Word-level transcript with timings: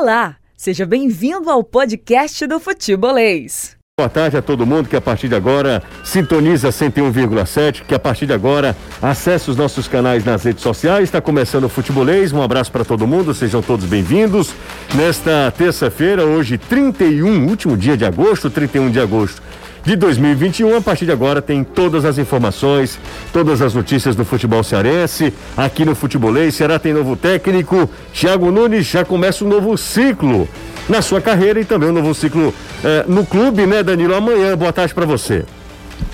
Olá, 0.00 0.36
seja 0.56 0.86
bem-vindo 0.86 1.50
ao 1.50 1.62
podcast 1.62 2.46
do 2.46 2.58
Futebolês. 2.58 3.76
Boa 3.98 4.08
tarde 4.08 4.34
a 4.34 4.40
todo 4.40 4.64
mundo 4.64 4.88
que 4.88 4.96
a 4.96 5.00
partir 5.00 5.28
de 5.28 5.34
agora 5.34 5.82
sintoniza 6.02 6.70
101,7, 6.70 7.82
que 7.86 7.94
a 7.94 7.98
partir 7.98 8.24
de 8.24 8.32
agora 8.32 8.74
acesse 9.02 9.50
os 9.50 9.58
nossos 9.58 9.86
canais 9.86 10.24
nas 10.24 10.42
redes 10.42 10.62
sociais. 10.62 11.04
Está 11.04 11.20
começando 11.20 11.64
o 11.64 11.68
Futebolês. 11.68 12.32
Um 12.32 12.40
abraço 12.40 12.72
para 12.72 12.82
todo 12.82 13.06
mundo, 13.06 13.34
sejam 13.34 13.60
todos 13.60 13.84
bem-vindos. 13.84 14.54
Nesta 14.94 15.52
terça-feira, 15.54 16.24
hoje 16.24 16.56
31, 16.56 17.46
último 17.46 17.76
dia 17.76 17.94
de 17.94 18.06
agosto, 18.06 18.48
31 18.48 18.90
de 18.90 19.00
agosto 19.00 19.42
de 19.84 19.96
2021. 19.96 20.76
A 20.76 20.80
partir 20.80 21.04
de 21.04 21.12
agora 21.12 21.40
tem 21.40 21.64
todas 21.64 22.04
as 22.04 22.18
informações, 22.18 22.98
todas 23.32 23.62
as 23.62 23.74
notícias 23.74 24.14
do 24.14 24.24
futebol 24.24 24.62
cearense. 24.62 25.32
Aqui 25.56 25.84
no 25.84 25.94
Futebolês, 25.94 26.54
Ceará 26.54 26.78
tem 26.78 26.92
novo 26.92 27.16
técnico. 27.16 27.88
Thiago 28.12 28.50
Nunes 28.50 28.86
já 28.86 29.04
começa 29.04 29.44
um 29.44 29.48
novo 29.48 29.76
ciclo 29.76 30.48
na 30.88 31.02
sua 31.02 31.20
carreira 31.20 31.60
e 31.60 31.64
também 31.64 31.90
um 31.90 31.92
novo 31.92 32.14
ciclo 32.14 32.54
eh, 32.82 33.04
no 33.06 33.24
clube, 33.24 33.66
né, 33.66 33.82
Danilo? 33.82 34.14
Amanhã, 34.14 34.56
boa 34.56 34.72
tarde 34.72 34.92
para 34.94 35.06
você. 35.06 35.44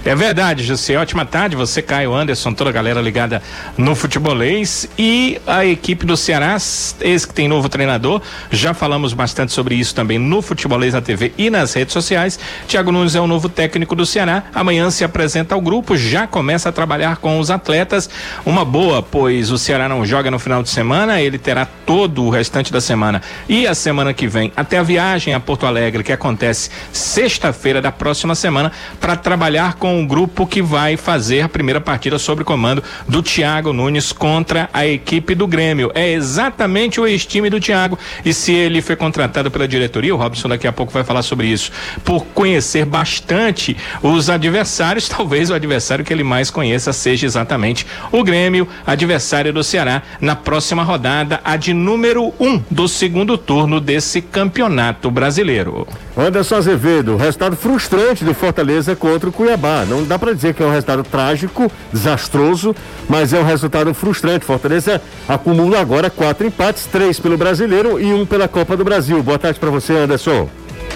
É 0.05 0.15
verdade, 0.15 0.63
José. 0.63 0.97
Ótima 0.97 1.25
tarde. 1.25 1.57
Você, 1.57 1.83
Caio 1.83 2.15
Anderson, 2.15 2.53
toda 2.53 2.71
a 2.71 2.73
galera 2.73 3.01
ligada 3.01 3.43
no 3.77 3.95
futebolês 3.97 4.89
e 4.97 5.41
a 5.45 5.67
equipe 5.67 6.07
do 6.07 6.17
Ceará, 6.17 6.55
esse 6.55 7.27
que 7.27 7.35
tem 7.35 7.49
novo 7.49 7.69
treinador. 7.69 8.23
Já 8.51 8.73
falamos 8.73 9.13
bastante 9.13 9.53
sobre 9.53 9.75
isso 9.75 9.95
também 9.95 10.17
no 10.17 10.41
futebolês 10.41 10.95
na 10.95 11.01
TV 11.01 11.33
e 11.37 11.51
nas 11.51 11.75
redes 11.75 11.93
sociais. 11.93 12.39
Tiago 12.69 12.93
Nunes 12.93 13.17
é 13.17 13.21
o 13.21 13.27
novo 13.27 13.49
técnico 13.49 13.97
do 13.97 14.07
Ceará. 14.07 14.45
Amanhã 14.55 14.91
se 14.91 15.03
apresenta 15.03 15.57
ao 15.57 15.61
grupo, 15.61 15.97
já 15.97 16.25
começa 16.27 16.69
a 16.69 16.73
trabalhar 16.73 17.17
com 17.17 17.41
os 17.41 17.51
atletas. 17.51 18.09
Uma 18.45 18.65
boa, 18.65 19.03
pois 19.03 19.51
o 19.51 19.59
Ceará 19.59 19.89
não 19.89 20.07
joga 20.07 20.31
no 20.31 20.39
final 20.39 20.63
de 20.63 20.69
semana, 20.69 21.21
ele 21.21 21.37
terá 21.37 21.67
todo 21.85 22.23
o 22.23 22.31
restante 22.31 22.73
da 22.73 22.81
semana 22.81 23.21
e 23.49 23.67
a 23.67 23.75
semana 23.75 24.15
que 24.15 24.29
vem 24.29 24.53
até 24.57 24.79
a 24.79 24.83
viagem 24.83 25.35
a 25.35 25.41
Porto 25.41 25.67
Alegre, 25.67 26.05
que 26.05 26.13
acontece 26.13 26.71
sexta-feira 26.93 27.83
da 27.83 27.91
próxima 27.91 28.37
semana, 28.37 28.71
para 29.01 29.17
trabalhar 29.17 29.75
com 29.77 29.99
um 29.99 30.07
grupo 30.07 30.47
que 30.47 30.61
vai 30.61 30.97
fazer 30.97 31.43
a 31.43 31.49
primeira 31.49 31.81
partida 31.81 32.19
sob 32.19 32.45
comando 32.45 32.83
do 33.07 33.23
Thiago 33.23 33.73
Nunes 33.73 34.13
contra 34.13 34.69
a 34.73 34.87
equipe 34.87 35.35
do 35.35 35.47
Grêmio. 35.47 35.91
É 35.95 36.13
exatamente 36.13 37.01
o 37.01 37.07
ex-time 37.07 37.51
do 37.51 37.61
Thiago. 37.61 37.99
E 38.25 38.33
se 38.33 38.53
ele 38.53 38.83
foi 38.83 38.97
contratado 38.97 39.51
pela 39.51 39.69
diretoria, 39.69 40.15
o 40.15 40.19
Robson 40.19 40.49
daqui 40.49 40.67
a 40.67 40.73
pouco 40.73 40.93
vai 40.93 41.05
falar 41.05 41.23
sobre 41.23 41.47
isso, 41.47 41.71
por 42.05 42.25
conhecer 42.27 42.85
bastante 42.85 43.77
os 44.03 44.31
adversários, 44.31 45.09
talvez 45.11 45.51
o 45.51 45.55
adversário 45.55 46.05
que 46.05 46.13
ele 46.13 46.25
mais 46.25 46.51
conheça 46.51 46.93
seja 46.93 47.27
exatamente 47.27 47.87
o 48.11 48.23
Grêmio, 48.25 48.69
adversário 48.87 49.53
do 49.53 49.63
Ceará, 49.63 50.03
na 50.21 50.37
próxima 50.37 50.83
rodada, 50.83 51.41
a 51.45 51.57
de 51.57 51.73
número 51.73 52.33
um 52.39 52.61
do 52.71 52.89
segundo 52.89 53.37
turno 53.37 53.81
desse 53.81 54.21
campeonato 54.21 55.11
brasileiro. 55.11 55.87
Anderson 56.17 56.57
Azevedo, 56.57 57.17
resultado 57.17 57.57
frustrante 57.57 58.25
do 58.25 58.33
Fortaleza 58.33 58.97
contra 58.97 59.29
o 59.29 59.33
Cuiabá. 59.33 59.66
Não 59.89 60.05
dá 60.05 60.19
para 60.19 60.33
dizer 60.33 60.55
que 60.55 60.63
é 60.63 60.67
um 60.67 60.71
resultado 60.71 61.03
trágico, 61.03 61.71
desastroso, 61.93 62.75
mas 63.09 63.33
é 63.33 63.39
um 63.39 63.45
resultado 63.45 63.93
frustrante. 63.95 64.45
Fortaleza 64.45 65.01
acumula 65.29 65.81
agora 65.81 66.11
quatro 66.11 66.47
empates, 66.47 66.87
três 66.87 67.19
pelo 67.19 67.37
Brasileiro 67.37 68.01
e 68.01 68.13
um 68.13 68.25
pela 68.25 68.49
Copa 68.49 68.77
do 68.77 68.85
Brasil. 68.85 69.23
Boa 69.23 69.39
tarde 69.39 69.59
para 69.59 69.71
você, 69.71 69.93
Anderson. 69.95 70.49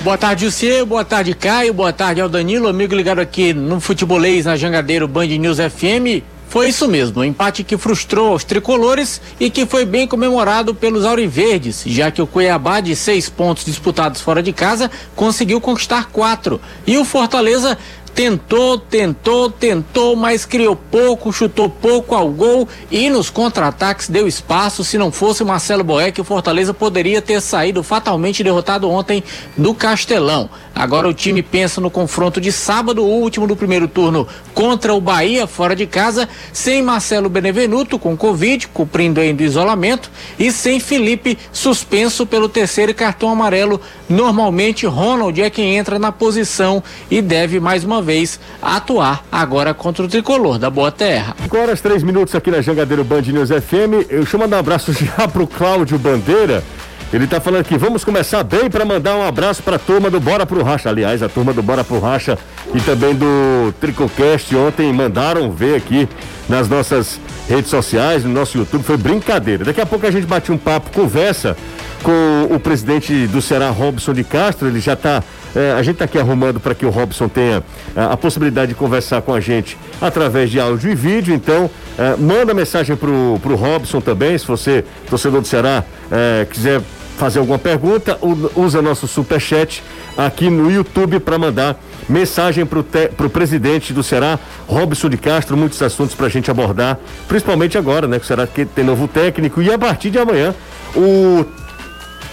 Boa 0.02 0.16
tarde, 0.16 0.46
José. 0.46 0.84
Boa 0.84 1.04
tarde, 1.04 1.34
Caio. 1.34 1.74
Boa 1.74 1.92
tarde 1.92 2.20
ao 2.20 2.28
Danilo, 2.28 2.68
amigo 2.68 2.94
ligado 2.94 3.18
aqui 3.18 3.52
no 3.52 3.80
Futebolês, 3.80 4.46
na 4.46 4.56
Jangadeiro 4.56 5.06
Band 5.06 5.26
News 5.26 5.58
FM. 5.58 6.24
Foi 6.50 6.68
isso 6.68 6.88
mesmo, 6.88 7.20
um 7.20 7.24
empate 7.24 7.62
que 7.62 7.78
frustrou 7.78 8.34
os 8.34 8.42
tricolores 8.42 9.20
e 9.38 9.48
que 9.48 9.64
foi 9.64 9.84
bem 9.84 10.04
comemorado 10.08 10.74
pelos 10.74 11.04
auriverdes, 11.04 11.84
já 11.86 12.10
que 12.10 12.20
o 12.20 12.26
Cuiabá, 12.26 12.80
de 12.80 12.96
seis 12.96 13.28
pontos 13.28 13.64
disputados 13.64 14.20
fora 14.20 14.42
de 14.42 14.52
casa, 14.52 14.90
conseguiu 15.14 15.60
conquistar 15.60 16.06
quatro. 16.06 16.60
E 16.84 16.98
o 16.98 17.04
Fortaleza 17.04 17.78
tentou, 18.14 18.78
tentou, 18.78 19.50
tentou, 19.50 20.16
mas 20.16 20.44
criou 20.44 20.76
pouco, 20.76 21.32
chutou 21.32 21.68
pouco 21.68 22.14
ao 22.14 22.28
gol 22.28 22.68
e 22.90 23.08
nos 23.08 23.30
contra-ataques 23.30 24.08
deu 24.08 24.26
espaço. 24.26 24.84
Se 24.84 24.98
não 24.98 25.10
fosse 25.10 25.44
Marcelo 25.44 25.84
Boeck, 25.84 26.20
o 26.20 26.24
Fortaleza 26.24 26.74
poderia 26.74 27.22
ter 27.22 27.40
saído 27.40 27.82
fatalmente 27.82 28.44
derrotado 28.44 28.90
ontem 28.90 29.22
do 29.56 29.74
Castelão. 29.74 30.50
Agora 30.80 31.06
o 31.06 31.12
time 31.12 31.42
pensa 31.42 31.78
no 31.78 31.90
confronto 31.90 32.40
de 32.40 32.50
sábado, 32.50 33.04
o 33.04 33.20
último 33.20 33.46
do 33.46 33.54
primeiro 33.54 33.86
turno, 33.86 34.26
contra 34.54 34.94
o 34.94 35.00
Bahia, 35.00 35.46
fora 35.46 35.76
de 35.76 35.86
casa, 35.86 36.26
sem 36.54 36.82
Marcelo 36.82 37.28
Benevenuto 37.28 37.98
com 37.98 38.16
Covid, 38.16 38.66
cumprindo 38.68 39.20
ainda 39.20 39.42
o 39.42 39.46
isolamento, 39.46 40.10
e 40.38 40.50
sem 40.50 40.80
Felipe 40.80 41.36
suspenso 41.52 42.24
pelo 42.24 42.48
terceiro 42.48 42.94
cartão 42.94 43.28
amarelo. 43.28 43.78
Normalmente, 44.08 44.86
Ronald 44.86 45.38
é 45.38 45.50
quem 45.50 45.76
entra 45.76 45.98
na 45.98 46.10
posição 46.10 46.82
e 47.10 47.20
deve 47.20 47.60
mais 47.60 47.84
uma 47.84 48.00
vez 48.00 48.40
atuar 48.62 49.22
agora 49.30 49.74
contra 49.74 50.02
o 50.06 50.08
tricolor 50.08 50.58
da 50.58 50.70
Boa 50.70 50.90
Terra. 50.90 51.36
Agora, 51.44 51.76
três 51.76 52.02
minutos 52.02 52.34
aqui 52.34 52.50
na 52.50 52.62
Jangadeiro 52.62 53.04
Band 53.04 53.20
News 53.20 53.50
FM. 53.50 54.08
Eu 54.08 54.24
chamo 54.24 54.44
mandar 54.44 54.56
um 54.56 54.60
abraço 54.60 54.94
já 54.96 55.28
pro 55.28 55.46
Cláudio 55.46 55.98
Bandeira. 55.98 56.64
Ele 57.12 57.26
tá 57.26 57.40
falando 57.40 57.62
aqui, 57.62 57.76
vamos 57.76 58.04
começar 58.04 58.44
bem 58.44 58.70
para 58.70 58.84
mandar 58.84 59.16
um 59.16 59.26
abraço 59.26 59.64
para 59.64 59.74
a 59.74 59.78
turma 59.80 60.08
do 60.08 60.20
Bora 60.20 60.46
pro 60.46 60.62
Racha. 60.62 60.88
Aliás, 60.88 61.24
a 61.24 61.28
turma 61.28 61.52
do 61.52 61.60
Bora 61.60 61.82
pro 61.82 61.98
Racha 61.98 62.38
e 62.72 62.80
também 62.82 63.16
do 63.16 63.74
Tricocast 63.80 64.54
ontem 64.54 64.92
mandaram 64.92 65.50
ver 65.50 65.74
aqui 65.74 66.08
nas 66.48 66.68
nossas 66.68 67.20
redes 67.48 67.68
sociais, 67.68 68.22
no 68.22 68.30
nosso 68.30 68.56
YouTube, 68.56 68.84
foi 68.84 68.96
brincadeira. 68.96 69.64
Daqui 69.64 69.80
a 69.80 69.86
pouco 69.86 70.06
a 70.06 70.10
gente 70.10 70.24
bate 70.24 70.52
um 70.52 70.56
papo, 70.56 70.90
conversa 70.92 71.56
com 72.04 72.54
o 72.54 72.60
presidente 72.60 73.26
do 73.26 73.42
Ceará, 73.42 73.70
Robson 73.70 74.12
de 74.12 74.22
Castro. 74.22 74.68
Ele 74.68 74.78
já 74.78 74.92
está 74.92 75.20
é, 75.54 75.72
a 75.72 75.82
gente 75.82 75.94
está 75.94 76.04
aqui 76.04 76.16
arrumando 76.16 76.60
para 76.60 76.76
que 76.76 76.86
o 76.86 76.90
Robson 76.90 77.28
tenha 77.28 77.62
é, 77.96 78.02
a 78.02 78.16
possibilidade 78.16 78.68
de 78.68 78.76
conversar 78.76 79.20
com 79.22 79.34
a 79.34 79.40
gente 79.40 79.76
através 80.00 80.48
de 80.48 80.60
áudio 80.60 80.92
e 80.92 80.94
vídeo. 80.94 81.34
Então, 81.34 81.68
é, 81.98 82.14
manda 82.16 82.54
mensagem 82.54 82.94
pro, 82.94 83.36
pro 83.42 83.56
Robson 83.56 84.00
também, 84.00 84.38
se 84.38 84.46
você, 84.46 84.84
torcedor 85.08 85.40
do 85.40 85.48
Ceará, 85.48 85.82
é, 86.08 86.46
quiser 86.48 86.80
fazer 87.20 87.38
alguma 87.38 87.58
pergunta, 87.58 88.18
usa 88.56 88.80
nosso 88.80 89.06
superchat 89.06 89.84
aqui 90.16 90.48
no 90.48 90.72
YouTube 90.72 91.20
para 91.20 91.38
mandar 91.38 91.78
mensagem 92.08 92.64
para 92.64 93.26
o 93.26 93.30
presidente 93.30 93.92
do 93.92 94.02
Ceará, 94.02 94.38
Robson 94.66 95.10
de 95.10 95.18
Castro, 95.18 95.54
muitos 95.54 95.82
assuntos 95.82 96.14
para 96.14 96.26
a 96.26 96.28
gente 96.30 96.50
abordar, 96.50 96.98
principalmente 97.28 97.76
agora, 97.76 98.08
né? 98.08 98.18
Que 98.18 98.24
o 98.24 98.26
Ceará 98.26 98.46
tem 98.46 98.82
novo 98.82 99.06
técnico 99.06 99.60
e 99.60 99.70
a 99.70 99.78
partir 99.78 100.08
de 100.08 100.18
amanhã 100.18 100.54
o 100.96 101.44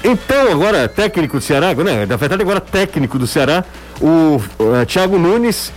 então, 0.06 0.52
agora, 0.52 0.88
técnico 0.88 1.38
do 1.38 1.44
Ceará, 1.44 1.74
né? 1.74 2.06
Na 2.06 2.16
verdade, 2.16 2.42
agora 2.42 2.62
técnico 2.62 3.20
do 3.20 3.28
Ceará, 3.28 3.66
o 4.00 4.38
uh, 4.38 4.86
Thiago 4.86 5.20
Nunes 5.20 5.74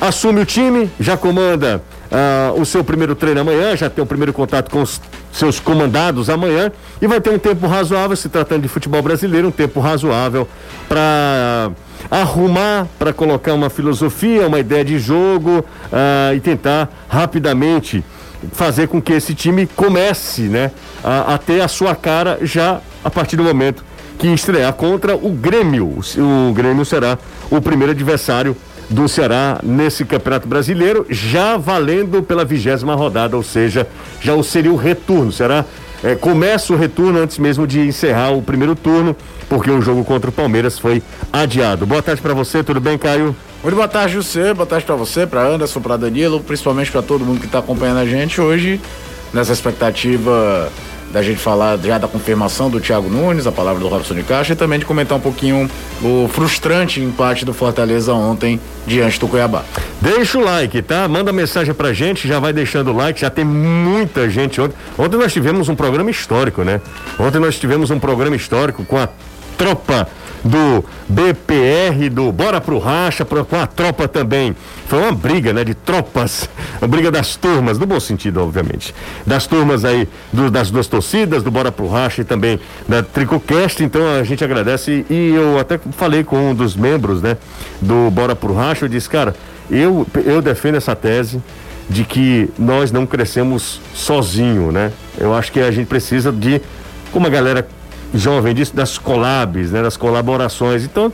assume 0.00 0.40
o 0.40 0.46
time, 0.46 0.88
já 1.00 1.16
comanda 1.16 1.82
uh, 2.12 2.60
o 2.60 2.64
seu 2.64 2.84
primeiro 2.84 3.16
treino 3.16 3.40
amanhã, 3.40 3.74
já 3.74 3.90
tem 3.90 4.04
o 4.04 4.06
primeiro 4.06 4.32
contato 4.32 4.70
com 4.70 4.80
os 4.80 5.00
seus 5.34 5.58
comandados 5.58 6.30
amanhã 6.30 6.70
e 7.02 7.06
vai 7.06 7.20
ter 7.20 7.30
um 7.30 7.38
tempo 7.38 7.66
razoável, 7.66 8.16
se 8.16 8.28
tratando 8.28 8.62
de 8.62 8.68
futebol 8.68 9.02
brasileiro, 9.02 9.48
um 9.48 9.50
tempo 9.50 9.80
razoável 9.80 10.48
para 10.88 11.72
arrumar, 12.10 12.86
para 12.98 13.12
colocar 13.12 13.52
uma 13.52 13.68
filosofia, 13.68 14.46
uma 14.46 14.60
ideia 14.60 14.84
de 14.84 14.98
jogo 14.98 15.58
uh, 15.58 16.34
e 16.34 16.40
tentar 16.40 16.88
rapidamente 17.08 18.04
fazer 18.52 18.86
com 18.86 19.02
que 19.02 19.12
esse 19.12 19.34
time 19.34 19.66
comece, 19.66 20.42
né, 20.42 20.70
a, 21.02 21.34
a 21.34 21.38
ter 21.38 21.60
a 21.60 21.68
sua 21.68 21.96
cara 21.96 22.38
já 22.42 22.80
a 23.02 23.10
partir 23.10 23.36
do 23.36 23.42
momento 23.42 23.84
que 24.18 24.28
estrear 24.28 24.72
contra 24.74 25.16
o 25.16 25.30
Grêmio. 25.30 25.98
O 26.18 26.52
Grêmio 26.52 26.84
será 26.84 27.18
o 27.50 27.60
primeiro 27.60 27.90
adversário 27.92 28.56
do 28.90 29.08
Ceará 29.08 29.58
nesse 29.62 30.04
Campeonato 30.04 30.46
Brasileiro, 30.46 31.06
já 31.08 31.56
valendo 31.56 32.22
pela 32.22 32.44
vigésima 32.44 32.94
rodada, 32.94 33.36
ou 33.36 33.42
seja, 33.42 33.86
já 34.20 34.40
seria 34.42 34.72
o 34.72 34.76
retorno. 34.76 35.32
Será 35.32 35.64
é, 36.02 36.14
começa 36.14 36.72
o 36.72 36.76
retorno 36.76 37.18
antes 37.18 37.38
mesmo 37.38 37.66
de 37.66 37.80
encerrar 37.80 38.30
o 38.30 38.42
primeiro 38.42 38.76
turno, 38.76 39.16
porque 39.48 39.70
o 39.70 39.80
jogo 39.80 40.04
contra 40.04 40.28
o 40.28 40.32
Palmeiras 40.32 40.78
foi 40.78 41.02
adiado. 41.32 41.86
Boa 41.86 42.02
tarde 42.02 42.20
para 42.20 42.34
você, 42.34 42.62
tudo 42.62 42.78
bem, 42.78 42.98
Caio? 42.98 43.34
Muito 43.62 43.74
boa 43.74 43.88
tarde, 43.88 44.12
José. 44.12 44.52
Boa 44.52 44.66
tarde 44.66 44.84
para 44.84 44.96
você, 44.96 45.26
para 45.26 45.46
Anderson, 45.46 45.80
para 45.80 45.96
Danilo, 45.96 46.40
principalmente 46.40 46.92
para 46.92 47.00
todo 47.00 47.24
mundo 47.24 47.40
que 47.40 47.46
está 47.46 47.60
acompanhando 47.60 48.00
a 48.00 48.04
gente 48.04 48.38
hoje 48.38 48.78
nessa 49.32 49.54
expectativa 49.54 50.70
da 51.14 51.22
gente 51.22 51.38
falar 51.38 51.78
já 51.78 51.96
da 51.96 52.08
confirmação 52.08 52.68
do 52.68 52.80
Thiago 52.80 53.08
Nunes, 53.08 53.46
a 53.46 53.52
palavra 53.52 53.80
do 53.80 53.86
Robson 53.86 54.14
de 54.14 54.24
Caixa, 54.24 54.52
e 54.52 54.56
também 54.56 54.80
de 54.80 54.84
comentar 54.84 55.16
um 55.16 55.20
pouquinho 55.20 55.70
o 56.02 56.28
frustrante 56.28 57.00
empate 57.00 57.44
do 57.44 57.54
Fortaleza 57.54 58.12
ontem 58.12 58.60
diante 58.84 59.20
do 59.20 59.28
Cuiabá. 59.28 59.62
Deixa 60.00 60.36
o 60.36 60.44
like, 60.44 60.82
tá? 60.82 61.06
Manda 61.06 61.32
mensagem 61.32 61.72
pra 61.72 61.92
gente, 61.92 62.26
já 62.26 62.40
vai 62.40 62.52
deixando 62.52 62.90
o 62.90 62.96
like, 62.96 63.20
já 63.20 63.30
tem 63.30 63.44
muita 63.44 64.28
gente 64.28 64.60
ontem. 64.60 64.74
Ontem 64.98 65.16
nós 65.16 65.32
tivemos 65.32 65.68
um 65.68 65.76
programa 65.76 66.10
histórico, 66.10 66.64
né? 66.64 66.80
Ontem 67.16 67.38
nós 67.38 67.60
tivemos 67.60 67.92
um 67.92 68.00
programa 68.00 68.34
histórico 68.34 68.84
com 68.84 68.98
a 68.98 69.08
tropa 69.56 70.08
do 70.44 70.84
BPR, 71.08 72.10
do 72.10 72.30
Bora 72.30 72.60
Pro 72.60 72.78
Racha, 72.78 73.24
pra, 73.24 73.42
com 73.42 73.56
a 73.56 73.66
tropa 73.66 74.06
também. 74.06 74.54
Foi 74.86 75.00
uma 75.00 75.12
briga, 75.12 75.52
né, 75.52 75.64
de 75.64 75.74
tropas, 75.74 76.48
a 76.80 76.86
briga 76.86 77.10
das 77.10 77.34
turmas, 77.34 77.78
no 77.78 77.86
bom 77.86 77.98
sentido, 77.98 78.42
obviamente. 78.42 78.94
Das 79.26 79.46
turmas 79.46 79.84
aí, 79.84 80.06
do, 80.32 80.50
das 80.50 80.70
duas 80.70 80.86
torcidas, 80.86 81.42
do 81.42 81.50
Bora 81.50 81.72
Pro 81.72 81.88
Racha 81.88 82.20
e 82.20 82.24
também 82.24 82.60
da 82.86 83.02
Tricocast, 83.02 83.82
então 83.82 84.06
a 84.06 84.22
gente 84.22 84.44
agradece 84.44 85.06
e 85.08 85.32
eu 85.34 85.58
até 85.58 85.78
falei 85.92 86.22
com 86.22 86.50
um 86.50 86.54
dos 86.54 86.76
membros, 86.76 87.22
né, 87.22 87.38
do 87.80 88.10
Bora 88.10 88.36
Pro 88.36 88.54
Racha, 88.54 88.84
eu 88.84 88.88
disse, 88.88 89.08
cara, 89.08 89.34
eu, 89.70 90.06
eu 90.26 90.42
defendo 90.42 90.76
essa 90.76 90.94
tese 90.94 91.42
de 91.88 92.04
que 92.04 92.50
nós 92.58 92.90
não 92.90 93.06
crescemos 93.06 93.80
sozinho, 93.94 94.72
né? 94.72 94.90
Eu 95.18 95.34
acho 95.34 95.52
que 95.52 95.60
a 95.60 95.70
gente 95.70 95.86
precisa 95.86 96.32
de, 96.32 96.60
como 97.12 97.26
a 97.26 97.30
galera 97.30 97.66
jovem 98.14 98.54
disse, 98.54 98.74
das 98.74 98.98
collabs, 98.98 99.70
né? 99.70 99.82
Das 99.82 99.96
colaborações. 99.96 100.84
Então, 100.84 101.12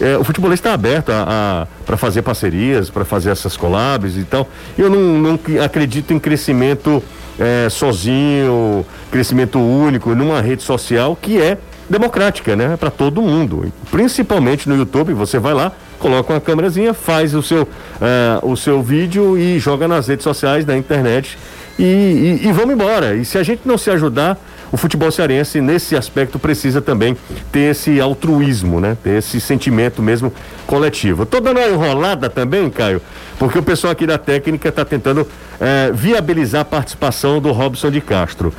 é, 0.00 0.16
o 0.16 0.24
futebol 0.24 0.52
está 0.52 0.72
aberto 0.72 1.10
a, 1.10 1.24
a 1.62 1.66
para 1.84 1.96
fazer 1.96 2.22
parcerias, 2.22 2.90
para 2.90 3.04
fazer 3.04 3.30
essas 3.30 3.56
collabs. 3.56 4.16
Então, 4.16 4.46
eu 4.76 4.90
não, 4.90 5.18
não 5.18 5.40
acredito 5.64 6.12
em 6.12 6.18
crescimento 6.18 7.02
é, 7.38 7.68
sozinho, 7.68 8.84
crescimento 9.10 9.58
único 9.58 10.14
numa 10.14 10.40
rede 10.40 10.62
social 10.62 11.16
que 11.20 11.40
é 11.40 11.58
democrática, 11.88 12.56
né? 12.56 12.76
Para 12.76 12.90
todo 12.90 13.20
mundo, 13.20 13.72
principalmente 13.90 14.68
no 14.68 14.76
YouTube. 14.76 15.12
Você 15.14 15.38
vai 15.38 15.54
lá, 15.54 15.72
coloca 15.98 16.32
uma 16.32 16.40
câmerazinha, 16.40 16.94
faz 16.94 17.34
o 17.34 17.42
seu, 17.42 17.62
uh, 17.62 18.50
o 18.50 18.56
seu 18.56 18.82
vídeo 18.82 19.36
e 19.38 19.58
joga 19.58 19.86
nas 19.86 20.08
redes 20.08 20.24
sociais, 20.24 20.64
na 20.64 20.76
internet 20.76 21.38
e, 21.78 22.40
e, 22.42 22.48
e 22.48 22.52
vamos 22.52 22.74
embora. 22.74 23.14
E 23.14 23.24
se 23.24 23.38
a 23.38 23.42
gente 23.42 23.62
não 23.64 23.76
se 23.76 23.90
ajudar, 23.90 24.38
o 24.72 24.76
futebol 24.78 25.10
cearense, 25.10 25.60
nesse 25.60 25.94
aspecto, 25.94 26.38
precisa 26.38 26.80
também 26.80 27.14
ter 27.52 27.70
esse 27.72 28.00
altruísmo, 28.00 28.80
né? 28.80 28.96
Ter 29.04 29.18
esse 29.18 29.38
sentimento 29.38 30.02
mesmo 30.02 30.32
coletivo. 30.66 31.26
Tô 31.26 31.40
dando 31.40 31.58
uma 31.60 31.68
enrolada 31.68 32.30
também, 32.30 32.70
Caio, 32.70 33.02
porque 33.38 33.58
o 33.58 33.62
pessoal 33.62 33.92
aqui 33.92 34.06
da 34.06 34.16
técnica 34.16 34.70
está 34.70 34.82
tentando 34.82 35.28
é, 35.60 35.92
viabilizar 35.92 36.62
a 36.62 36.64
participação 36.64 37.38
do 37.38 37.52
Robson 37.52 37.90
de 37.90 38.00
Castro. 38.00 38.52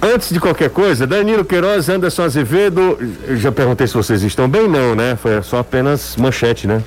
Antes 0.00 0.30
de 0.30 0.38
qualquer 0.38 0.70
coisa, 0.70 1.04
Danilo 1.04 1.44
Queiroz, 1.44 1.88
Anderson 1.88 2.22
Azevedo, 2.22 2.96
já 3.30 3.50
perguntei 3.50 3.88
se 3.88 3.94
vocês 3.94 4.22
estão 4.22 4.48
bem, 4.48 4.68
não, 4.68 4.94
né? 4.94 5.18
Foi 5.20 5.42
só 5.42 5.58
apenas 5.58 6.14
manchete, 6.16 6.68
né? 6.68 6.80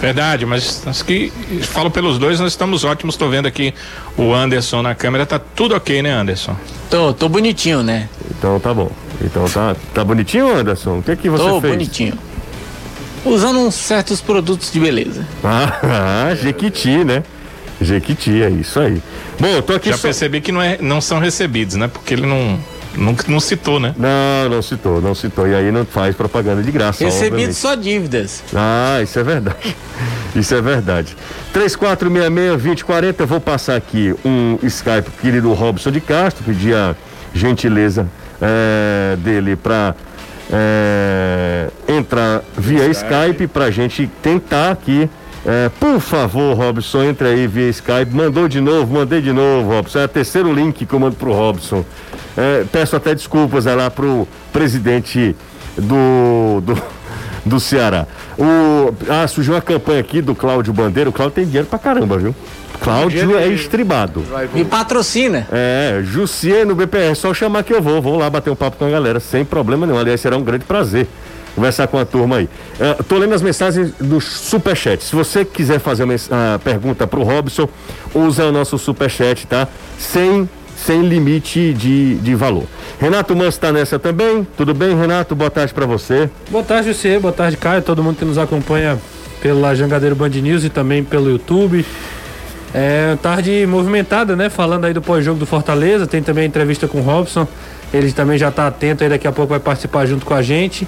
Verdade, 0.00 0.46
mas 0.46 0.82
acho 0.86 1.04
que 1.04 1.30
falo 1.62 1.90
pelos 1.90 2.18
dois, 2.18 2.40
nós 2.40 2.52
estamos 2.52 2.84
ótimos. 2.84 3.14
Estou 3.14 3.28
vendo 3.28 3.46
aqui 3.46 3.74
o 4.16 4.32
Anderson 4.32 4.80
na 4.80 4.94
câmera, 4.94 5.26
tá 5.26 5.38
tudo 5.38 5.74
ok, 5.74 6.02
né, 6.02 6.10
Anderson? 6.10 6.56
Tô, 6.88 7.12
tô 7.12 7.28
bonitinho, 7.28 7.82
né? 7.82 8.08
Então 8.30 8.58
tá 8.58 8.72
bom. 8.72 8.90
Então 9.20 9.44
tá, 9.44 9.76
tá 9.92 10.02
bonitinho, 10.02 10.56
Anderson? 10.56 10.98
O 10.98 11.02
que 11.02 11.14
que 11.16 11.28
você 11.28 11.44
tô 11.44 11.60
fez? 11.60 11.62
Tô 11.62 11.68
bonitinho. 11.68 12.14
Usando 13.26 13.58
uns 13.60 13.74
certos 13.74 14.22
produtos 14.22 14.72
de 14.72 14.80
beleza. 14.80 15.26
Ah, 15.44 16.34
Jequiti, 16.34 17.04
né? 17.04 17.22
Jequiti, 17.80 18.42
é 18.42 18.48
isso 18.50 18.80
aí. 18.80 19.02
Bom, 19.38 19.46
eu 19.48 19.62
tô 19.62 19.74
aqui 19.74 19.90
Já 19.90 19.96
só... 19.96 20.02
percebi 20.02 20.40
que 20.40 20.52
não, 20.52 20.62
é, 20.62 20.78
não 20.80 21.00
são 21.00 21.18
recebidos, 21.18 21.76
né? 21.76 21.88
Porque 21.88 22.14
ele 22.14 22.26
não 22.26 22.58
não, 22.96 23.14
não 23.28 23.40
citou, 23.40 23.78
né? 23.78 23.94
Não, 23.96 24.48
não 24.48 24.62
citou, 24.62 25.00
não 25.00 25.14
citou. 25.14 25.46
E 25.46 25.54
aí 25.54 25.70
não 25.70 25.84
faz 25.84 26.14
propaganda 26.14 26.62
de 26.62 26.70
graça. 26.70 27.04
Recebido 27.04 27.52
só 27.52 27.74
dívidas. 27.74 28.42
Ah, 28.54 29.00
isso 29.02 29.18
é 29.18 29.22
verdade. 29.22 29.76
Isso 30.34 30.54
é 30.54 30.62
verdade. 30.62 31.16
3466-2040, 31.52 33.26
vou 33.26 33.40
passar 33.40 33.74
aqui 33.74 34.14
um 34.24 34.60
Skype 34.62 35.10
querido 35.20 35.52
Robson 35.52 35.90
de 35.90 36.00
Castro, 36.00 36.44
pedir 36.44 36.76
a 36.76 36.94
gentileza 37.34 38.06
é, 38.40 39.16
dele 39.16 39.56
para 39.56 39.94
é, 40.52 41.68
eh, 41.88 41.92
entrar 41.96 42.42
via 42.56 42.86
Skype, 42.86 43.16
Skype 43.16 43.46
para 43.48 43.64
a 43.66 43.70
gente 43.70 44.08
tentar 44.22 44.70
aqui. 44.70 45.10
É, 45.44 45.70
por 45.80 46.00
favor, 46.00 46.54
Robson, 46.54 47.04
entre 47.04 47.28
aí 47.28 47.46
via 47.46 47.68
Skype. 47.70 48.12
Mandou 48.12 48.46
de 48.46 48.60
novo, 48.60 48.94
mandei 48.94 49.22
de 49.22 49.32
novo, 49.32 49.70
Robson. 49.70 50.00
É 50.00 50.04
o 50.04 50.08
terceiro 50.08 50.52
link 50.52 50.84
que 50.84 50.92
eu 50.92 51.00
mando 51.00 51.16
pro 51.16 51.32
Robson. 51.32 51.84
É, 52.36 52.64
peço 52.70 52.94
até 52.94 53.14
desculpas 53.14 53.66
é 53.66 53.74
lá 53.74 53.90
pro 53.90 54.28
presidente 54.52 55.34
do, 55.76 56.60
do, 56.60 56.82
do 57.44 57.60
Ceará. 57.60 58.06
O, 58.38 58.94
ah, 59.08 59.26
surgiu 59.26 59.54
uma 59.54 59.62
campanha 59.62 60.00
aqui 60.00 60.20
do 60.20 60.34
Cláudio 60.34 60.72
Bandeira. 60.72 61.08
O 61.08 61.12
Cláudio 61.12 61.34
tem 61.34 61.46
dinheiro 61.46 61.66
pra 61.66 61.78
caramba, 61.78 62.18
viu? 62.18 62.34
Cláudio 62.80 63.36
é 63.36 63.46
estribado. 63.48 64.24
Me 64.54 64.64
patrocina. 64.64 65.46
É, 65.52 66.00
Jussier 66.02 66.66
no 66.66 66.74
BPR, 66.74 67.14
só 67.14 67.32
chamar 67.34 67.62
que 67.62 67.74
eu 67.74 67.82
vou. 67.82 68.00
Vou 68.00 68.18
lá 68.18 68.30
bater 68.30 68.50
um 68.50 68.56
papo 68.56 68.78
com 68.78 68.86
a 68.86 68.90
galera, 68.90 69.20
sem 69.20 69.44
problema 69.44 69.86
nenhum. 69.86 69.98
Aliás, 69.98 70.20
será 70.20 70.36
um 70.36 70.42
grande 70.42 70.64
prazer 70.64 71.06
conversar 71.54 71.86
com 71.86 71.98
a 71.98 72.04
turma 72.04 72.36
aí. 72.36 72.48
Uh, 72.78 73.18
lendo 73.18 73.34
as 73.34 73.42
mensagens 73.42 73.92
do 74.00 74.20
Superchat. 74.20 75.02
Se 75.02 75.14
você 75.14 75.44
quiser 75.44 75.78
fazer 75.78 76.04
uma 76.04 76.14
uh, 76.14 76.58
pergunta 76.62 77.06
pro 77.06 77.22
Robson, 77.22 77.68
usa 78.14 78.46
o 78.46 78.52
nosso 78.52 78.78
Superchat, 78.78 79.46
tá? 79.46 79.68
Sem 79.98 80.48
sem 80.84 81.02
limite 81.02 81.74
de, 81.74 82.14
de 82.16 82.34
valor. 82.34 82.64
Renato 82.98 83.36
Manso 83.36 83.50
está 83.50 83.70
nessa 83.70 83.98
também. 83.98 84.46
Tudo 84.56 84.72
bem, 84.72 84.98
Renato? 84.98 85.34
Boa 85.34 85.50
tarde 85.50 85.74
para 85.74 85.84
você. 85.84 86.30
Boa 86.50 86.64
tarde, 86.64 86.94
você. 86.94 87.18
Boa 87.18 87.32
tarde, 87.32 87.56
Caio. 87.56 87.82
Todo 87.82 88.02
mundo 88.02 88.16
que 88.16 88.24
nos 88.24 88.38
acompanha 88.38 88.98
pela 89.42 89.74
Jangadeiro 89.74 90.16
Band 90.16 90.30
News 90.30 90.64
e 90.64 90.70
também 90.70 91.04
pelo 91.04 91.30
YouTube. 91.30 91.84
É 92.72 93.16
tarde 93.20 93.66
movimentada, 93.66 94.36
né? 94.36 94.48
Falando 94.48 94.84
aí 94.86 94.94
do 94.94 95.02
pós-jogo 95.02 95.38
do 95.38 95.46
Fortaleza. 95.46 96.06
Tem 96.06 96.22
também 96.22 96.46
entrevista 96.46 96.88
com 96.88 96.98
o 96.98 97.02
Robson. 97.02 97.46
Ele 97.92 98.12
também 98.12 98.38
já 98.38 98.48
está 98.48 98.66
atento 98.66 99.02
aí, 99.02 99.10
daqui 99.10 99.26
a 99.26 99.32
pouco 99.32 99.50
vai 99.50 99.60
participar 99.60 100.06
junto 100.06 100.24
com 100.24 100.34
a 100.34 100.40
gente. 100.40 100.86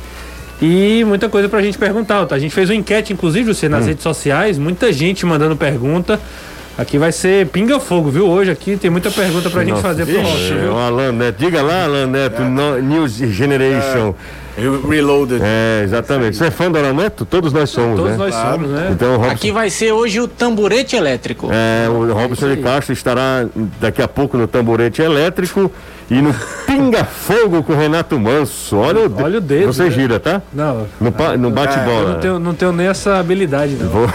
E 0.62 1.04
muita 1.04 1.28
coisa 1.28 1.48
pra 1.48 1.60
gente 1.60 1.76
perguntar. 1.76 2.24
Tá? 2.24 2.36
A 2.36 2.38
gente 2.38 2.54
fez 2.54 2.70
uma 2.70 2.76
enquete, 2.76 3.12
inclusive, 3.12 3.52
você 3.52 3.68
nas 3.68 3.84
hum. 3.84 3.88
redes 3.88 4.02
sociais, 4.04 4.58
muita 4.58 4.92
gente 4.92 5.26
mandando 5.26 5.56
pergunta. 5.56 6.20
Aqui 6.76 6.96
vai 6.96 7.12
ser 7.12 7.46
pinga-fogo, 7.48 8.10
viu? 8.10 8.26
Hoje 8.26 8.50
aqui 8.50 8.76
tem 8.76 8.90
muita 8.90 9.10
pergunta 9.10 9.50
pra 9.50 9.62
Nossa, 9.62 9.74
gente 9.74 9.82
fazer 9.82 10.06
pro 10.06 10.22
Rocha, 10.22 10.54
viu? 10.54 10.78
Alan 10.78 11.12
Neto, 11.12 11.36
diga 11.38 11.60
lá, 11.60 11.84
Alan 11.84 12.06
Neto, 12.06 12.42
é. 12.42 12.44
no, 12.48 12.80
News 12.80 13.12
Generation. 13.12 14.14
É. 14.38 14.42
Reloaded. 14.86 15.40
É, 15.42 15.82
exatamente. 15.82 16.36
Você 16.36 16.46
é 16.46 16.50
fã 16.50 16.70
do 16.70 16.78
Alan 16.78 16.92
Neto? 16.92 17.24
Todos 17.24 17.54
nós 17.54 17.70
somos, 17.70 17.96
Todos 17.96 18.12
né? 18.12 18.18
nós 18.18 18.34
claro. 18.34 18.50
somos, 18.52 18.70
né? 18.70 18.88
Então, 18.92 19.16
Robson... 19.16 19.32
Aqui 19.32 19.50
vai 19.50 19.70
ser 19.70 19.92
hoje 19.92 20.20
o 20.20 20.28
tamborete 20.28 20.94
elétrico. 20.94 21.48
É, 21.50 21.88
o 21.88 22.12
Robson 22.12 22.54
de 22.54 22.56
Castro 22.58 22.92
estará 22.92 23.46
daqui 23.80 24.02
a 24.02 24.08
pouco 24.08 24.36
no 24.36 24.46
tamborete 24.46 25.00
elétrico 25.00 25.72
e 26.10 26.20
no 26.20 26.34
pinga-fogo 26.66 27.62
com 27.62 27.72
o 27.72 27.76
Renato 27.76 28.18
Manso. 28.20 28.76
Olha 28.76 29.08
o, 29.08 29.22
Olha 29.22 29.38
o 29.38 29.40
dedo. 29.40 29.72
Você 29.72 29.84
né? 29.84 29.90
gira, 29.90 30.20
tá? 30.20 30.42
Não. 30.52 30.86
No, 31.00 31.38
no 31.38 31.50
bate-bola. 31.50 32.00
É, 32.00 32.02
eu 32.02 32.08
não 32.08 32.20
tenho, 32.20 32.38
não 32.38 32.54
tenho 32.54 32.72
nem 32.72 32.88
essa 32.88 33.18
habilidade, 33.18 33.74
não. 33.74 33.88
Vou... 33.88 34.10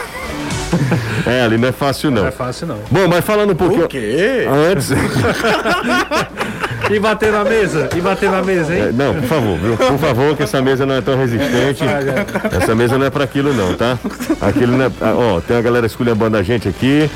É, 1.25 1.41
ali 1.41 1.57
não 1.57 1.67
é 1.67 1.71
fácil 1.73 2.09
não. 2.09 2.21
Não 2.21 2.27
é 2.29 2.31
fácil 2.31 2.67
não. 2.67 2.77
Bom, 2.89 3.05
mas 3.09 3.25
falando 3.25 3.51
um 3.51 3.55
pouquinho. 3.55 3.83
O 3.83 3.87
quê? 3.89 4.47
Antes. 4.71 4.91
e 6.89 6.99
bater 6.99 7.33
na 7.33 7.43
mesa? 7.43 7.89
E 7.93 7.99
bater 7.99 8.31
na 8.31 8.41
mesa, 8.41 8.73
hein? 8.73 8.83
É, 8.83 8.91
não, 8.93 9.13
por 9.13 9.23
favor, 9.23 9.57
viu? 9.57 9.75
Por 9.75 9.97
favor, 9.97 10.37
que 10.37 10.43
essa 10.43 10.61
mesa 10.61 10.85
não 10.85 10.95
é 10.95 11.01
tão 11.01 11.17
resistente. 11.17 11.83
Essa 12.51 12.73
mesa 12.73 12.97
não 12.97 13.05
é 13.05 13.09
para 13.09 13.25
aquilo 13.25 13.53
não, 13.53 13.73
tá? 13.73 13.99
Aquilo 14.39 14.77
não 14.77 14.85
é. 14.85 14.91
Ah, 15.01 15.13
ó, 15.15 15.41
tem 15.41 15.57
uma 15.57 15.61
galera 15.61 15.85
esculhambando 15.85 16.37
a 16.37 16.43
gente 16.43 16.67
aqui. 16.67 17.09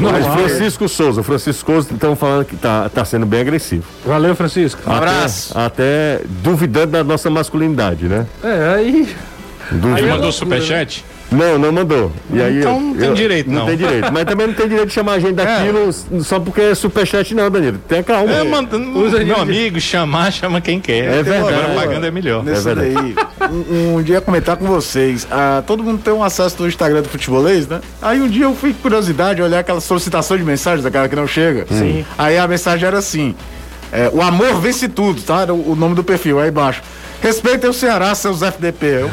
Mas 0.00 0.24
Francisco 0.26 0.88
Souza, 0.88 1.22
Francisco 1.24 1.72
Souza 1.72 1.92
estão 1.92 2.14
falando 2.14 2.44
que 2.44 2.56
tá, 2.56 2.88
tá 2.88 3.04
sendo 3.04 3.26
bem 3.26 3.40
agressivo. 3.40 3.84
Valeu, 4.06 4.36
Francisco. 4.36 4.80
Um 4.86 4.92
abraço. 4.92 5.58
Até, 5.58 6.20
duvidando 6.42 6.92
da 6.92 7.02
nossa 7.02 7.28
masculinidade, 7.28 8.06
né? 8.06 8.24
É, 8.44 8.74
aí. 8.74 9.16
Duvidando. 9.72 9.96
Aí 9.96 10.10
mandou 10.10 10.30
superchat? 10.30 11.04
Não, 11.30 11.58
não 11.58 11.72
mandou. 11.72 12.10
E 12.32 12.40
aí 12.40 12.58
então 12.58 12.74
eu, 12.74 12.80
não 12.80 12.94
tem 12.94 13.08
eu, 13.08 13.14
direito, 13.14 13.50
não. 13.50 13.60
Não 13.60 13.66
tem 13.66 13.76
direito. 13.76 14.12
Mas 14.12 14.24
também 14.24 14.46
não 14.46 14.54
tem 14.54 14.68
direito 14.68 14.88
de 14.88 14.94
chamar 14.94 15.12
a 15.12 15.18
gente 15.18 15.34
daquilo 15.34 15.88
é. 15.88 16.20
só 16.20 16.40
porque 16.40 16.60
é 16.60 16.74
superchat, 16.74 17.34
não, 17.34 17.50
Danilo. 17.50 17.78
Tem 17.86 18.02
calma. 18.02 18.32
É, 18.32 18.44
manda, 18.44 18.78
meu 18.78 19.36
amigo, 19.36 19.80
chamar, 19.80 20.32
chama 20.32 20.60
quem 20.60 20.80
quer. 20.80 21.04
É 21.04 21.22
verdade. 21.22 21.54
A 21.54 21.64
propaganda 21.64 22.06
é 22.06 22.10
melhor. 22.10 22.46
é 22.48 22.52
verdade. 22.52 22.94
Daí, 22.94 23.50
um, 23.50 23.96
um, 23.96 24.02
dia 24.02 24.20
comentar 24.20 24.56
com 24.56 24.64
vocês. 24.66 25.26
Ah, 25.30 25.62
todo 25.66 25.82
mundo 25.82 26.00
tem 26.02 26.12
um 26.12 26.24
acesso 26.24 26.56
no 26.60 26.68
Instagram 26.68 27.02
do 27.02 27.08
futebolês, 27.08 27.68
né? 27.68 27.80
Aí 28.00 28.20
um 28.20 28.28
dia 28.28 28.44
eu 28.44 28.54
fui 28.54 28.72
com 28.72 28.80
curiosidade 28.80 29.42
olhar 29.42 29.58
aquela 29.58 29.80
solicitação 29.80 30.36
de 30.36 30.44
mensagem 30.44 30.82
daquela 30.82 31.08
que 31.08 31.16
não 31.16 31.26
chega. 31.26 31.66
Sim. 31.70 32.04
Aí 32.16 32.38
a 32.38 32.48
mensagem 32.48 32.86
era 32.86 32.98
assim: 32.98 33.34
é, 33.92 34.10
o 34.12 34.22
amor 34.22 34.60
vence 34.60 34.88
tudo, 34.88 35.20
tá? 35.22 35.42
Era 35.42 35.54
o, 35.54 35.72
o 35.72 35.76
nome 35.76 35.94
do 35.94 36.04
perfil 36.04 36.40
aí 36.40 36.48
embaixo. 36.48 36.82
Respeitem 37.22 37.68
o 37.68 37.72
Ceará, 37.72 38.14
seus 38.14 38.42
FDP. 38.42 38.86
Eu, 38.86 39.10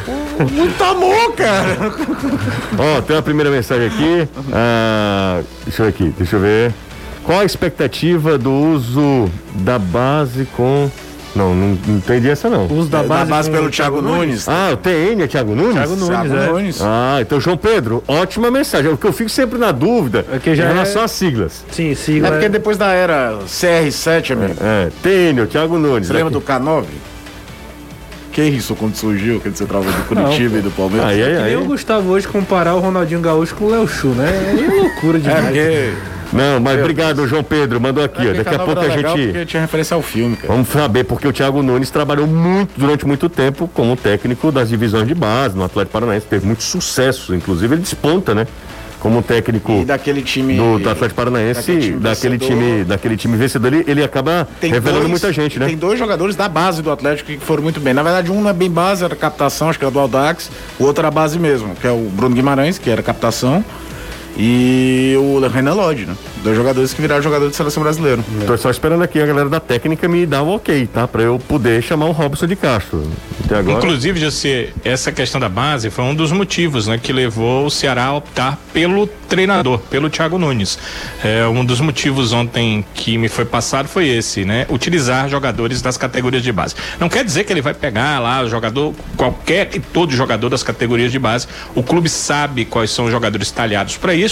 muito 0.51 0.83
amor, 0.83 1.33
cara. 1.33 1.77
Ó, 2.77 2.97
oh, 2.97 3.01
tem 3.01 3.15
uma 3.15 3.21
primeira 3.21 3.49
mensagem 3.49 3.87
aqui. 3.87 4.27
Ah, 4.53 5.41
deixa 5.63 5.81
eu 5.81 5.85
ver 5.85 5.89
aqui, 5.89 6.13
deixa 6.17 6.35
eu 6.35 6.39
ver. 6.39 6.73
Qual 7.23 7.39
a 7.39 7.45
expectativa 7.45 8.37
do 8.37 8.51
uso 8.51 9.29
da 9.55 9.79
base 9.79 10.45
com. 10.55 10.89
Não, 11.35 11.53
não, 11.53 11.77
não 11.85 11.97
entendi 11.97 12.29
essa 12.29 12.49
não. 12.49 12.65
O 12.67 12.75
uso 12.75 12.89
da 12.89 13.03
base, 13.03 13.09
da 13.09 13.25
base 13.25 13.51
pelo 13.51 13.69
Thiago 13.69 14.01
Nunes. 14.01 14.45
Nunes. 14.45 14.47
Ah, 14.47 14.69
o 14.71 14.77
TN 14.77 15.21
é 15.21 15.27
Thiago 15.27 15.53
Nunes? 15.53 15.73
Thiago 15.73 15.95
Nunes, 15.95 16.07
Thiago 16.07 16.35
é. 16.35 16.47
Nunes. 16.47 16.81
Ah, 16.81 17.17
então 17.19 17.41
João 17.41 17.57
Pedro, 17.57 18.01
ótima 18.07 18.49
mensagem. 18.49 18.89
O 18.89 18.95
que 18.95 19.05
eu 19.05 19.11
fico 19.11 19.29
sempre 19.29 19.59
na 19.59 19.73
dúvida 19.73 20.25
é 20.31 20.39
que 20.39 20.55
já 20.55 20.65
em 20.65 20.67
relação 20.67 21.01
é... 21.01 21.05
às 21.05 21.11
siglas. 21.11 21.65
Sim, 21.71 21.93
sigla. 21.93 22.27
É 22.27 22.31
porque 22.31 22.47
depois 22.47 22.77
da 22.77 22.91
era 22.91 23.39
CR7, 23.47 24.31
amigo. 24.31 24.53
É, 24.61 24.87
é 24.87 24.91
TN, 25.01 25.41
o 25.41 25.47
Thiago 25.47 25.77
Nunes. 25.77 26.07
Você 26.07 26.13
lembra 26.13 26.31
do 26.31 26.39
K9? 26.39 26.85
Que 28.35 28.43
isso 28.43 28.75
quando 28.75 28.95
surgiu, 28.95 29.39
quando 29.39 29.55
você 29.55 29.65
travou 29.65 29.89
do 29.89 30.07
Curitiba 30.09 30.49
Não, 30.49 30.59
e 30.59 30.61
do 30.61 30.71
Palmeiras. 30.71 31.07
Aí, 31.09 31.23
aí, 31.23 31.33
nem 31.35 31.43
aí. 31.43 31.55
o 31.55 31.63
Gustavo 31.63 32.09
hoje 32.11 32.27
comparar 32.27 32.75
o 32.75 32.79
Ronaldinho 32.81 33.21
Gaúcho 33.21 33.55
com 33.55 33.63
o 33.63 33.69
Léo 33.69 33.87
Chu, 33.87 34.09
né? 34.09 34.27
Aí 34.49 34.59
é 34.65 34.81
loucura 34.81 35.17
É, 35.17 35.21
demais. 35.21 35.45
porque. 35.45 35.93
Não, 36.33 36.59
mas 36.59 36.79
obrigado, 36.81 37.25
João 37.27 37.43
Pedro. 37.43 37.79
Mandou 37.79 38.03
aqui, 38.03 38.27
ó. 38.27 38.33
Daqui 38.33 38.53
a 38.55 38.59
pouco 38.59 38.81
a 38.81 38.89
gente. 38.89 39.45
Tinha 39.45 39.61
referência 39.61 39.95
ao 39.95 40.01
filme, 40.01 40.35
cara. 40.35 40.51
Vamos 40.51 40.67
saber, 40.67 41.05
porque 41.05 41.25
o 41.25 41.31
Thiago 41.31 41.63
Nunes 41.63 41.89
trabalhou 41.89 42.27
muito, 42.27 42.71
durante 42.75 43.07
muito 43.07 43.29
tempo 43.29 43.69
como 43.73 43.95
técnico 43.95 44.51
das 44.51 44.67
divisões 44.67 45.07
de 45.07 45.15
base 45.15 45.55
no 45.55 45.63
Atlético 45.63 45.93
Paranaense. 45.93 46.25
Teve 46.25 46.45
muito 46.45 46.61
sucesso, 46.63 47.33
inclusive 47.33 47.75
ele 47.75 47.81
desponta, 47.83 48.35
né? 48.35 48.45
Como 49.05 49.21
técnico 49.21 49.71
E 49.71 49.85
daquele 49.85 50.23
time. 50.23 50.55
do, 50.57 50.79
do 50.79 50.89
Atlético 50.89 51.15
Paranaense, 51.15 51.59
daquele 51.59 51.79
time 51.79 51.99
daquele 51.99 52.37
vencedor. 52.39 52.57
time, 52.59 52.83
daquele 52.85 53.17
time 53.17 53.37
vencedor, 53.37 53.71
ele, 53.71 53.85
ele 53.87 54.03
acaba 54.03 54.47
Tem 54.59 54.71
revelando 54.71 55.01
dois- 55.01 55.11
muita 55.11 55.31
gente, 55.31 55.59
né? 55.59 55.67
Tem 55.67 55.77
dois 55.77 55.99
jogadores 55.99 56.35
da 56.35 56.49
base 56.49 56.81
do 56.81 56.89
Atlético 56.89 57.29
que 57.31 57.37
foram 57.37 57.61
muito 57.61 57.79
bem. 57.79 57.93
Na 57.93 58.01
verdade, 58.01 58.31
um 58.31 58.41
não 58.41 58.49
é 58.49 58.53
bem 58.53 58.67
base, 58.71 59.03
era 59.05 59.15
captação, 59.15 59.69
acho 59.69 59.77
que 59.77 59.85
era 59.85 59.91
do 59.91 59.99
Aldax. 59.99 60.49
O 60.79 60.85
outro 60.85 61.03
era 61.03 61.11
base 61.11 61.37
mesmo, 61.37 61.75
que 61.75 61.85
é 61.85 61.91
o 61.91 62.09
Bruno 62.15 62.33
Guimarães, 62.33 62.79
que 62.79 62.89
era 62.89 63.03
captação. 63.03 63.63
E 64.37 65.15
o 65.17 65.39
Renan 65.47 65.73
Lodge, 65.73 66.05
né? 66.05 66.15
Dois 66.43 66.55
jogadores 66.55 66.93
que 66.93 67.01
viraram 67.01 67.21
jogador 67.21 67.49
de 67.49 67.55
seleção 67.55 67.81
brasileira. 67.81 68.23
Tô 68.45 68.57
só 68.57 68.69
esperando 68.69 69.01
aqui 69.01 69.19
a 69.19 69.25
galera 69.25 69.49
da 69.49 69.59
técnica 69.59 70.07
me 70.07 70.25
dar 70.25 70.43
o 70.43 70.55
ok, 70.55 70.87
tá? 70.93 71.07
Pra 71.07 71.23
eu 71.23 71.39
poder 71.39 71.81
chamar 71.81 72.05
o 72.07 72.11
Robson 72.11 72.45
de 72.45 72.55
Castro. 72.55 73.09
Até 73.43 73.55
agora. 73.55 73.77
Inclusive, 73.77 74.19
José, 74.19 74.69
essa 74.83 75.11
questão 75.11 75.39
da 75.39 75.47
base 75.47 75.89
foi 75.89 76.03
um 76.03 76.13
dos 76.13 76.31
motivos 76.31 76.87
né, 76.87 76.99
que 77.01 77.13
levou 77.13 77.65
o 77.65 77.69
Ceará 77.71 78.05
a 78.05 78.15
optar 78.15 78.59
pelo 78.73 79.07
treinador, 79.07 79.79
pelo 79.89 80.09
Thiago 80.09 80.37
Nunes. 80.37 80.77
É, 81.23 81.47
um 81.47 81.63
dos 81.63 81.79
motivos 81.79 82.33
ontem 82.33 82.85
que 82.93 83.17
me 83.17 83.29
foi 83.29 83.45
passado 83.45 83.87
foi 83.87 84.07
esse, 84.07 84.45
né? 84.45 84.67
Utilizar 84.69 85.29
jogadores 85.29 85.81
das 85.81 85.97
categorias 85.97 86.43
de 86.43 86.51
base. 86.51 86.75
Não 86.99 87.09
quer 87.09 87.23
dizer 87.23 87.43
que 87.43 87.53
ele 87.53 87.61
vai 87.61 87.73
pegar 87.73 88.19
lá 88.19 88.41
o 88.43 88.49
jogador, 88.49 88.93
qualquer 89.15 89.69
e 89.73 89.79
todo 89.79 90.13
jogador 90.13 90.49
das 90.49 90.61
categorias 90.61 91.11
de 91.11 91.19
base. 91.19 91.47
O 91.73 91.81
clube 91.81 92.09
sabe 92.09 92.65
quais 92.65 92.91
são 92.91 93.05
os 93.05 93.11
jogadores 93.11 93.49
talhados 93.51 93.97
para 93.97 94.13
isso. 94.13 94.24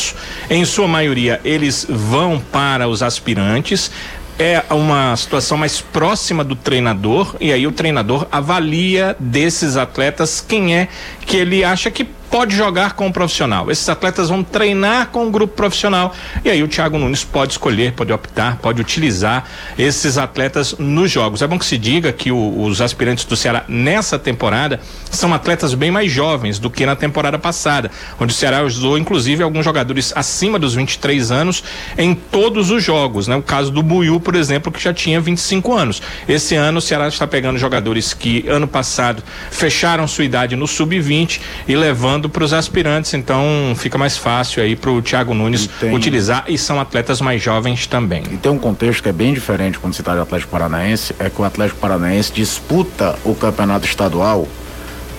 Em 0.50 0.66
sua 0.66 0.88
maioria, 0.88 1.40
eles 1.44 1.86
vão 1.90 2.40
para 2.40 2.88
os 2.88 3.04
aspirantes. 3.04 3.92
É 4.40 4.64
uma 4.72 5.16
situação 5.16 5.58
mais 5.58 5.80
próxima 5.80 6.44
do 6.44 6.56
treinador 6.56 7.36
e 7.40 7.52
aí 7.52 7.68
o 7.68 7.72
treinador 7.72 8.28
avalia 8.32 9.16
desses 9.20 9.78
atletas 9.78 10.42
quem 10.42 10.76
é 10.76 10.88
que 11.24 11.38
ele 11.38 11.64
acha 11.64 11.92
que 11.92 12.08
pode 12.34 12.56
jogar 12.56 12.94
com 12.94 13.06
o 13.06 13.14
profissional. 13.14 13.70
Esses 13.70 13.88
atletas 13.88 14.28
vão 14.28 14.44
treinar 14.44 15.10
com 15.10 15.28
o 15.28 15.30
grupo 15.30 15.54
profissional 15.54 16.16
e 16.44 16.50
aí 16.50 16.64
o 16.64 16.68
Thiago 16.68 16.98
Nunes 16.98 17.24
pode 17.24 17.52
escolher, 17.52 17.92
pode 17.92 18.12
optar, 18.12 18.58
pode 18.58 18.82
utilizar 18.82 19.44
esses 19.78 20.18
atletas 20.18 20.74
nos 20.80 21.12
jogos. 21.12 21.44
É 21.44 21.48
bom 21.48 21.60
que 21.60 21.66
se 21.66 21.78
diga 21.78 22.12
que 22.12 22.32
o- 22.32 22.64
os 22.64 22.82
aspirantes 22.82 23.24
do 23.26 23.36
Ceará 23.36 23.66
nessa 23.68 24.18
temporada 24.18 24.80
são 25.12 25.32
atletas 25.32 25.76
bem 25.76 25.92
mais 25.92 26.12
jovens 26.12 26.58
do 26.58 26.72
que 26.72 26.88
na 26.88 26.96
temporada 26.96 27.38
passada, 27.38 27.92
onde 28.20 28.34
o 28.34 28.36
Ceará 28.36 28.64
usou 28.64 28.98
inclusive 28.98 29.44
alguns 29.44 29.64
jogadores 29.64 30.12
acima 30.16 30.58
dos 30.58 30.74
23 30.74 31.30
anos 31.30 31.64
em 32.00 32.16
todos 32.16 32.72
os 32.72 32.84
jogos, 32.84 33.28
né? 33.28 33.36
O 33.36 33.44
caso 33.44 33.70
do 33.70 33.84
Buiu, 33.84 34.20
por 34.20 34.34
exemplo, 34.34 34.72
que 34.72 34.82
já 34.82 34.92
tinha 34.92 35.22
25 35.22 35.72
anos. 35.72 36.02
Esse 36.28 36.56
ano 36.56 36.80
o 36.80 36.82
Ceará 36.82 37.08
está 37.08 37.28
pegando 37.28 37.60
jogadores 37.60 38.12
que 38.12 38.44
ano 38.50 38.68
passado 38.68 39.22
fecharam 39.52 40.08
sua 40.08 40.24
idade 40.26 40.56
no 40.56 40.68
sub-20 40.68 41.40
e 41.68 41.76
levando 41.76 42.23
para 42.30 42.44
os 42.44 42.54
aspirantes, 42.54 43.14
então 43.14 43.44
fica 43.76 43.98
mais 43.98 44.18
fácil 44.18 44.62
aí 44.64 44.76
para 44.76 44.90
o 44.92 45.02
Thiago 45.02 45.34
Nunes 45.34 45.66
E 45.66 45.68
tem- 45.68 45.94
utilizar 45.96 46.46
e 46.48 46.58
são 46.58 46.80
atletas 46.80 47.22
mais 47.22 47.42
jovens 47.42 47.88
também. 47.88 48.24
E 48.32 48.38
tem 48.38 48.52
um 48.52 48.58
contexto 48.58 49.02
que 49.04 49.10
é 49.10 49.14
bem 49.14 49.34
diferente 49.34 49.78
quando 49.80 49.94
se 49.94 50.02
trata 50.04 50.18
de 50.20 50.24
Atlético 50.24 50.52
Paranaense, 50.52 51.16
é 51.20 51.30
que 51.30 51.42
o 51.42 51.44
Atlético 51.44 51.80
Paranaense 51.80 52.32
disputa 52.34 53.16
o 53.24 53.34
campeonato 53.36 53.86
estadual 53.86 54.48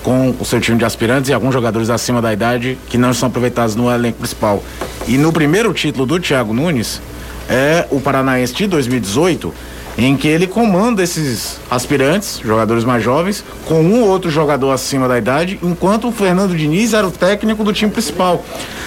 com 0.03 0.35
o 0.39 0.45
seu 0.45 0.61
time 0.61 0.77
de 0.77 0.85
aspirantes 0.85 1.29
e 1.29 1.33
alguns 1.33 1.51
jogadores 1.53 1.89
acima 1.89 2.21
da 2.21 2.31
idade 2.31 2.77
que 2.89 2.97
não 2.97 3.13
são 3.13 3.27
aproveitados 3.27 3.75
no 3.75 3.89
elenco 3.91 4.19
principal. 4.19 4.63
E 5.07 5.17
no 5.17 5.33
primeiro 5.33 5.73
título 5.73 6.05
do 6.05 6.19
Thiago 6.19 6.53
Nunes 6.53 7.01
é 7.49 7.87
o 7.89 7.99
Paranaense 7.99 8.53
de 8.53 8.67
2018, 8.67 9.53
em 9.97 10.17
que 10.17 10.27
ele 10.27 10.45
comanda 10.45 11.01
esses 11.01 11.59
aspirantes, 11.71 12.39
jogadores 12.43 12.83
mais 12.83 13.03
jovens, 13.03 13.43
com 13.65 13.81
um 13.81 14.01
ou 14.01 14.09
outro 14.09 14.29
jogador 14.29 14.71
acima 14.71 15.07
da 15.07 15.17
idade, 15.17 15.57
enquanto 15.63 16.09
o 16.09 16.11
Fernando 16.11 16.55
Diniz 16.55 16.93
era 16.93 17.07
o 17.07 17.11
técnico 17.11 17.63
do 17.63 17.71
time 17.71 17.91
principal. 17.91 18.43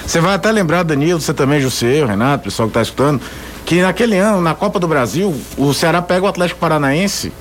Você 0.07 0.21
vai 0.21 0.35
até 0.35 0.51
lembrar, 0.53 0.83
Danilo, 0.83 1.21
você 1.21 1.33
também, 1.33 1.61
José, 1.61 2.05
Renato, 2.05 2.45
pessoal 2.45 2.69
que 2.69 2.73
está 2.73 2.83
escutando, 2.83 3.21
que 3.65 3.81
naquele 3.81 4.17
ano, 4.17 4.41
na 4.41 4.55
Copa 4.55 4.79
do 4.79 4.89
Brasil, 4.89 5.35
o 5.57 5.73
Ceará 5.73 6.03
pega 6.03 6.25
o 6.25 6.29
Atlético 6.29 6.61
Paranaense 6.61 7.33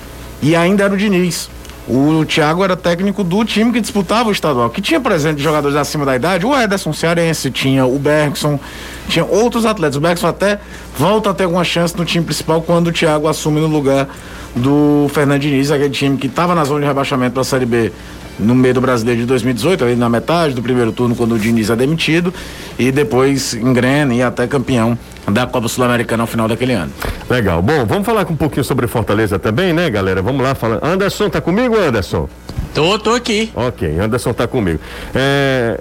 e 0.42 0.56
ainda 0.56 0.84
era 0.84 0.94
o 0.94 0.96
Diniz. 0.96 1.50
O 1.88 2.22
Thiago 2.26 2.62
era 2.62 2.76
técnico 2.76 3.24
do 3.24 3.42
time 3.46 3.72
que 3.72 3.80
disputava 3.80 4.28
o 4.28 4.32
estadual, 4.32 4.68
que 4.68 4.82
tinha, 4.82 5.00
exemplo, 5.10 5.42
jogadores 5.42 5.74
acima 5.74 6.04
da 6.04 6.14
idade, 6.14 6.44
o 6.44 6.54
Ederson 6.54 6.92
Cearense, 6.92 7.50
tinha 7.50 7.86
o 7.86 7.98
Bergson, 7.98 8.60
tinha 9.08 9.24
outros 9.24 9.64
atletas. 9.64 9.96
O 9.96 10.00
Bergson 10.00 10.26
até 10.26 10.60
volta 10.98 11.30
a 11.30 11.34
ter 11.34 11.44
alguma 11.44 11.64
chance 11.64 11.96
no 11.96 12.04
time 12.04 12.22
principal 12.22 12.60
quando 12.60 12.88
o 12.88 12.92
Thiago 12.92 13.26
assume 13.26 13.58
no 13.58 13.66
lugar 13.66 14.06
do 14.54 15.08
Fernando 15.14 15.40
Diniz, 15.40 15.70
aquele 15.70 15.88
time 15.88 16.18
que 16.18 16.26
estava 16.26 16.54
na 16.54 16.62
zona 16.64 16.80
de 16.80 16.86
rebaixamento 16.86 17.32
para 17.32 17.40
a 17.40 17.44
Série 17.44 17.64
B 17.64 17.90
no 18.38 18.54
meio 18.54 18.74
do 18.74 18.82
Brasileiro 18.82 19.22
de 19.22 19.26
2018, 19.26 19.84
ali 19.84 19.96
na 19.96 20.10
metade 20.10 20.54
do 20.54 20.62
primeiro 20.62 20.92
turno, 20.92 21.16
quando 21.16 21.36
o 21.36 21.38
Diniz 21.38 21.70
é 21.70 21.76
demitido, 21.76 22.32
e 22.78 22.92
depois 22.92 23.54
engrena 23.54 24.14
e 24.14 24.22
até 24.22 24.46
campeão 24.46 24.96
da 25.32 25.46
Copa 25.46 25.68
Sul-Americana 25.68 26.22
ao 26.22 26.26
final 26.26 26.48
daquele 26.48 26.72
ano. 26.72 26.92
Legal. 27.28 27.62
Bom, 27.62 27.84
vamos 27.84 28.06
falar 28.06 28.26
um 28.30 28.36
pouquinho 28.36 28.64
sobre 28.64 28.86
Fortaleza 28.86 29.38
também, 29.38 29.72
né, 29.72 29.88
galera? 29.90 30.22
Vamos 30.22 30.42
lá 30.42 30.54
falar. 30.54 30.78
Anderson, 30.82 31.28
tá 31.28 31.40
comigo, 31.40 31.76
Anderson? 31.76 32.28
Tô, 32.74 32.98
tô 32.98 33.14
aqui. 33.14 33.50
Ok, 33.54 33.98
Anderson 33.98 34.32
tá 34.32 34.46
comigo. 34.46 34.80
É... 35.14 35.80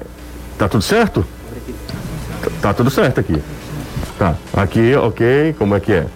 Tá 0.58 0.68
tudo 0.68 0.84
certo? 0.84 1.26
Tá, 2.42 2.50
tá 2.62 2.74
tudo 2.74 2.90
certo 2.90 3.20
aqui. 3.20 3.42
Tá. 4.18 4.36
Aqui, 4.56 4.96
ok. 4.96 5.56
Como 5.58 5.76
é 5.76 5.80
que 5.80 5.94
é? 5.94 6.08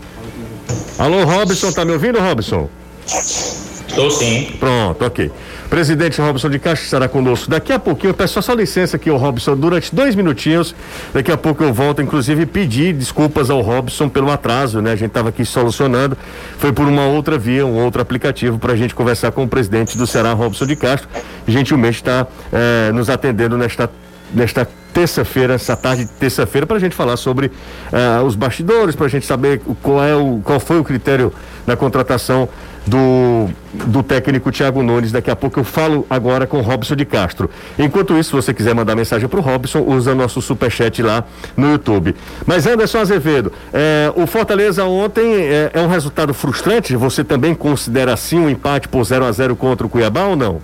Alô, 0.98 1.24
Robson, 1.24 1.72
tá 1.72 1.86
me 1.86 1.92
ouvindo, 1.92 2.20
Robson? 2.20 2.70
Estou 3.06 4.10
sim. 4.10 4.56
Pronto, 4.60 5.06
ok. 5.06 5.32
Presidente 5.72 6.20
Robson 6.20 6.50
de 6.50 6.60
Castro 6.60 6.84
estará 6.84 7.08
conosco 7.08 7.50
daqui 7.50 7.72
a 7.72 7.80
pouquinho. 7.80 8.10
Eu 8.10 8.14
peço 8.14 8.42
só 8.42 8.54
licença 8.54 8.98
aqui, 8.98 9.10
o 9.10 9.16
Robson, 9.16 9.56
durante 9.56 9.96
dois 9.96 10.16
minutinhos. 10.16 10.76
Daqui 11.14 11.32
a 11.32 11.38
pouco 11.38 11.64
eu 11.64 11.74
volto, 11.74 12.02
inclusive, 12.02 12.46
pedir 12.46 12.94
desculpas 12.94 13.50
ao 13.50 13.62
Robson 13.62 14.10
pelo 14.10 14.30
atraso, 14.30 14.82
né? 14.82 14.92
A 14.92 14.98
gente 14.98 15.12
estava 15.12 15.30
aqui 15.30 15.46
solucionando. 15.46 16.18
Foi 16.58 16.74
por 16.74 16.86
uma 16.86 17.06
outra 17.06 17.38
via, 17.38 17.66
um 17.66 17.82
outro 17.82 18.02
aplicativo, 18.02 18.60
para 18.60 18.74
a 18.74 18.76
gente 18.76 18.94
conversar 18.94 19.32
com 19.32 19.46
o 19.46 19.48
presidente 19.48 19.98
do 19.98 20.06
Ceará, 20.06 20.34
Robson 20.34 20.66
de 20.66 20.76
Castro. 20.76 21.08
Gentilmente 21.48 22.00
está 22.00 22.28
eh, 22.52 22.92
nos 22.92 23.10
atendendo 23.10 23.58
nesta, 23.58 23.90
nesta 24.34 24.68
terça-feira, 24.94 25.54
essa 25.54 25.78
tarde 25.78 26.04
de 26.04 26.12
terça-feira, 26.12 26.68
para 26.68 26.76
a 26.76 26.80
gente 26.82 26.94
falar 26.94 27.16
sobre 27.16 27.50
eh, 27.94 28.22
os 28.26 28.36
bastidores, 28.36 28.94
para 28.94 29.06
a 29.06 29.10
gente 29.10 29.26
saber 29.26 29.62
qual, 29.82 30.04
é 30.04 30.14
o, 30.14 30.42
qual 30.44 30.60
foi 30.60 30.82
o 30.82 30.84
critério 30.84 31.34
da 31.66 31.78
contratação 31.78 32.50
do, 32.86 33.50
do 33.74 34.04
técnico 34.04 34.52
Thiago 34.52 34.82
Nunes. 34.82 35.12
Daqui 35.12 35.30
a 35.30 35.36
pouco 35.36 35.60
eu 35.60 35.64
falo 35.64 36.06
agora 36.10 36.48
com 36.48 36.62
Robson 36.62 36.96
de 36.96 37.06
Castro. 37.06 37.50
Enquanto 37.78 38.18
isso, 38.18 38.30
se 38.30 38.36
você 38.36 38.54
quiser 38.54 38.74
mandar 38.74 38.96
mensagem 38.96 39.28
para 39.28 39.40
o 39.40 39.42
Robson, 39.42 39.80
usa 39.80 40.16
nosso 40.16 40.42
superchat 40.42 41.02
lá 41.02 41.24
no 41.56 41.72
YouTube. 41.72 42.16
Mas 42.46 42.66
Anderson 42.66 43.00
Azevedo, 43.00 43.52
eh, 43.74 44.12
o 44.16 44.26
Fortaleza 44.26 44.84
ontem 44.86 45.24
eh, 45.36 45.72
é 45.74 45.82
um 45.82 45.88
resultado 45.88 46.34
frustrante? 46.34 46.96
Você 46.96 47.24
também 47.24 47.54
considera 47.54 48.14
assim 48.14 48.40
um 48.40 48.50
empate 48.50 48.88
por 48.88 49.04
0 49.04 49.26
a 49.26 49.32
0 49.32 49.56
contra 49.56 49.86
o 49.86 49.90
Cuiabá 49.90 50.24
ou 50.26 50.36
não? 50.36 50.62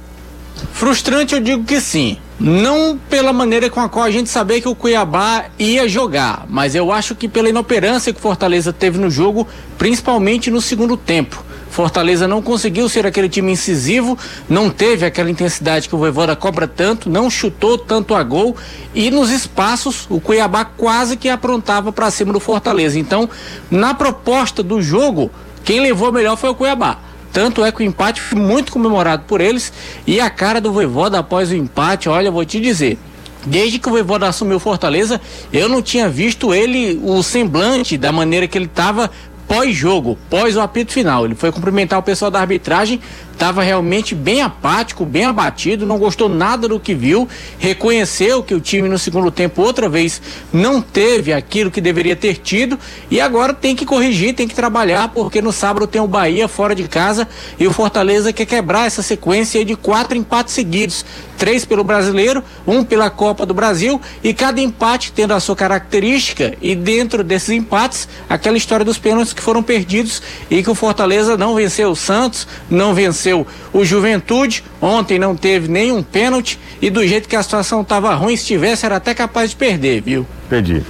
Frustrante 0.74 1.36
eu 1.36 1.42
digo 1.42 1.64
que 1.64 1.80
sim. 1.80 2.18
Não 2.40 3.00
pela 3.10 3.34
maneira 3.34 3.68
com 3.70 3.80
a 3.80 3.90
qual 3.90 4.06
a 4.06 4.12
gente 4.12 4.30
sabia 4.30 4.62
que 4.62 4.68
o 4.68 4.76
Cuiabá 4.76 5.46
ia 5.58 5.88
jogar, 5.88 6.46
mas 6.48 6.76
eu 6.76 6.92
acho 6.92 7.16
que 7.16 7.28
pela 7.28 7.50
inoperância 7.50 8.14
que 8.14 8.20
o 8.20 8.22
Fortaleza 8.22 8.72
teve 8.72 9.00
no 9.00 9.10
jogo, 9.10 9.48
principalmente 9.78 10.52
no 10.52 10.62
segundo 10.62 10.96
tempo. 10.96 11.44
Fortaleza 11.78 12.28
não 12.28 12.42
conseguiu 12.42 12.90
ser 12.90 13.06
aquele 13.06 13.30
time 13.30 13.52
incisivo, 13.52 14.18
não 14.50 14.68
teve 14.68 15.06
aquela 15.06 15.30
intensidade 15.30 15.88
que 15.88 15.94
o 15.94 15.98
Voivoda 16.00 16.36
cobra 16.36 16.68
tanto, 16.68 17.08
não 17.08 17.30
chutou 17.30 17.78
tanto 17.78 18.16
a 18.16 18.24
gol 18.24 18.58
e 18.96 19.12
nos 19.12 19.30
espaços 19.30 20.08
o 20.10 20.20
Cuiabá 20.20 20.66
quase 20.66 21.16
que 21.16 21.30
aprontava 21.30 21.92
para 21.92 22.10
cima 22.10 22.34
do 22.34 22.40
Fortaleza. 22.40 22.98
Então, 22.98 23.30
na 23.70 23.94
proposta 23.94 24.64
do 24.64 24.82
jogo, 24.82 25.30
quem 25.64 25.80
levou 25.80 26.12
melhor 26.12 26.36
foi 26.36 26.50
o 26.50 26.56
Cuiabá. 26.56 26.98
Tanto 27.32 27.64
é 27.64 27.72
que 27.72 27.84
o 27.84 27.86
empate 27.86 28.22
foi 28.22 28.40
muito 28.40 28.72
comemorado 28.72 29.26
por 29.28 29.40
eles 29.40 29.72
e 30.08 30.20
a 30.20 30.32
cara 30.32 30.60
do 30.60 30.74
Voivoda 30.74 31.20
após 31.20 31.52
o 31.52 31.56
empate, 31.56 32.10
olha, 32.10 32.32
vou 32.32 32.44
te 32.44 32.60
dizer. 32.60 32.98
Desde 33.46 33.78
que 33.78 33.88
o 33.88 33.92
Voivoda 33.92 34.28
assumiu 34.28 34.60
Fortaleza, 34.60 35.22
eu 35.54 35.70
não 35.70 35.84
tinha 35.84 36.10
visto 36.10 36.56
ele, 36.56 37.00
o 37.04 37.22
semblante 37.22 38.00
da 38.00 38.12
maneira 38.12 38.48
que 38.48 38.58
ele 38.58 38.66
estava 38.66 39.12
pós-jogo, 39.48 40.18
pós 40.30 40.56
o 40.56 40.62
apito 40.62 40.92
final. 40.92 41.26
Ele 41.26 41.36
foi 41.36 41.52
cumprimentar 41.52 41.98
o 41.98 42.04
pessoal 42.04 42.30
da 42.30 42.40
arbitragem, 42.40 43.00
estava 43.38 43.62
realmente 43.62 44.16
bem 44.16 44.42
apático, 44.42 45.06
bem 45.06 45.24
abatido, 45.24 45.86
não 45.86 46.00
gostou 46.00 46.28
nada 46.28 46.68
do 46.68 46.80
que 46.80 46.96
viu, 46.96 47.30
reconheceu 47.60 48.42
que 48.42 48.56
o 48.56 48.60
time 48.60 48.90
no 48.90 48.98
segundo 48.98 49.30
tempo 49.30 49.62
outra 49.62 49.88
vez 49.88 50.20
não 50.52 50.82
teve 50.82 51.32
aquilo 51.32 51.70
que 51.70 51.80
deveria 51.80 52.16
ter 52.16 52.38
tido 52.38 52.80
e 53.12 53.22
agora 53.22 53.54
tem 53.54 53.76
que 53.76 53.86
corrigir, 53.86 54.34
tem 54.34 54.48
que 54.48 54.56
trabalhar, 54.56 55.10
porque 55.10 55.40
no 55.40 55.52
sábado 55.52 55.86
tem 55.86 56.02
o 56.02 56.08
Bahia 56.08 56.48
fora 56.48 56.74
de 56.74 56.88
casa 56.88 57.28
e 57.60 57.68
o 57.68 57.72
Fortaleza 57.72 58.34
quer 58.34 58.48
quebrar 58.48 58.88
essa 58.88 59.04
sequência 59.04 59.64
de 59.64 59.76
quatro 59.76 60.18
empates 60.18 60.56
seguidos. 60.56 61.06
Três 61.38 61.64
pelo 61.64 61.84
brasileiro, 61.84 62.44
um 62.66 62.84
pela 62.84 63.12
Copa 63.12 63.46
do 63.46 63.54
Brasil 63.54 64.02
e 64.24 64.34
cada 64.34 64.60
empate 64.60 65.12
tendo 65.12 65.36
a 65.36 65.40
sua 65.40 65.56
característica 65.56 66.56
e 66.60 66.74
dentro 66.74 67.24
desses 67.24 67.50
empates 67.50 68.10
aquela 68.28 68.58
história 68.58 68.84
dos 68.84 68.98
pênaltis 68.98 69.34
que 69.34 69.42
foram 69.44 69.62
perdidos 69.62 70.24
e 70.50 70.64
que 70.64 70.70
o 70.72 70.74
Fortaleza 70.74 71.38
não 71.38 71.54
venceu. 71.54 71.92
O 71.92 71.96
Santos, 71.96 72.48
não 72.72 72.96
venceu 72.96 73.27
o 73.34 73.84
Juventude, 73.84 74.64
ontem 74.82 75.18
não 75.18 75.36
teve 75.36 75.68
nenhum 75.68 76.04
pênalti 76.04 76.60
e 76.82 76.90
do 76.90 77.06
jeito 77.06 77.28
que 77.28 77.36
a 77.36 77.44
situação 77.44 77.82
estava 77.82 78.14
ruim, 78.14 78.36
se 78.36 78.46
tivesse 78.46 78.86
era 78.86 78.98
até 78.98 79.14
capaz 79.14 79.52
de 79.52 79.56
perder, 79.56 80.02
viu? 80.02 80.26
Entendi. 80.46 80.84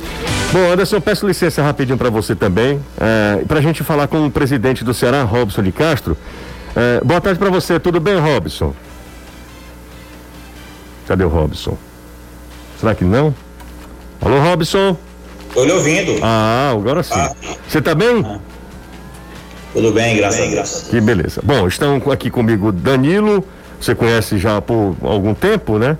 Bom, 0.52 0.72
Anderson, 0.72 1.02
peço 1.02 1.28
licença 1.28 1.62
rapidinho 1.62 1.98
para 1.98 2.10
você 2.10 2.36
também, 2.36 2.80
é, 3.00 3.44
para 3.48 3.60
a 3.60 3.62
gente 3.62 3.84
falar 3.84 4.08
com 4.08 4.26
o 4.26 4.32
presidente 4.32 4.84
do 4.84 4.94
Ceará, 4.94 5.24
Robson 5.24 5.62
de 5.62 5.72
Castro. 5.72 6.18
É, 6.76 7.02
boa 7.04 7.20
tarde 7.20 7.40
para 7.40 7.50
você, 7.50 7.80
tudo 7.80 8.00
bem, 8.00 8.18
Robson? 8.18 8.74
Cadê 11.08 11.24
o 11.24 11.28
Robson? 11.30 11.78
Será 12.80 12.94
que 12.94 13.04
não? 13.04 13.34
Alô, 14.22 14.40
Robson? 14.40 14.98
Tô 15.54 15.64
lhe 15.64 15.72
ouvindo. 15.72 16.20
Ah, 16.22 16.72
agora 16.72 17.02
sim. 17.02 17.14
Ah. 17.16 17.34
Você 17.68 17.82
tá 17.82 17.96
bem? 17.96 18.24
Ah. 18.26 18.40
Tudo 19.78 19.92
bem, 19.92 20.18
graças 20.18 20.40
bem, 20.40 20.54
a 20.54 20.56
Deus. 20.56 20.88
Que 20.90 21.00
beleza. 21.00 21.40
Bom, 21.44 21.68
estão 21.68 22.02
aqui 22.12 22.32
comigo 22.32 22.72
Danilo, 22.72 23.46
você 23.80 23.94
conhece 23.94 24.40
já 24.40 24.60
por 24.60 24.96
algum 25.04 25.36
tempo, 25.36 25.78
né? 25.78 25.96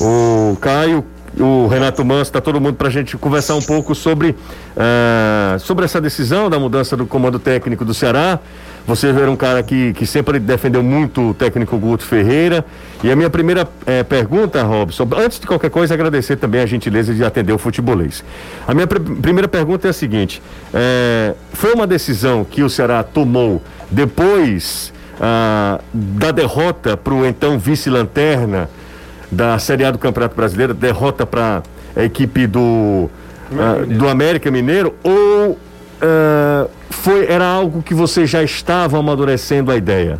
O 0.00 0.56
Caio, 0.60 1.04
o 1.38 1.68
Renato 1.68 2.04
Manso, 2.04 2.22
está 2.22 2.40
todo 2.40 2.60
mundo 2.60 2.74
para 2.74 2.88
a 2.88 2.90
gente 2.90 3.16
conversar 3.16 3.54
um 3.54 3.62
pouco 3.62 3.94
sobre, 3.94 4.30
uh, 4.30 5.56
sobre 5.60 5.84
essa 5.84 6.00
decisão 6.00 6.50
da 6.50 6.58
mudança 6.58 6.96
do 6.96 7.06
comando 7.06 7.38
técnico 7.38 7.84
do 7.84 7.94
Ceará. 7.94 8.40
Você 8.86 9.08
era 9.08 9.30
um 9.30 9.36
cara 9.36 9.62
que, 9.62 9.92
que 9.92 10.04
sempre 10.06 10.38
defendeu 10.38 10.82
muito 10.82 11.30
o 11.30 11.34
técnico 11.34 11.78
Guto 11.78 12.04
Ferreira. 12.04 12.64
E 13.02 13.10
a 13.10 13.16
minha 13.16 13.30
primeira 13.30 13.68
eh, 13.86 14.02
pergunta, 14.02 14.62
Robson, 14.62 15.08
antes 15.16 15.38
de 15.38 15.46
qualquer 15.46 15.70
coisa, 15.70 15.94
agradecer 15.94 16.36
também 16.36 16.60
a 16.60 16.66
gentileza 16.66 17.14
de 17.14 17.24
atender 17.24 17.52
o 17.52 17.58
futebolês. 17.58 18.24
A 18.66 18.74
minha 18.74 18.86
pr 18.86 19.00
primeira 19.20 19.48
pergunta 19.48 19.86
é 19.86 19.90
a 19.90 19.92
seguinte: 19.92 20.42
eh, 20.74 21.34
foi 21.52 21.72
uma 21.74 21.86
decisão 21.86 22.44
que 22.44 22.62
o 22.62 22.70
Ceará 22.70 23.02
tomou 23.02 23.62
depois 23.90 24.92
ah, 25.20 25.80
da 25.92 26.32
derrota 26.32 26.96
para 26.96 27.14
o 27.14 27.24
então 27.24 27.58
vice-lanterna 27.58 28.68
da 29.30 29.56
Série 29.58 29.84
A 29.84 29.90
do 29.90 29.98
Campeonato 29.98 30.34
Brasileiro, 30.34 30.74
derrota 30.74 31.24
para 31.24 31.62
a 31.94 32.02
equipe 32.02 32.46
do, 32.46 33.08
ah, 33.52 33.84
do 33.86 34.08
América 34.08 34.50
Mineiro, 34.50 34.94
ou 35.02 35.58
uh, 36.02 36.70
foi, 36.90 37.26
era 37.26 37.46
algo 37.46 37.82
que 37.82 37.94
você 37.94 38.26
já 38.26 38.42
estava 38.42 38.98
amadurecendo 38.98 39.70
a 39.70 39.76
ideia? 39.76 40.18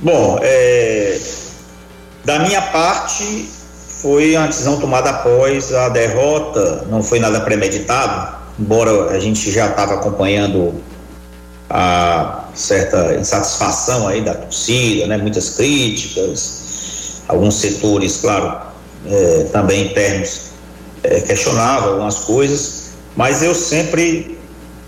Bom, 0.00 0.38
é, 0.42 1.18
da 2.24 2.38
minha 2.40 2.60
parte, 2.60 3.48
foi 4.02 4.36
uma 4.36 4.46
decisão 4.46 4.78
tomada 4.78 5.10
após 5.10 5.72
a 5.72 5.88
derrota, 5.88 6.84
não 6.90 7.02
foi 7.02 7.18
nada 7.18 7.40
premeditado, 7.40 8.36
embora 8.58 9.10
a 9.10 9.18
gente 9.18 9.50
já 9.50 9.66
estava 9.66 9.94
acompanhando 9.94 10.74
a 11.68 12.44
certa 12.54 13.14
insatisfação 13.14 14.06
aí 14.06 14.22
da 14.22 14.34
torcida, 14.34 15.06
né, 15.06 15.16
muitas 15.16 15.50
críticas, 15.50 17.22
alguns 17.28 17.54
setores, 17.56 18.18
claro, 18.18 18.60
é, 19.06 19.44
também 19.52 19.86
internos 19.86 20.46
é, 21.02 21.20
questionavam 21.20 21.90
algumas 21.90 22.16
coisas, 22.20 22.85
mas 23.16 23.42
eu 23.42 23.54
sempre 23.54 24.38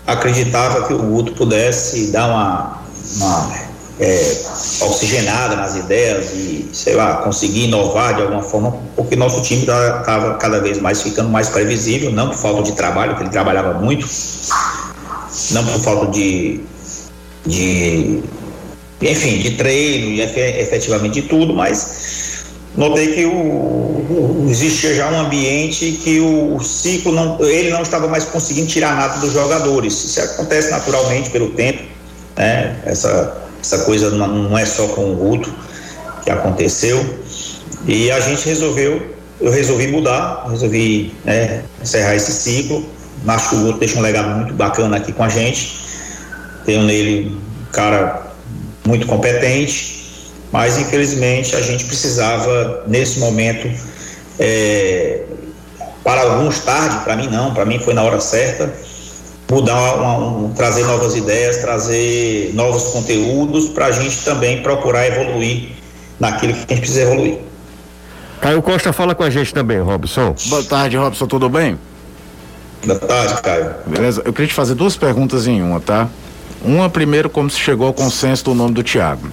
acreditava 0.05 0.87
que 0.87 0.93
o 0.93 0.97
Guto 0.97 1.33
pudesse 1.33 2.07
dar 2.11 2.27
uma, 2.27 2.81
uma 3.17 3.69
é, 3.99 4.41
oxigenada 4.81 5.55
nas 5.55 5.75
ideias 5.75 6.31
e, 6.33 6.69
sei 6.71 6.95
lá, 6.95 7.17
conseguir 7.17 7.65
inovar 7.65 8.15
de 8.15 8.21
alguma 8.21 8.41
forma, 8.41 8.77
porque 8.95 9.15
nosso 9.15 9.41
time 9.41 9.61
estava 9.61 10.35
cada 10.35 10.59
vez 10.59 10.79
mais 10.79 11.01
ficando 11.01 11.29
mais 11.29 11.49
previsível, 11.49 12.11
não 12.11 12.29
por 12.29 12.37
falta 12.37 12.63
de 12.63 12.71
trabalho, 12.73 13.15
que 13.15 13.23
ele 13.23 13.29
trabalhava 13.29 13.73
muito, 13.73 14.07
não 15.51 15.65
por 15.65 15.79
falta 15.81 16.11
de, 16.11 16.61
de 17.45 18.23
enfim, 19.01 19.39
de 19.39 19.51
treino 19.51 20.07
e 20.07 20.21
efetivamente 20.21 21.21
de 21.21 21.27
tudo, 21.27 21.53
mas 21.53 22.08
notei 22.75 23.13
que 23.13 23.25
o, 23.25 24.45
existia 24.49 24.95
já 24.95 25.09
um 25.09 25.19
ambiente 25.19 25.99
que 26.03 26.19
o, 26.19 26.55
o, 26.55 26.63
ciclo 26.63 27.11
não, 27.11 27.37
ele 27.43 27.69
não 27.69 27.81
estava 27.81 28.07
mais 28.07 28.25
conseguindo 28.25 28.67
tirar 28.67 28.95
nada 28.95 29.19
dos 29.19 29.33
jogadores. 29.33 30.03
Isso 30.03 30.21
acontece 30.21 30.69
naturalmente 30.69 31.29
pelo 31.29 31.51
tempo, 31.51 31.83
né? 32.37 32.79
Essa 32.85 33.39
essa 33.61 33.79
coisa 33.79 34.09
não, 34.11 34.27
não 34.27 34.57
é 34.57 34.65
só 34.65 34.87
com 34.87 35.11
o 35.11 35.15
Guto 35.15 35.53
que 36.23 36.31
aconteceu 36.31 37.19
e 37.85 38.11
a 38.11 38.19
gente 38.19 38.45
resolveu, 38.45 39.15
eu 39.39 39.51
resolvi 39.51 39.87
mudar, 39.87 40.45
resolvi 40.49 41.13
né, 41.23 41.63
encerrar 41.81 42.15
esse 42.15 42.31
ciclo. 42.31 42.85
Acho 43.27 43.49
que 43.49 43.55
o 43.55 43.59
Guto 43.59 43.79
deixa 43.79 43.97
um 43.97 44.01
legado 44.01 44.29
muito 44.37 44.53
bacana 44.53 44.97
aqui 44.97 45.11
com 45.11 45.23
a 45.23 45.29
gente. 45.29 45.77
Tenho 46.65 46.83
nele 46.83 47.37
um 47.61 47.71
cara 47.71 48.27
muito 48.85 49.05
competente 49.07 49.98
mas 50.51 50.77
infelizmente 50.77 51.55
a 51.55 51.61
gente 51.61 51.85
precisava 51.85 52.83
nesse 52.87 53.19
momento 53.19 53.69
é, 54.39 55.23
para 56.03 56.21
alguns 56.21 56.59
tarde, 56.59 57.03
para 57.03 57.15
mim 57.15 57.27
não, 57.27 57.53
para 57.53 57.65
mim 57.65 57.79
foi 57.79 57.93
na 57.93 58.03
hora 58.03 58.19
certa 58.19 58.73
mudar, 59.49 59.95
uma, 59.95 60.17
um, 60.17 60.53
trazer 60.53 60.83
novas 60.85 61.15
ideias, 61.15 61.57
trazer 61.57 62.51
novos 62.53 62.83
conteúdos 62.91 63.69
para 63.69 63.87
a 63.87 63.91
gente 63.91 64.23
também 64.23 64.61
procurar 64.61 65.07
evoluir 65.07 65.69
naquilo 66.19 66.53
que 66.53 66.59
a 66.59 66.75
gente 66.75 66.79
precisa 66.79 67.01
evoluir. 67.01 67.39
Caio 68.39 68.61
Costa 68.61 68.93
fala 68.93 69.15
com 69.15 69.23
a 69.23 69.29
gente 69.29 69.53
também, 69.53 69.79
Robson. 69.79 70.35
Boa 70.45 70.63
tarde, 70.63 70.95
Robson, 70.95 71.25
tudo 71.25 71.49
bem? 71.49 71.77
Boa 72.85 72.99
tarde, 72.99 73.41
Caio. 73.41 73.71
Beleza, 73.85 74.21
eu 74.23 74.31
queria 74.31 74.47
te 74.47 74.53
fazer 74.53 74.75
duas 74.75 74.95
perguntas 74.95 75.47
em 75.47 75.61
uma, 75.61 75.79
tá? 75.79 76.07
Uma 76.63 76.89
primeiro, 76.89 77.29
como 77.29 77.49
se 77.49 77.59
chegou 77.59 77.87
ao 77.87 77.93
consenso 77.93 78.45
do 78.45 78.53
nome 78.53 78.73
do 78.73 78.83
Thiago. 78.83 79.29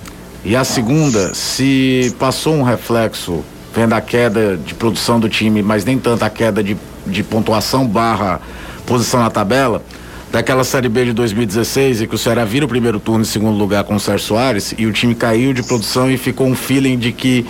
E 0.48 0.54
a 0.54 0.62
segunda, 0.62 1.34
se 1.34 2.14
passou 2.20 2.54
um 2.54 2.62
reflexo 2.62 3.44
vendo 3.74 3.94
a 3.94 4.00
queda 4.00 4.56
de 4.56 4.74
produção 4.74 5.18
do 5.18 5.28
time, 5.28 5.60
mas 5.60 5.84
nem 5.84 5.98
tanto 5.98 6.24
a 6.24 6.30
queda 6.30 6.62
de, 6.62 6.76
de 7.04 7.24
pontuação 7.24 7.84
barra 7.84 8.40
posição 8.86 9.18
na 9.18 9.28
tabela, 9.28 9.82
daquela 10.30 10.62
Série 10.62 10.88
B 10.88 11.06
de 11.06 11.12
2016 11.14 12.02
e 12.02 12.06
que 12.06 12.14
o 12.14 12.18
Ceará 12.18 12.44
vira 12.44 12.64
o 12.64 12.68
primeiro 12.68 13.00
turno 13.00 13.22
em 13.22 13.26
segundo 13.26 13.58
lugar 13.58 13.82
com 13.82 13.96
o 13.96 14.00
Sérgio 14.00 14.24
Soares 14.24 14.72
e 14.78 14.86
o 14.86 14.92
time 14.92 15.16
caiu 15.16 15.52
de 15.52 15.64
produção 15.64 16.08
e 16.08 16.16
ficou 16.16 16.46
um 16.46 16.54
feeling 16.54 16.96
de 16.96 17.10
que 17.10 17.44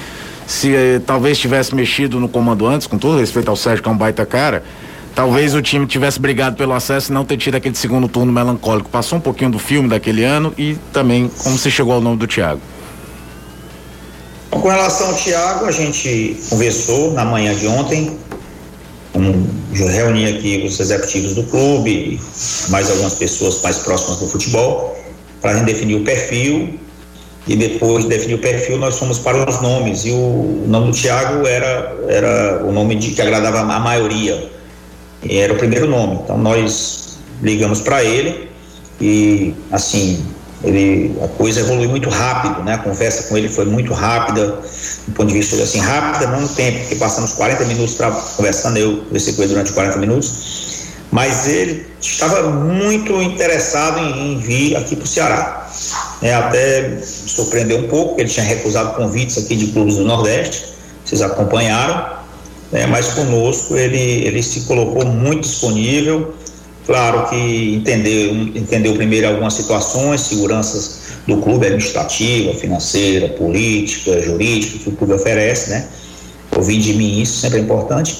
se 0.47 0.75
eh, 0.75 0.99
talvez 1.07 1.39
tivesse 1.39 1.75
mexido 1.75 2.19
no 2.19 2.31
comando 2.31 2.67
antes, 2.67 2.87
com 2.87 2.97
todo 2.97 3.21
respeito 3.21 3.51
ao 3.51 3.57
Sérgio 3.57 3.83
que 3.83 3.91
é 3.91 3.93
um 3.93 3.97
baita 3.99 4.25
cara, 4.25 4.65
talvez 5.15 5.55
o 5.55 5.61
time 5.61 5.87
tivesse 5.87 6.19
brigado 6.19 6.57
pelo 6.57 6.73
acesso 6.73 7.13
e 7.13 7.15
não 7.15 7.27
ter 7.27 7.37
tido 7.37 7.57
aquele 7.57 7.75
segundo 7.75 8.09
turno 8.09 8.33
melancólico. 8.33 8.89
Passou 8.89 9.19
um 9.19 9.21
pouquinho 9.21 9.51
do 9.51 9.59
filme 9.59 9.87
daquele 9.87 10.25
ano 10.25 10.55
e 10.57 10.79
também 10.95 11.31
como 11.45 11.59
se 11.59 11.71
chegou 11.71 11.93
ao 11.93 12.01
nome 12.01 12.17
do 12.17 12.27
Thiago. 12.27 12.63
Com 14.63 14.69
relação 14.69 15.09
ao 15.09 15.15
Tiago, 15.15 15.67
a 15.67 15.71
gente 15.71 16.37
conversou 16.49 17.13
na 17.13 17.25
manhã 17.25 17.55
de 17.55 17.67
ontem, 17.67 18.17
um, 19.15 19.47
reuni 19.73 20.27
aqui 20.27 20.65
os 20.67 20.81
executivos 20.81 21.35
do 21.35 21.43
clube, 21.45 22.21
mais 22.69 22.91
algumas 22.91 23.15
pessoas 23.15 23.61
mais 23.63 23.79
próximas 23.79 24.19
do 24.19 24.27
futebol, 24.27 24.97
para 25.41 25.61
definir 25.61 25.97
o 25.97 26.05
perfil. 26.05 26.79
E 27.47 27.55
depois 27.55 28.05
de 28.05 28.11
definir 28.11 28.35
o 28.35 28.39
perfil 28.39 28.79
nós 28.79 28.99
fomos 28.99 29.19
para 29.19 29.49
os 29.49 29.61
nomes. 29.61 30.05
E 30.05 30.11
o 30.11 30.65
nome 30.67 30.91
do 30.91 30.93
Tiago 30.93 31.47
era, 31.47 31.97
era 32.09 32.65
o 32.65 32.73
nome 32.73 32.97
de, 32.97 33.13
que 33.13 33.23
agradava 33.23 33.61
a 33.61 33.79
maioria. 33.79 34.51
E 35.23 35.39
era 35.39 35.53
o 35.53 35.57
primeiro 35.57 35.87
nome, 35.87 36.21
então 36.25 36.37
nós 36.39 37.19
ligamos 37.43 37.81
para 37.81 38.03
ele 38.03 38.49
e 39.01 39.55
assim 39.71 40.25
ele 40.67 41.17
a 41.23 41.29
coisa 41.29 41.61
evoluiu 41.61 41.89
muito 41.89 42.11
rápido, 42.11 42.63
né? 42.65 42.75
A 42.75 42.79
conversa 42.79 43.29
com 43.29 43.39
ele 43.39 43.49
foi 43.49 43.65
muito 43.65 43.95
rápida, 43.95 44.47
do 45.07 45.13
ponto 45.15 45.29
de 45.29 45.35
vista 45.35 45.55
assim, 45.63 45.79
rápida 45.79 46.27
não 46.27 46.41
no 46.41 46.49
tempo, 46.49 46.81
porque 46.81 46.97
passamos 46.97 47.33
40 47.35 47.65
minutos 47.67 47.97
conversando, 48.37 48.77
eu 48.77 48.97
conversei 49.05 49.33
com 49.35 49.43
ele 49.43 49.53
durante 49.53 49.73
40 49.73 49.99
minutos, 49.99 50.33
mas 51.13 51.47
ele 51.47 51.87
estava 52.01 52.51
muito 52.51 53.23
interessado 53.23 54.01
em, 54.01 54.35
em 54.35 54.39
vir 54.39 54.77
aqui 54.77 54.97
para 54.97 55.05
o 55.05 55.09
Ceará. 55.09 55.71
É, 56.21 56.35
até 56.35 56.89
me 56.89 57.03
surpreendeu 57.05 57.79
um 57.79 57.89
pouco, 57.89 58.21
ele 58.21 58.29
tinha 58.29 58.45
recusado 58.45 58.95
convites 58.95 59.39
aqui 59.39 59.55
de 59.55 59.69
clubes 59.69 59.97
do 59.97 60.05
Nordeste, 60.05 60.75
vocês 61.05 61.23
acompanharam, 61.23 62.17
né? 62.73 62.87
mas 62.87 63.15
conosco 63.15 63.77
ele, 63.77 64.27
ele 64.27 64.43
se 64.43 64.63
colocou 64.63 65.05
muito 65.05 65.43
disponível 65.43 66.35
Claro 66.87 67.29
que 67.29 67.75
entendeu, 67.75 68.33
entendeu 68.55 68.95
primeiro 68.95 69.27
algumas 69.27 69.55
situações, 69.55 70.21
seguranças 70.21 71.01
do 71.27 71.39
clube, 71.39 71.67
administrativa, 71.67 72.55
financeira, 72.55 73.29
política, 73.31 74.23
jurídica, 74.23 74.79
que 74.79 74.89
o 74.89 74.93
clube 74.93 75.15
oferece, 75.15 75.71
né? 75.71 75.89
Ouvir 76.57 76.79
de 76.79 76.95
mim 76.95 77.21
isso 77.21 77.41
sempre 77.41 77.59
é 77.59 77.63
importante. 77.63 78.17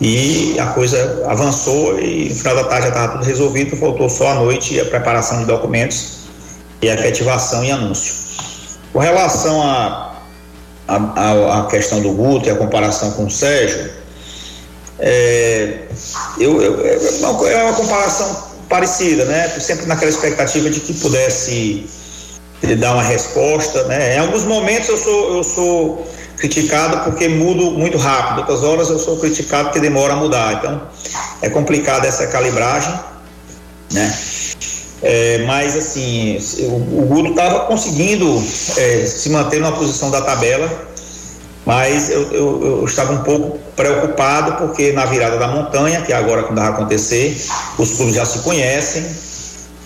E 0.00 0.56
a 0.58 0.66
coisa 0.66 1.24
avançou 1.26 1.98
e 1.98 2.28
no 2.28 2.34
final 2.34 2.54
da 2.54 2.64
tarde 2.64 2.82
já 2.82 2.88
estava 2.88 3.12
tudo 3.14 3.24
resolvido, 3.24 3.76
faltou 3.76 4.08
só 4.08 4.28
a 4.28 4.34
noite 4.34 4.78
a 4.78 4.84
preparação 4.84 5.40
de 5.40 5.46
documentos 5.46 6.26
e 6.80 6.88
a 6.88 6.94
efetivação 6.94 7.64
e 7.64 7.72
anúncio. 7.72 8.14
Com 8.92 9.00
relação 9.00 9.60
à 9.62 10.16
a, 10.86 10.96
a, 10.96 11.60
a, 11.60 11.66
questão 11.66 12.00
do 12.00 12.12
Guto 12.12 12.48
e 12.48 12.50
a 12.50 12.54
comparação 12.54 13.10
com 13.12 13.24
o 13.24 13.30
Sérgio, 13.30 13.90
é, 14.98 15.78
eu, 16.38 16.62
eu, 16.62 16.86
é, 16.86 16.98
uma, 17.20 17.48
é 17.50 17.64
uma 17.64 17.74
comparação 17.74 18.54
parecida, 18.68 19.24
né? 19.24 19.48
Sempre 19.60 19.86
naquela 19.86 20.10
expectativa 20.10 20.70
de 20.70 20.80
que 20.80 20.94
pudesse 20.94 21.86
dar 22.78 22.94
uma 22.94 23.02
resposta, 23.02 23.84
né? 23.84 24.16
Em 24.16 24.18
alguns 24.18 24.44
momentos 24.44 24.88
eu 24.88 24.96
sou, 24.96 25.36
eu 25.36 25.44
sou 25.44 26.08
criticado 26.38 27.04
porque 27.04 27.28
mudo 27.28 27.70
muito 27.72 27.96
rápido, 27.98 28.38
outras 28.38 28.62
horas 28.62 28.90
eu 28.90 28.98
sou 28.98 29.18
criticado 29.18 29.64
porque 29.64 29.80
demora 29.80 30.14
a 30.14 30.16
mudar. 30.16 30.54
Então 30.54 30.82
é 31.42 31.50
complicado 31.50 32.04
essa 32.04 32.26
calibragem, 32.26 32.92
né? 33.92 34.18
É, 35.02 35.44
mas 35.46 35.76
assim, 35.76 36.38
o, 36.60 37.02
o 37.02 37.06
Guto 37.06 37.30
estava 37.30 37.60
conseguindo 37.66 38.42
é, 38.76 39.06
se 39.06 39.28
manter 39.28 39.60
numa 39.60 39.72
posição 39.72 40.10
da 40.10 40.22
tabela, 40.22 40.68
mas 41.66 42.08
eu, 42.08 42.22
eu, 42.30 42.64
eu, 42.64 42.84
estava 42.84 43.12
um 43.12 43.24
pouco 43.24 43.58
preocupado 43.74 44.52
porque 44.52 44.92
na 44.92 45.04
virada 45.04 45.36
da 45.36 45.48
montanha, 45.48 46.00
que 46.00 46.12
é 46.12 46.16
agora 46.16 46.44
quando 46.44 46.60
vai 46.60 46.68
acontecer, 46.68 47.36
os 47.76 47.90
clubes 47.94 48.14
já 48.14 48.24
se 48.24 48.38
conhecem. 48.38 49.04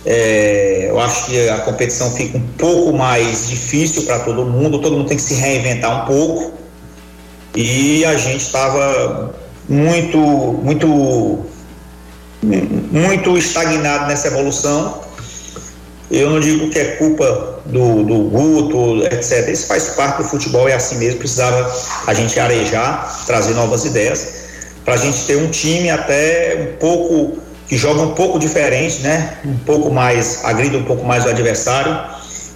É, 0.05 0.87
eu 0.91 1.01
acho 1.01 1.27
que 1.27 1.49
a 1.49 1.59
competição 1.61 2.11
fica 2.11 2.37
um 2.37 2.47
pouco 2.59 2.93
mais 2.97 3.49
difícil 3.49 4.03
para 4.03 4.19
todo 4.21 4.45
mundo, 4.45 4.79
todo 4.79 4.97
mundo 4.97 5.09
tem 5.09 5.17
que 5.17 5.23
se 5.23 5.35
reinventar 5.35 6.03
um 6.03 6.07
pouco. 6.07 6.53
E 7.57 8.05
a 8.05 8.17
gente 8.19 8.43
estava 8.43 9.35
muito, 9.67 10.19
muito 10.19 11.47
muito 12.43 13.37
estagnado 13.39 14.07
nessa 14.07 14.29
evolução. 14.29 15.01
Eu 16.11 16.31
não 16.31 16.41
digo 16.41 16.69
que 16.71 16.79
é 16.79 16.97
culpa 16.97 17.61
do, 17.67 18.03
do 18.03 18.19
Guto, 18.31 19.05
etc. 19.05 19.49
Isso 19.49 19.67
faz 19.67 19.91
parte 19.91 20.23
do 20.23 20.25
futebol, 20.25 20.69
é 20.69 20.75
assim 20.75 20.97
mesmo. 20.97 21.19
Precisava 21.19 21.73
a 22.07 22.15
gente 22.15 22.39
arejar, 22.41 23.25
trazer 23.27 23.55
novas 23.55 23.85
ideias, 23.85 24.45
para 24.85 24.95
a 24.95 24.97
gente 24.97 25.25
ter 25.25 25.37
um 25.37 25.49
time 25.51 25.89
até 25.89 26.73
um 26.75 26.79
pouco 26.79 27.39
que 27.69 27.77
joga 27.77 28.01
um 28.01 28.15
pouco 28.15 28.39
diferente, 28.41 29.01
né? 29.03 29.39
Um 29.45 29.57
pouco 29.59 29.93
mais, 29.93 30.45
agrida 30.45 30.77
um 30.77 30.85
pouco 30.85 31.05
mais 31.05 31.25
o 31.25 31.29
adversário 31.29 31.97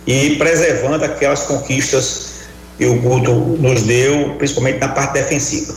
e 0.05 0.31
preservando 0.37 1.05
aquelas 1.05 1.45
conquistas 1.45 2.35
que 2.77 2.85
o 2.87 3.01
Guto 3.01 3.33
nos 3.33 3.83
deu, 3.83 4.35
principalmente 4.37 4.81
na 4.81 4.89
parte 4.89 5.13
defensiva. 5.13 5.73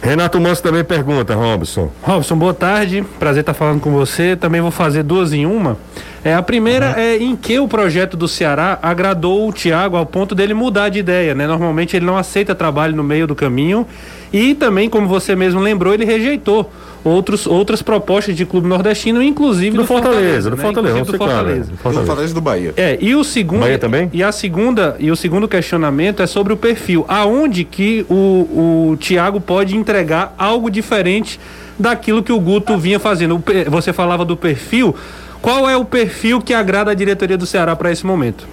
Renato 0.00 0.38
Manso 0.38 0.62
também 0.62 0.84
pergunta, 0.84 1.34
Robson. 1.34 1.90
Robson, 2.02 2.36
boa 2.36 2.52
tarde. 2.52 3.04
Prazer 3.18 3.40
estar 3.40 3.54
falando 3.54 3.80
com 3.80 3.90
você. 3.90 4.36
Também 4.36 4.60
vou 4.60 4.70
fazer 4.70 5.02
duas 5.02 5.32
em 5.32 5.46
uma. 5.46 5.78
É, 6.24 6.34
a 6.34 6.42
primeira 6.42 6.90
uhum. 6.90 6.94
é 6.96 7.16
em 7.18 7.36
que 7.36 7.58
o 7.58 7.68
projeto 7.68 8.16
do 8.16 8.26
Ceará 8.26 8.78
agradou 8.82 9.46
o 9.46 9.52
Thiago 9.52 9.96
ao 9.96 10.06
ponto 10.06 10.34
dele 10.34 10.54
mudar 10.54 10.88
de 10.88 10.98
ideia, 10.98 11.34
né? 11.34 11.46
Normalmente 11.46 11.94
ele 11.96 12.06
não 12.06 12.16
aceita 12.16 12.54
trabalho 12.54 12.96
no 12.96 13.04
meio 13.04 13.26
do 13.26 13.34
caminho 13.34 13.86
e 14.32 14.54
também, 14.54 14.88
como 14.88 15.06
você 15.06 15.36
mesmo 15.36 15.60
lembrou, 15.60 15.92
ele 15.92 16.04
rejeitou 16.04 16.72
outros, 17.04 17.46
outras 17.46 17.82
propostas 17.82 18.34
de 18.34 18.46
clube 18.46 18.66
nordestino, 18.66 19.22
inclusive 19.22 19.76
do, 19.76 19.82
do 19.82 19.86
Fortaleza, 19.86 20.50
Fortaleza, 20.50 20.50
do 20.50 20.56
né? 20.56 20.62
Fortaleza, 20.62 20.98
do 20.98 21.04
Fortaleza. 21.04 21.18
Claro, 21.18 21.76
Fortaleza. 21.76 22.00
Do 22.00 22.06
Fortaleza 22.06 22.34
do 22.34 22.40
Bahia. 22.40 22.74
É, 22.76 22.98
e 23.00 23.14
o 23.14 23.22
segundo 23.22 23.60
Bahia 23.60 23.78
também? 23.78 24.10
E 24.12 24.22
a 24.22 24.32
segunda 24.32 24.96
e 24.98 25.10
o 25.10 25.16
segundo 25.16 25.46
questionamento 25.46 26.22
é 26.22 26.26
sobre 26.26 26.54
o 26.54 26.56
perfil. 26.56 27.04
Aonde 27.06 27.64
que 27.64 28.06
o, 28.08 28.92
o 28.92 28.96
Thiago 28.98 29.40
pode 29.40 29.76
entregar 29.76 30.34
algo 30.38 30.70
diferente 30.70 31.38
daquilo 31.78 32.22
que 32.22 32.32
o 32.32 32.40
Guto 32.40 32.78
vinha 32.78 32.98
fazendo? 32.98 33.42
Você 33.68 33.92
falava 33.92 34.24
do 34.24 34.36
perfil. 34.36 34.96
Qual 35.44 35.68
é 35.68 35.76
o 35.76 35.84
perfil 35.84 36.40
que 36.40 36.54
agrada 36.54 36.90
a 36.90 36.94
diretoria 36.94 37.36
do 37.36 37.44
Ceará 37.44 37.76
para 37.76 37.92
esse 37.92 38.06
momento? 38.06 38.48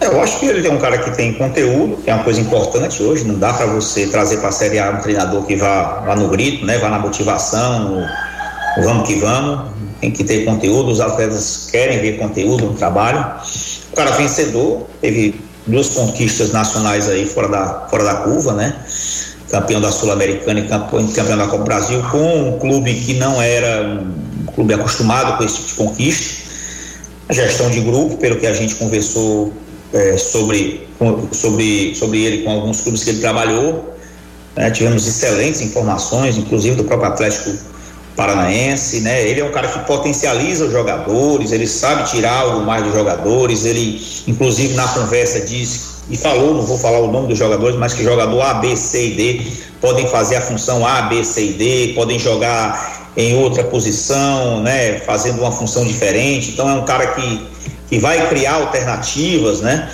Eu 0.00 0.20
acho 0.20 0.40
que 0.40 0.46
ele 0.46 0.66
é 0.66 0.72
um 0.72 0.78
cara 0.78 0.98
que 0.98 1.12
tem 1.12 1.32
conteúdo, 1.34 1.98
que 2.02 2.10
é 2.10 2.14
uma 2.16 2.24
coisa 2.24 2.40
importante 2.40 3.00
hoje. 3.00 3.22
Não 3.22 3.38
dá 3.38 3.52
para 3.52 3.66
você 3.66 4.08
trazer 4.08 4.38
para 4.38 4.48
a 4.48 4.52
Série 4.52 4.80
A 4.80 4.90
um 4.90 4.96
treinador 4.96 5.46
que 5.46 5.54
vá, 5.54 6.00
vá 6.00 6.16
no 6.16 6.26
grito, 6.26 6.66
né? 6.66 6.78
vá 6.78 6.88
na 6.88 6.98
motivação, 6.98 7.90
no, 7.90 8.08
vamos 8.82 9.06
que 9.06 9.20
vamos. 9.20 9.70
Tem 10.00 10.10
que 10.10 10.24
ter 10.24 10.44
conteúdo, 10.44 10.90
os 10.90 11.00
atletas 11.00 11.68
querem 11.70 12.00
ver 12.00 12.18
conteúdo 12.18 12.64
no 12.64 12.74
trabalho. 12.74 13.24
O 13.92 13.94
cara 13.94 14.10
vencedor, 14.10 14.88
teve 15.00 15.40
duas 15.64 15.90
conquistas 15.90 16.50
nacionais 16.50 17.08
aí 17.08 17.24
fora 17.24 17.46
da, 17.46 17.86
fora 17.88 18.02
da 18.02 18.14
curva, 18.14 18.52
né? 18.54 18.74
Campeão 19.50 19.80
da 19.80 19.90
Sul-Americana 19.90 20.60
e 20.60 20.68
campeão 20.68 21.36
da 21.36 21.46
Copa 21.48 21.64
Brasil, 21.64 22.00
com 22.10 22.50
um 22.50 22.58
clube 22.58 22.94
que 22.94 23.14
não 23.14 23.42
era 23.42 23.82
um 23.82 24.46
clube 24.52 24.74
acostumado 24.74 25.36
com 25.36 25.44
esse 25.44 25.56
tipo 25.56 25.68
de 25.68 25.74
conquista. 25.74 26.50
A 27.28 27.32
gestão 27.32 27.68
de 27.70 27.80
grupo, 27.80 28.16
pelo 28.16 28.36
que 28.36 28.46
a 28.46 28.52
gente 28.52 28.76
conversou 28.76 29.52
é, 29.92 30.16
sobre, 30.16 30.86
sobre, 31.32 31.94
sobre 31.94 32.24
ele 32.24 32.42
com 32.42 32.50
alguns 32.50 32.80
clubes 32.80 33.02
que 33.02 33.10
ele 33.10 33.20
trabalhou. 33.20 33.96
Né? 34.56 34.70
Tivemos 34.70 35.06
excelentes 35.06 35.60
informações, 35.60 36.36
inclusive 36.36 36.76
do 36.76 36.84
próprio 36.84 37.10
Atlético 37.10 37.50
Paranaense. 38.14 39.00
Né? 39.00 39.28
Ele 39.28 39.40
é 39.40 39.44
um 39.44 39.50
cara 39.50 39.68
que 39.68 39.80
potencializa 39.80 40.66
os 40.66 40.72
jogadores, 40.72 41.50
ele 41.50 41.66
sabe 41.66 42.08
tirar 42.08 42.38
algo 42.40 42.64
mais 42.64 42.84
dos 42.84 42.92
jogadores. 42.92 43.64
Ele, 43.64 44.00
inclusive, 44.28 44.74
na 44.74 44.86
conversa 44.88 45.40
disse 45.40 45.89
e 46.10 46.16
falou, 46.16 46.54
não 46.54 46.62
vou 46.62 46.76
falar 46.76 46.98
o 46.98 47.10
nome 47.10 47.28
dos 47.28 47.38
jogadores, 47.38 47.76
mas 47.76 47.94
que 47.94 48.02
jogador 48.02 48.40
A, 48.42 48.54
B, 48.54 48.76
C 48.76 49.06
e 49.06 49.14
D 49.14 49.52
podem 49.80 50.06
fazer 50.08 50.36
a 50.36 50.40
função 50.40 50.86
A, 50.86 51.02
B, 51.02 51.24
C 51.24 51.46
e 51.46 51.52
D, 51.52 51.92
podem 51.94 52.18
jogar 52.18 53.10
em 53.16 53.36
outra 53.36 53.64
posição, 53.64 54.62
né, 54.62 54.98
fazendo 55.00 55.40
uma 55.40 55.52
função 55.52 55.84
diferente. 55.84 56.50
Então 56.50 56.68
é 56.68 56.74
um 56.74 56.84
cara 56.84 57.06
que 57.08 57.50
que 57.90 57.98
vai 57.98 58.28
criar 58.28 58.54
alternativas, 58.54 59.60
né? 59.60 59.90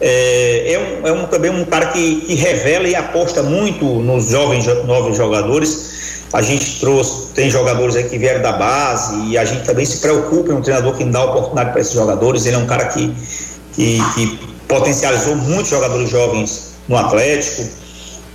É, 0.00 0.72
é, 0.72 0.78
um, 0.78 1.06
é 1.06 1.12
um, 1.12 1.26
também 1.26 1.50
um 1.50 1.64
cara 1.64 1.86
que, 1.86 2.16
que 2.22 2.34
revela 2.34 2.86
e 2.88 2.96
aposta 2.96 3.42
muito 3.44 3.84
nos 3.84 4.28
jovens 4.28 4.66
novos 4.84 5.16
jogadores. 5.16 6.26
A 6.32 6.42
gente 6.42 6.80
trouxe, 6.80 7.28
tem 7.32 7.48
jogadores 7.48 7.96
aí 7.96 8.04
que 8.04 8.18
vieram 8.18 8.42
da 8.42 8.52
base 8.52 9.16
e 9.28 9.38
a 9.38 9.44
gente 9.44 9.64
também 9.64 9.86
se 9.86 9.98
preocupa 9.98 10.52
em 10.52 10.56
um 10.56 10.60
treinador 10.60 10.94
que 10.94 11.04
dá 11.04 11.24
oportunidade 11.24 11.70
para 11.70 11.80
esses 11.80 11.94
jogadores. 11.94 12.44
Ele 12.44 12.56
é 12.56 12.58
um 12.58 12.66
cara 12.66 12.86
que, 12.86 13.14
que, 13.74 13.98
que 14.14 14.38
potencializou 14.68 15.34
muitos 15.34 15.70
jogadores 15.70 16.10
jovens 16.10 16.74
no 16.86 16.96
Atlético. 16.96 17.66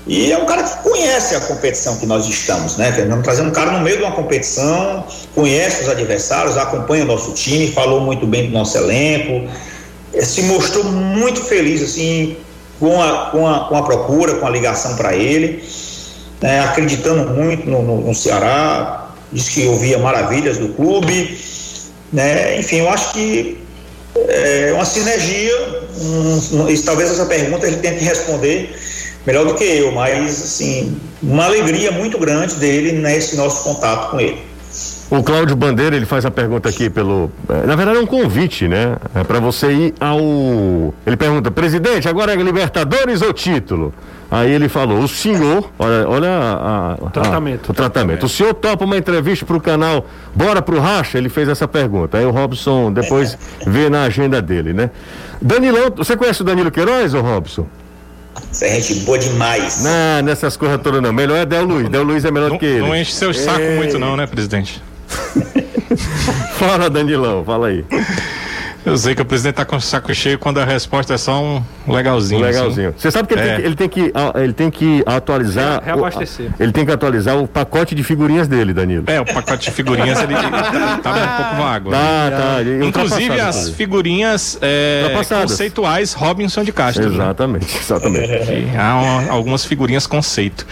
E 0.06 0.34
é 0.34 0.38
um 0.38 0.46
cara 0.46 0.64
que 0.64 0.84
conhece 0.84 1.34
a 1.34 1.40
competição 1.40 1.96
que 1.98 2.06
nós 2.06 2.28
estamos, 2.28 2.76
né? 2.76 2.90
Estamos 2.90 3.24
trazendo 3.24 3.50
um 3.50 3.54
cara 3.54 3.72
no 3.72 3.80
meio 3.80 3.98
de 3.98 4.04
uma 4.04 4.12
competição, 4.12 5.06
conhece 5.34 5.84
os 5.84 5.90
adversários, 5.90 6.58
acompanha 6.58 7.06
o 7.06 7.08
nosso 7.08 7.32
time, 7.34 7.72
falou 7.72 8.02
muito 8.02 8.28
bem 8.28 8.48
do 8.48 8.52
nosso 8.52 8.78
elenco, 8.78 9.50
eh, 10.14 10.26
se 10.26 10.42
mostrou 10.42 10.84
muito 10.84 11.42
feliz, 11.46 11.82
assim, 11.82 12.36
com 12.82 13.02
a, 13.02 13.30
com 13.32 13.48
a, 13.48 13.60
com 13.70 13.78
a 13.78 13.84
procura, 13.84 14.36
com 14.36 14.46
a 14.46 14.50
ligação 14.50 14.98
para 14.98 15.16
ele, 15.16 15.64
né? 16.42 16.60
acreditando 16.60 17.30
muito 17.32 17.66
no, 17.70 17.82
no, 17.82 18.02
no 18.02 18.14
Ceará, 18.14 19.10
disse 19.32 19.52
que 19.52 19.68
ouvia 19.68 19.98
maravilhas 19.98 20.58
do 20.58 20.68
clube, 20.70 21.40
né? 22.12 22.60
Enfim, 22.60 22.78
eu 22.78 22.90
acho 22.90 23.14
que 23.14 23.63
é 24.16 24.72
uma 24.74 24.86
sinergia, 24.86 25.56
um, 26.02 26.68
um, 26.68 26.82
talvez 26.84 27.12
essa 27.12 27.26
pergunta 27.26 27.68
ele 27.68 27.78
tenha 27.78 27.96
que 27.96 28.04
responder 28.04 28.76
melhor 29.26 29.46
do 29.46 29.56
que 29.56 29.64
eu, 29.64 29.92
mas 29.92 30.42
assim, 30.42 30.98
uma 31.22 31.46
alegria 31.46 31.92
muito 31.92 32.18
grande 32.18 32.56
dele 32.56 32.92
nesse 32.92 33.36
nosso 33.36 33.64
contato 33.64 34.12
com 34.12 34.20
ele. 34.20 34.54
O 35.10 35.22
Cláudio 35.22 35.56
Bandeira, 35.56 35.96
ele 35.96 36.08
faz 36.08 36.26
a 36.26 36.32
pergunta 36.32 36.68
aqui 36.68 36.90
pelo. 36.90 37.32
Eh, 37.48 37.68
na 37.68 37.76
verdade, 37.76 38.00
é 38.00 38.02
um 38.02 38.06
convite, 38.06 38.68
né? 38.68 38.98
É 39.14 39.24
para 39.24 39.40
você 39.40 39.72
ir 39.72 39.94
ao. 40.00 40.20
Ele 41.06 41.16
pergunta, 41.16 41.52
presidente, 41.52 42.10
agora 42.10 42.34
é 42.34 42.36
Libertadores 42.36 43.22
ou 43.22 43.32
título? 43.32 43.94
Aí 44.34 44.52
ele 44.52 44.68
falou, 44.68 44.98
o 44.98 45.08
senhor, 45.08 45.70
olha, 45.78 46.10
olha 46.10 46.30
a, 46.32 46.94
a, 46.94 47.06
o 47.06 47.10
tratamento. 47.12 47.68
A, 47.68 47.72
o 47.72 47.74
tratamento. 47.76 48.26
O 48.26 48.30
senhor 48.30 48.52
topa 48.56 48.84
uma 48.84 48.98
entrevista 48.98 49.46
para 49.46 49.56
o 49.56 49.62
canal 49.62 50.08
Bora 50.34 50.60
pro 50.60 50.80
Racha? 50.80 51.20
Ele 51.20 51.30
fez 51.30 51.48
essa 51.48 51.68
pergunta. 51.68 52.18
Aí 52.18 52.26
o 52.26 52.32
Robson 52.32 52.92
depois 52.92 53.38
vê 53.68 53.92
na 53.92 54.06
agenda 54.06 54.42
dele, 54.42 54.74
né? 54.74 54.90
Danilão, 55.40 55.94
você 55.96 56.18
conhece 56.18 56.42
o 56.42 56.44
Danilo 56.44 56.72
Queiroz, 56.72 57.14
ou 57.14 57.22
Robson? 57.22 57.68
Você 58.52 58.66
é 58.66 58.82
gente 58.82 59.02
boa 59.02 59.20
demais. 59.20 59.84
Não, 59.84 60.24
nessas 60.24 60.58
coisas 60.58 60.82
todas 60.82 61.00
não. 61.00 61.14
Melhor 61.14 61.38
é 61.38 61.46
Del 61.46 61.66
Luiz. 61.66 61.88
Del 61.90 62.02
Luiz 62.02 62.26
é 62.26 62.32
melhor 62.32 62.50
não, 62.50 62.58
que 62.58 62.66
ele. 62.66 62.88
Não 62.88 62.96
enche 62.96 63.12
seu 63.14 63.32
saco 63.36 63.62
Ei. 63.62 63.78
muito 63.78 64.00
não, 64.00 64.18
né, 64.18 64.26
presidente? 64.26 64.82
fala, 66.58 66.90
Danilão, 66.90 67.46
fala 67.46 67.68
aí. 67.68 67.86
Eu 68.86 68.98
sei 68.98 69.16
que 69.16 69.22
o 69.22 69.26
presidente 69.26 69.56
tá 69.56 69.66
com 69.66 69.76
o 69.78 69.82
saco 69.82 70.14
cheio 70.14 70.38
quando 70.38 70.60
a 70.60 70.66
resposta 70.66 71.14
é 71.14 71.18
só 71.18 71.42
um 71.42 71.64
legalzinho. 71.88 72.42
Um 72.42 72.44
legalzinho. 72.44 72.94
Você 72.98 73.10
sabe 73.12 73.28
que 73.28 73.34
ele, 73.34 73.42
É. 73.42 73.46
tem, 73.46 73.56
que- 73.56 73.66
ele 73.66 73.76
tem 73.76 73.90
que 73.90 74.12
ah, 74.14 74.34
ele 74.42 74.54
tem 74.54 74.70
que 74.72 75.04
atualizar. 75.06 75.80
Re- 75.80 75.86
reabastecer. 75.86 76.48
o- 76.60 76.64
ele 76.64 76.72
tem 76.72 76.86
que 76.86 76.92
atualizar 76.92 77.38
o 77.38 77.48
pacote 77.48 77.96
de 77.96 78.04
figurinhas 78.04 78.48
dele, 78.48 78.74
Danilo. 78.74 79.06
É, 79.08 79.22
o 79.22 79.26
pacote 79.26 79.70
de 79.70 79.72
figurinhas 79.72 80.22
ele 80.22 80.34
tava 80.34 81.20
um 81.24 81.38
pouco 81.44 81.56
vago. 81.64 81.90
né? 81.92 81.98
Tá, 81.98 82.38
tá. 82.56 82.62
ele- 82.62 82.86
Inclusive 82.86 83.40
as 83.40 83.70
figurinhas 83.70 84.58
é, 84.62 85.10
conceituais 85.42 86.14
Robinson 86.14 86.64
de 86.64 86.72
Castro. 86.72 87.10
né? 87.10 87.14
Exatamente, 87.16 87.78
exatamente. 87.78 88.28
E 88.52 88.78
Há 88.78 88.96
uma- 88.96 89.32
algumas 89.32 89.64
figurinhas 89.66 90.06
conceito. 90.08 90.66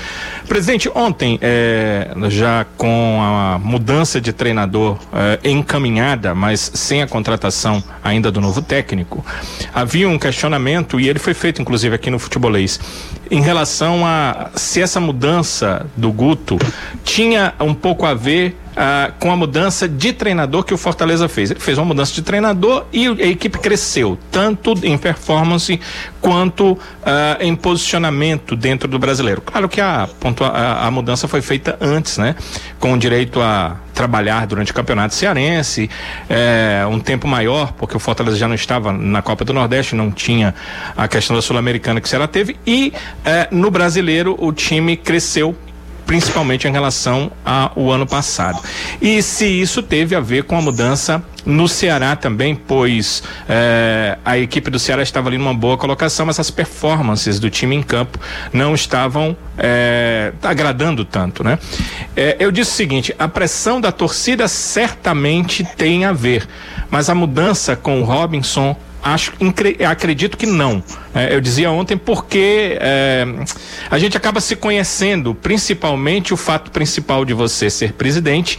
Presidente, 0.47 0.89
ontem, 0.93 1.39
é, 1.41 2.09
já 2.29 2.65
com 2.77 3.19
a 3.21 3.57
mudança 3.59 4.19
de 4.19 4.33
treinador 4.33 4.97
é, 5.13 5.49
encaminhada, 5.49 6.35
mas 6.35 6.71
sem 6.73 7.01
a 7.01 7.07
contratação 7.07 7.81
ainda 8.03 8.31
do 8.31 8.41
novo 8.41 8.61
técnico, 8.61 9.25
havia 9.73 10.07
um 10.07 10.17
questionamento, 10.17 10.99
e 10.99 11.09
ele 11.09 11.19
foi 11.19 11.33
feito 11.33 11.61
inclusive 11.61 11.95
aqui 11.95 12.09
no 12.09 12.19
Futebolês, 12.19 12.79
em 13.29 13.41
relação 13.41 14.05
a 14.05 14.49
se 14.55 14.81
essa 14.81 14.99
mudança 14.99 15.85
do 15.95 16.11
Guto 16.11 16.57
tinha 17.03 17.53
um 17.59 17.73
pouco 17.73 18.05
a 18.05 18.13
ver 18.13 18.55
ah, 18.75 19.11
com 19.19 19.31
a 19.31 19.35
mudança 19.35 19.87
de 19.87 20.13
treinador 20.13 20.63
que 20.63 20.73
o 20.73 20.77
Fortaleza 20.77 21.27
fez. 21.27 21.51
Ele 21.51 21.59
fez 21.59 21.77
uma 21.77 21.85
mudança 21.85 22.13
de 22.13 22.21
treinador 22.21 22.85
e 22.91 23.07
a 23.07 23.27
equipe 23.27 23.59
cresceu, 23.59 24.17
tanto 24.31 24.73
em 24.83 24.97
performance 24.97 25.79
quanto 26.19 26.77
ah, 27.03 27.37
em 27.39 27.55
posicionamento 27.55 28.55
dentro 28.55 28.87
do 28.87 28.99
brasileiro. 28.99 29.41
Claro 29.41 29.67
que 29.67 29.81
a, 29.81 30.07
a, 30.53 30.87
a 30.87 30.91
mudança 30.91 31.27
foi 31.27 31.41
feita 31.41 31.77
antes, 31.81 32.17
né? 32.17 32.35
Com 32.79 32.93
o 32.93 32.97
direito 32.97 33.41
a 33.41 33.77
trabalhar 33.93 34.47
durante 34.47 34.71
o 34.71 34.73
campeonato 34.73 35.13
cearense, 35.13 35.89
eh, 36.29 36.83
um 36.89 36.99
tempo 36.99 37.27
maior, 37.27 37.73
porque 37.73 37.95
o 37.95 37.99
Fortaleza 37.99 38.37
já 38.37 38.47
não 38.47 38.55
estava 38.55 38.91
na 38.91 39.21
Copa 39.21 39.45
do 39.45 39.53
Nordeste, 39.53 39.95
não 39.95 40.09
tinha 40.11 40.55
a 40.97 41.07
questão 41.07 41.35
da 41.35 41.41
Sul-Americana 41.41 42.01
que 42.01 42.07
o 42.07 42.09
Ceará 42.09 42.27
teve, 42.27 42.55
e 42.65 42.93
eh, 43.23 43.47
no 43.51 43.69
brasileiro 43.69 44.35
o 44.39 44.51
time 44.51 44.97
cresceu 44.97 45.55
principalmente 46.11 46.67
em 46.67 46.71
relação 46.73 47.31
ao 47.45 47.89
ano 47.89 48.05
passado. 48.05 48.61
E 49.01 49.23
se 49.23 49.45
isso 49.45 49.81
teve 49.81 50.13
a 50.13 50.19
ver 50.19 50.43
com 50.43 50.57
a 50.57 50.61
mudança 50.61 51.23
no 51.45 51.69
Ceará 51.69 52.17
também, 52.17 52.53
pois 52.53 53.23
eh, 53.47 54.17
a 54.25 54.37
equipe 54.37 54.69
do 54.69 54.77
Ceará 54.77 55.01
estava 55.03 55.29
ali 55.29 55.37
numa 55.37 55.53
boa 55.53 55.77
colocação, 55.77 56.25
mas 56.25 56.37
as 56.37 56.51
performances 56.51 57.39
do 57.39 57.49
time 57.49 57.77
em 57.77 57.81
campo 57.81 58.19
não 58.51 58.75
estavam 58.75 59.37
eh, 59.57 60.33
agradando 60.43 61.05
tanto, 61.05 61.45
né? 61.45 61.57
Eh, 62.17 62.35
eu 62.41 62.51
disse 62.51 62.71
o 62.71 62.75
seguinte: 62.75 63.15
a 63.17 63.29
pressão 63.29 63.79
da 63.79 63.89
torcida 63.89 64.49
certamente 64.49 65.63
tem 65.77 66.03
a 66.03 66.11
ver, 66.11 66.45
mas 66.89 67.09
a 67.09 67.15
mudança 67.15 67.73
com 67.73 68.01
o 68.01 68.03
Robinson 68.03 68.75
Acho, 69.03 69.33
acredito 69.89 70.37
que 70.37 70.45
não. 70.45 70.83
É, 71.13 71.35
eu 71.35 71.41
dizia 71.41 71.69
ontem 71.71 71.97
porque 71.97 72.77
é, 72.79 73.25
a 73.89 73.97
gente 73.97 74.15
acaba 74.15 74.39
se 74.39 74.55
conhecendo, 74.55 75.35
principalmente 75.35 76.33
o 76.33 76.37
fato 76.37 76.71
principal 76.71 77.25
de 77.25 77.33
você 77.33 77.69
ser 77.69 77.93
presidente 77.93 78.57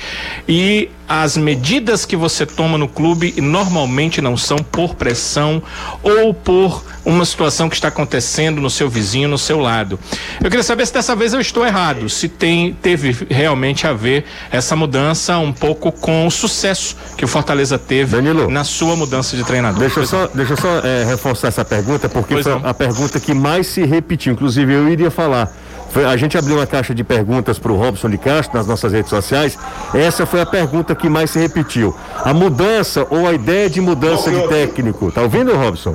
e 0.48 0.90
as 1.08 1.36
medidas 1.36 2.06
que 2.06 2.16
você 2.16 2.46
toma 2.46 2.78
no 2.78 2.88
clube 2.88 3.34
normalmente 3.38 4.20
não 4.22 4.36
são 4.36 4.58
por 4.58 4.94
pressão 4.94 5.62
ou 6.02 6.32
por 6.32 6.82
uma 7.04 7.24
situação 7.24 7.68
que 7.68 7.74
está 7.74 7.88
acontecendo 7.88 8.60
no 8.60 8.70
seu 8.70 8.88
vizinho, 8.88 9.28
no 9.28 9.36
seu 9.36 9.58
lado. 9.58 9.98
Eu 10.42 10.48
queria 10.48 10.62
saber 10.62 10.86
se 10.86 10.94
dessa 10.94 11.14
vez 11.16 11.34
eu 11.34 11.40
estou 11.40 11.66
errado, 11.66 12.08
se 12.08 12.28
tem 12.28 12.72
teve 12.80 13.26
realmente 13.28 13.86
a 13.86 13.92
ver 13.92 14.24
essa 14.50 14.74
mudança 14.76 15.36
um 15.38 15.52
pouco 15.52 15.92
com 15.92 16.26
o 16.26 16.30
sucesso 16.30 16.96
que 17.16 17.24
o 17.24 17.28
Fortaleza 17.28 17.78
teve 17.78 18.16
Danilo. 18.16 18.50
na 18.50 18.64
sua 18.64 18.96
mudança 18.96 19.36
de 19.36 19.44
treinador. 19.44 19.80
Deixa 19.80 20.00
eu 20.00 20.06
só, 20.06 20.26
deixa 20.28 20.52
eu 20.52 20.56
só 20.56 20.78
eh, 20.78 21.04
reforçar 21.06 21.48
essa 21.48 21.64
pergunta, 21.64 22.08
porque 22.08 22.41
Pois 22.42 22.54
foi 22.54 22.62
não. 22.62 22.70
a 22.70 22.74
pergunta 22.74 23.20
que 23.20 23.32
mais 23.34 23.66
se 23.66 23.84
repetiu. 23.84 24.32
Inclusive, 24.32 24.72
eu 24.72 24.88
iria 24.88 25.10
falar. 25.10 25.50
Foi- 25.90 26.04
a 26.06 26.16
gente 26.16 26.38
abriu 26.38 26.56
uma 26.56 26.66
caixa 26.66 26.94
de 26.94 27.04
perguntas 27.04 27.58
para 27.58 27.70
o 27.70 27.76
Robson 27.76 28.08
de 28.08 28.16
Castro 28.18 28.56
nas 28.56 28.66
nossas 28.66 28.92
redes 28.92 29.10
sociais. 29.10 29.58
Essa 29.94 30.24
foi 30.24 30.40
a 30.40 30.46
pergunta 30.46 30.94
que 30.94 31.08
mais 31.08 31.30
se 31.30 31.38
repetiu. 31.38 31.94
A 32.24 32.32
mudança 32.32 33.06
ou 33.10 33.26
a 33.26 33.32
ideia 33.32 33.68
de 33.68 33.80
mudança 33.80 34.30
de 34.30 34.48
técnico. 34.48 35.12
Tá 35.12 35.20
ouvindo, 35.22 35.54
Robson? 35.54 35.94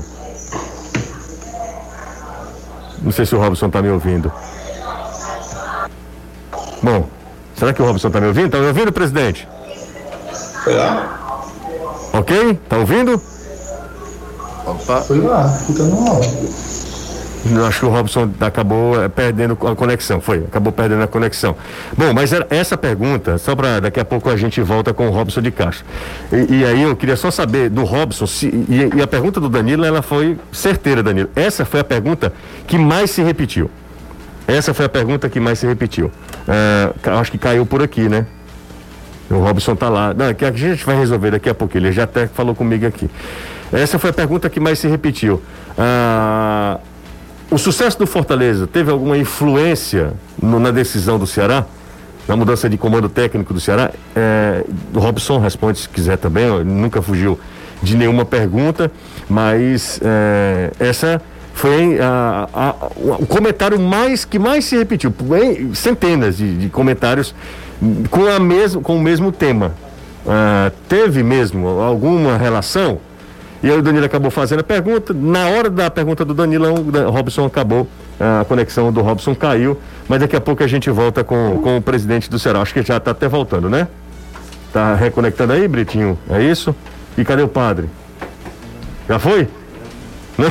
Não 3.02 3.12
sei 3.12 3.26
se 3.26 3.36
o 3.36 3.40
Robson 3.40 3.70
tá 3.70 3.82
me 3.82 3.90
ouvindo. 3.90 4.32
Bom, 6.82 7.08
será 7.56 7.74
que 7.74 7.82
o 7.82 7.86
Robson 7.86 8.10
tá 8.10 8.20
me 8.22 8.28
ouvindo? 8.28 8.50
Tá 8.52 8.60
me 8.60 8.68
ouvindo, 8.68 8.92
presidente? 8.92 9.48
Lá? 10.68 11.48
Ok? 12.14 12.60
Tá 12.70 12.78
ouvindo? 12.78 13.22
Opa. 14.68 15.02
Foi 15.02 15.20
lá, 15.22 15.58
então 15.70 15.86
não. 15.88 16.22
Eu 17.50 17.66
acho 17.66 17.80
que 17.80 17.86
o 17.86 17.90
Robson 17.90 18.30
acabou 18.42 19.02
eh, 19.02 19.08
perdendo 19.08 19.54
a 19.66 19.74
conexão, 19.76 20.20
foi, 20.20 20.40
acabou 20.40 20.74
perdendo 20.74 21.04
a 21.04 21.08
conexão. 21.08 21.56
Bom, 21.96 22.12
mas 22.14 22.34
era 22.34 22.46
essa 22.50 22.76
pergunta, 22.78 23.38
só 23.38 23.56
para 23.56 23.80
daqui 23.80 24.00
a 24.02 24.06
pouco 24.06 24.30
a 24.30 24.36
gente 24.36 24.60
volta 24.62 24.94
com 24.94 25.08
o 25.08 25.12
Robson 25.12 25.42
de 25.42 25.52
Castro. 25.52 25.86
E, 26.32 26.56
e 26.58 26.66
aí 26.66 26.82
eu 26.84 26.94
queria 26.96 27.16
só 27.16 27.32
saber 27.32 27.70
do 27.70 27.86
Robson, 27.86 28.28
se, 28.28 28.48
e, 28.48 28.90
e 28.98 29.02
a 29.02 29.08
pergunta 29.08 29.40
do 29.40 29.48
Danilo, 29.48 29.86
ela 29.86 30.02
foi 30.02 30.38
certeira, 30.52 31.02
Danilo. 31.02 31.30
Essa 31.38 31.64
foi 31.64 31.80
a 31.80 31.84
pergunta 31.86 32.34
que 32.66 32.78
mais 32.78 33.12
se 33.12 33.22
repetiu. 33.22 33.72
Essa 34.46 34.74
foi 34.74 34.86
a 34.86 34.90
pergunta 34.90 35.30
que 35.30 35.40
mais 35.40 35.60
se 35.60 35.68
repetiu. 35.68 36.12
Ca- 37.02 37.20
acho 37.20 37.32
que 37.32 37.38
caiu 37.38 37.66
por 37.66 37.82
aqui, 37.82 38.10
né? 38.10 38.26
O 39.30 39.36
Robson 39.36 39.76
tá 39.76 39.88
lá. 39.90 40.14
Não, 40.14 40.34
que 40.34 40.44
a 40.44 40.52
gente 40.52 40.86
vai 40.86 40.98
resolver 40.98 41.32
daqui 41.32 41.50
a 41.50 41.54
pouco. 41.54 41.78
Ele 41.78 41.92
já 41.92 42.04
até 42.04 42.28
falou 42.28 42.56
comigo 42.56 42.86
aqui. 42.88 43.10
Essa 43.72 44.00
foi 44.00 44.10
a 44.10 44.14
pergunta 44.14 44.50
que 44.50 44.60
mais 44.60 44.80
se 44.80 44.88
repetiu. 44.88 45.42
Ah, 45.78 46.80
o 47.52 47.58
sucesso 47.58 47.98
do 48.00 48.08
Fortaleza 48.08 48.66
teve 48.68 48.92
alguma 48.92 49.18
influência 49.18 50.14
no- 50.42 50.60
na 50.60 50.72
decisão 50.72 51.18
do 51.20 51.28
Ceará? 51.28 51.66
Na 52.28 52.36
mudança 52.36 52.70
de 52.70 52.78
comando 52.78 53.08
técnico 53.08 53.54
do 53.54 53.60
Ceará? 53.60 53.92
É, 54.16 54.64
Robson 54.94 55.40
responde 55.40 55.80
se 55.80 55.88
quiser 55.90 56.18
também, 56.18 56.46
nunca 56.66 57.02
fugiu 57.02 57.40
de 57.82 57.96
nenhuma 57.96 58.26
pergunta, 58.26 58.92
mas 59.30 60.00
é, 60.04 60.72
essa 60.80 61.22
foi 61.54 61.98
a- 62.00 62.50
a- 62.54 62.76
o 62.98 63.26
comentário 63.26 63.80
mais 63.80 64.26
que 64.26 64.38
mais 64.38 64.66
se 64.66 64.76
repetiu, 64.78 65.14
em 65.42 65.74
centenas 65.74 66.38
de, 66.38 66.58
de 66.58 66.70
comentários 66.70 67.34
com, 68.12 68.26
a 68.28 68.40
mesmo, 68.40 68.82
com 68.82 68.98
o 68.98 69.02
mesmo 69.02 69.32
tema. 69.32 69.74
Ah, 70.28 70.70
teve 70.90 71.24
mesmo 71.24 71.68
alguma 71.80 72.36
relação? 72.38 73.00
E 73.68 73.70
aí 73.70 73.78
o 73.78 73.82
Danilo 73.82 74.06
acabou 74.06 74.32
fazendo 74.32 74.62
a 74.62 74.64
pergunta. 74.64 75.14
Na 75.14 75.50
hora 75.50 75.70
da 75.70 75.92
pergunta 75.92 76.24
do 76.24 76.34
Danilão, 76.34 76.76
o 76.76 77.10
Robson 77.10 77.46
acabou, 77.46 77.86
a 78.18 78.46
conexão 78.46 78.94
do 78.94 79.02
Robson 79.02 79.36
caiu, 79.36 79.78
mas 80.08 80.22
daqui 80.22 80.38
a 80.38 80.40
pouco 80.40 80.64
a 80.64 80.68
gente 80.68 80.90
volta 80.90 81.22
com, 81.22 81.60
com 81.62 81.76
o 81.76 81.82
presidente 81.82 82.30
do 82.30 82.40
Ceará. 82.40 82.62
Acho 82.62 82.74
que 82.74 82.82
já 82.82 82.96
está 82.96 83.12
até 83.12 83.28
voltando, 83.28 83.70
né? 83.70 83.90
Tá 84.72 84.96
reconectando 84.96 85.52
aí, 85.52 85.68
Britinho? 85.68 86.18
É 86.30 86.42
isso? 86.42 86.74
E 87.18 87.26
cadê 87.26 87.42
o 87.42 87.48
padre? 87.50 87.90
Já 89.10 89.20
foi? 89.20 89.50
Não? 90.38 90.48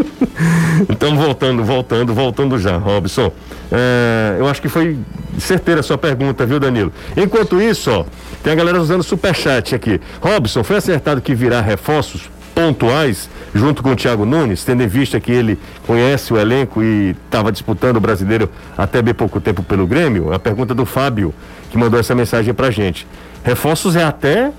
então 0.88 1.14
voltando, 1.18 1.62
voltando, 1.62 2.14
voltando 2.14 2.58
já, 2.58 2.78
Robson. 2.78 3.30
É, 3.70 4.36
eu 4.38 4.48
acho 4.48 4.62
que 4.62 4.70
foi 4.70 4.96
certeira 5.38 5.80
a 5.80 5.82
sua 5.82 5.98
pergunta, 5.98 6.44
viu, 6.46 6.58
Danilo? 6.60 6.92
Enquanto 7.16 7.60
isso, 7.60 7.90
ó, 7.90 8.04
tem 8.42 8.52
a 8.52 8.56
galera 8.56 8.80
usando 8.80 9.02
superchat 9.02 9.74
aqui. 9.74 10.00
Robson, 10.20 10.62
foi 10.64 10.76
acertado 10.76 11.20
que 11.20 11.34
virá 11.34 11.60
reforços 11.60 12.28
pontuais 12.54 13.28
junto 13.52 13.82
com 13.82 13.90
o 13.92 13.96
Thiago 13.96 14.24
Nunes, 14.24 14.64
tendo 14.64 14.82
em 14.82 14.86
vista 14.86 15.18
que 15.18 15.32
ele 15.32 15.58
conhece 15.86 16.32
o 16.32 16.38
elenco 16.38 16.82
e 16.82 17.16
estava 17.24 17.50
disputando 17.50 17.96
o 17.96 18.00
brasileiro 18.00 18.48
até 18.78 19.02
bem 19.02 19.12
pouco 19.14 19.40
tempo 19.40 19.62
pelo 19.62 19.86
Grêmio? 19.86 20.32
A 20.32 20.38
pergunta 20.38 20.72
do 20.74 20.86
Fábio, 20.86 21.34
que 21.70 21.76
mandou 21.76 21.98
essa 21.98 22.14
mensagem 22.14 22.54
pra 22.54 22.70
gente. 22.70 23.06
Reforços 23.42 23.96
é 23.96 24.04
até. 24.04 24.52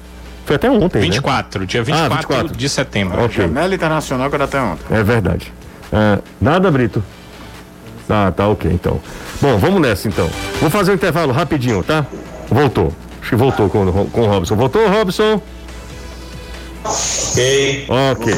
Foi 0.45 0.57
até 0.57 0.69
ontem, 0.69 0.99
né? 0.99 1.05
24, 1.05 1.65
dia 1.65 1.81
24, 1.81 2.13
Ah, 2.13 2.17
24. 2.17 2.55
de 2.55 2.69
setembro. 2.69 3.23
Ok. 3.23 3.35
Janela 3.47 3.73
Internacional 3.73 4.29
que 4.29 4.35
era 4.35 4.43
até 4.43 4.61
ontem. 4.61 4.83
É 4.91 5.01
verdade. 5.01 5.51
É, 5.91 6.19
nada, 6.39 6.69
Brito? 6.69 7.03
Ah, 8.09 8.31
tá 8.35 8.47
ok 8.47 8.69
então. 8.71 8.99
Bom, 9.41 9.57
vamos 9.57 9.81
nessa 9.81 10.07
então. 10.07 10.29
Vou 10.61 10.69
fazer 10.69 10.91
um 10.91 10.95
intervalo 10.95 11.31
rapidinho, 11.31 11.83
tá? 11.83 12.05
Voltou. 12.49 12.93
Acho 13.21 13.29
que 13.31 13.35
voltou 13.35 13.69
com, 13.69 13.83
o- 13.85 14.09
com 14.09 14.21
o 14.21 14.25
Robson. 14.27 14.55
Voltou, 14.55 14.87
Robson? 14.87 15.41
Ok. 16.83 17.85
Ok. 17.89 18.33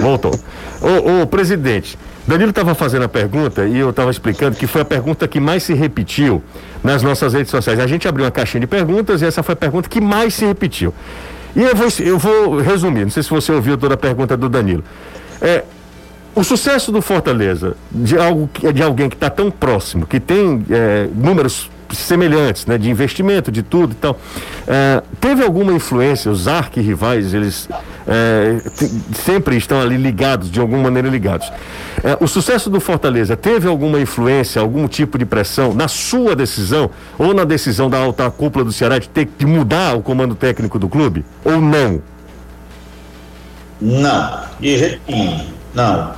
Voltou. 0.00 0.32
Ô, 0.80 1.22
ô, 1.22 1.26
presidente, 1.26 1.96
Danilo 2.26 2.50
estava 2.50 2.74
fazendo 2.74 3.04
a 3.04 3.08
pergunta 3.08 3.64
e 3.66 3.78
eu 3.78 3.90
estava 3.90 4.10
explicando 4.10 4.56
que 4.56 4.66
foi 4.66 4.80
a 4.82 4.84
pergunta 4.84 5.26
que 5.28 5.38
mais 5.40 5.62
se 5.62 5.74
repetiu 5.74 6.42
nas 6.82 7.02
nossas 7.02 7.32
redes 7.34 7.50
sociais. 7.50 7.78
A 7.78 7.86
gente 7.86 8.06
abriu 8.08 8.24
uma 8.24 8.30
caixinha 8.32 8.60
de 8.60 8.66
perguntas 8.66 9.22
e 9.22 9.26
essa 9.26 9.42
foi 9.42 9.52
a 9.52 9.56
pergunta 9.56 9.88
que 9.88 10.00
mais 10.00 10.34
se 10.34 10.44
repetiu. 10.44 10.92
E 11.54 11.62
eu 11.62 11.76
vou, 11.76 11.88
eu 12.00 12.18
vou 12.18 12.58
resumir, 12.60 13.04
não 13.04 13.10
sei 13.10 13.22
se 13.22 13.30
você 13.30 13.52
ouviu 13.52 13.76
toda 13.78 13.94
a 13.94 13.96
pergunta 13.96 14.36
do 14.36 14.48
Danilo. 14.48 14.82
É, 15.40 15.62
o 16.34 16.42
sucesso 16.42 16.90
do 16.90 17.02
Fortaleza, 17.02 17.76
de, 17.90 18.16
algo, 18.16 18.48
de 18.72 18.82
alguém 18.82 19.08
que 19.08 19.16
está 19.16 19.28
tão 19.28 19.50
próximo, 19.50 20.06
que 20.06 20.18
tem 20.18 20.64
é, 20.70 21.08
números 21.14 21.70
semelhantes, 21.94 22.66
né? 22.66 22.78
De 22.78 22.90
investimento, 22.90 23.50
de 23.52 23.62
tudo 23.62 23.92
e 23.92 23.96
tal. 23.96 24.18
É, 24.66 25.02
teve 25.20 25.42
alguma 25.44 25.72
influência, 25.72 26.30
os 26.30 26.48
arquirrivais, 26.48 27.34
eles 27.34 27.68
é, 28.06 28.60
sempre 29.14 29.56
estão 29.56 29.80
ali 29.80 29.96
ligados, 29.96 30.50
de 30.50 30.60
alguma 30.60 30.84
maneira 30.84 31.08
ligados. 31.08 31.50
É, 32.02 32.16
o 32.20 32.26
sucesso 32.26 32.70
do 32.70 32.80
Fortaleza 32.80 33.36
teve 33.36 33.68
alguma 33.68 34.00
influência, 34.00 34.60
algum 34.60 34.88
tipo 34.88 35.18
de 35.18 35.24
pressão 35.24 35.74
na 35.74 35.88
sua 35.88 36.34
decisão 36.34 36.90
ou 37.18 37.34
na 37.34 37.44
decisão 37.44 37.88
da 37.88 37.98
alta 37.98 38.30
cúpula 38.30 38.64
do 38.64 38.72
Ceará 38.72 38.98
de 38.98 39.08
ter 39.08 39.26
que 39.26 39.46
mudar 39.46 39.96
o 39.96 40.02
comando 40.02 40.34
técnico 40.34 40.78
do 40.78 40.88
clube? 40.88 41.24
Ou 41.44 41.60
não? 41.60 42.02
Não, 43.80 44.40
de 44.60 44.78
jeito. 44.78 45.02
Não. 45.74 46.14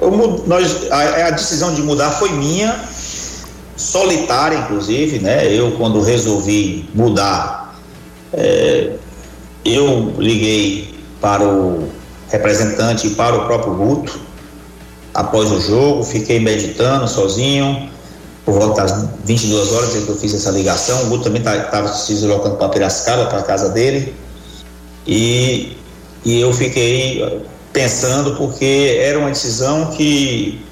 Eu, 0.00 0.44
nós, 0.46 0.90
a, 0.90 1.26
a 1.26 1.30
decisão 1.30 1.74
de 1.74 1.82
mudar 1.82 2.10
foi 2.12 2.30
minha, 2.32 2.74
solitária, 3.76 4.56
inclusive, 4.58 5.18
né? 5.18 5.52
Eu, 5.52 5.72
quando 5.72 6.00
resolvi 6.00 6.88
mudar, 6.94 7.78
é, 8.32 8.92
eu 9.64 10.14
liguei 10.18 10.94
para 11.20 11.44
o 11.44 11.88
representante 12.28 13.06
e 13.06 13.10
para 13.10 13.36
o 13.36 13.46
próprio 13.46 13.74
Guto 13.74 14.26
após 15.16 15.50
o 15.50 15.60
jogo, 15.60 16.04
fiquei 16.04 16.38
meditando 16.38 17.08
sozinho, 17.08 17.90
por 18.44 18.54
volta 18.54 18.82
das 18.82 19.08
22 19.24 19.72
horas 19.72 19.90
que 19.90 20.08
eu 20.08 20.14
fiz 20.14 20.34
essa 20.34 20.50
ligação, 20.50 21.04
o 21.04 21.06
Guto 21.06 21.24
também 21.24 21.40
estava 21.40 21.62
tá, 21.64 21.88
se 21.88 22.12
deslocando 22.12 22.56
para 22.56 22.68
Piracicaba, 22.68 23.26
para 23.26 23.38
a 23.38 23.42
casa 23.42 23.70
dele, 23.70 24.14
e, 25.06 25.76
e 26.22 26.40
eu 26.40 26.52
fiquei 26.52 27.46
pensando 27.76 28.36
porque 28.36 28.98
era 29.02 29.18
uma 29.18 29.28
decisão 29.28 29.90
que 29.90 30.64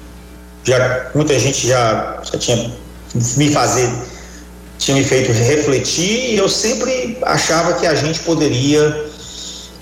já 0.63 1.11
muita 1.13 1.37
gente 1.37 1.67
já, 1.67 2.19
já 2.23 2.39
tinha 2.39 2.71
me 3.37 3.51
fazer 3.51 3.87
tinha 4.79 4.97
me 4.97 5.03
feito 5.03 5.31
refletir 5.31 6.33
e 6.33 6.37
eu 6.37 6.49
sempre 6.49 7.19
achava 7.21 7.73
que 7.73 7.85
a 7.85 7.93
gente 7.93 8.21
poderia 8.21 9.05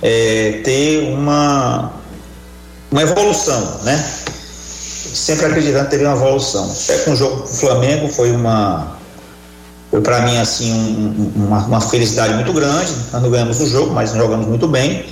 é, 0.01 0.59
ter 0.65 1.03
uma 1.13 1.93
uma 2.91 3.01
evolução, 3.01 3.79
né? 3.83 4.05
Sempre 5.13 5.45
acreditando 5.45 5.85
que 5.85 5.91
teria 5.91 6.09
uma 6.09 6.17
evolução. 6.17 6.69
Até 6.69 6.97
com 6.99 7.11
o 7.13 7.15
jogo 7.15 7.41
do 7.43 7.47
Flamengo 7.47 8.09
foi 8.09 8.31
uma 8.31 8.97
foi 9.89 10.01
para 10.01 10.21
mim 10.23 10.37
assim 10.37 10.71
um, 10.73 11.31
uma, 11.45 11.59
uma, 11.65 11.81
felicidade 11.81 12.33
muito 12.33 12.51
grande. 12.51 12.93
Nós 13.13 13.21
não 13.23 13.31
ganhamos 13.31 13.61
o 13.61 13.67
jogo, 13.67 13.93
mas 13.93 14.11
jogamos 14.11 14.45
muito 14.45 14.67
bem. 14.67 15.05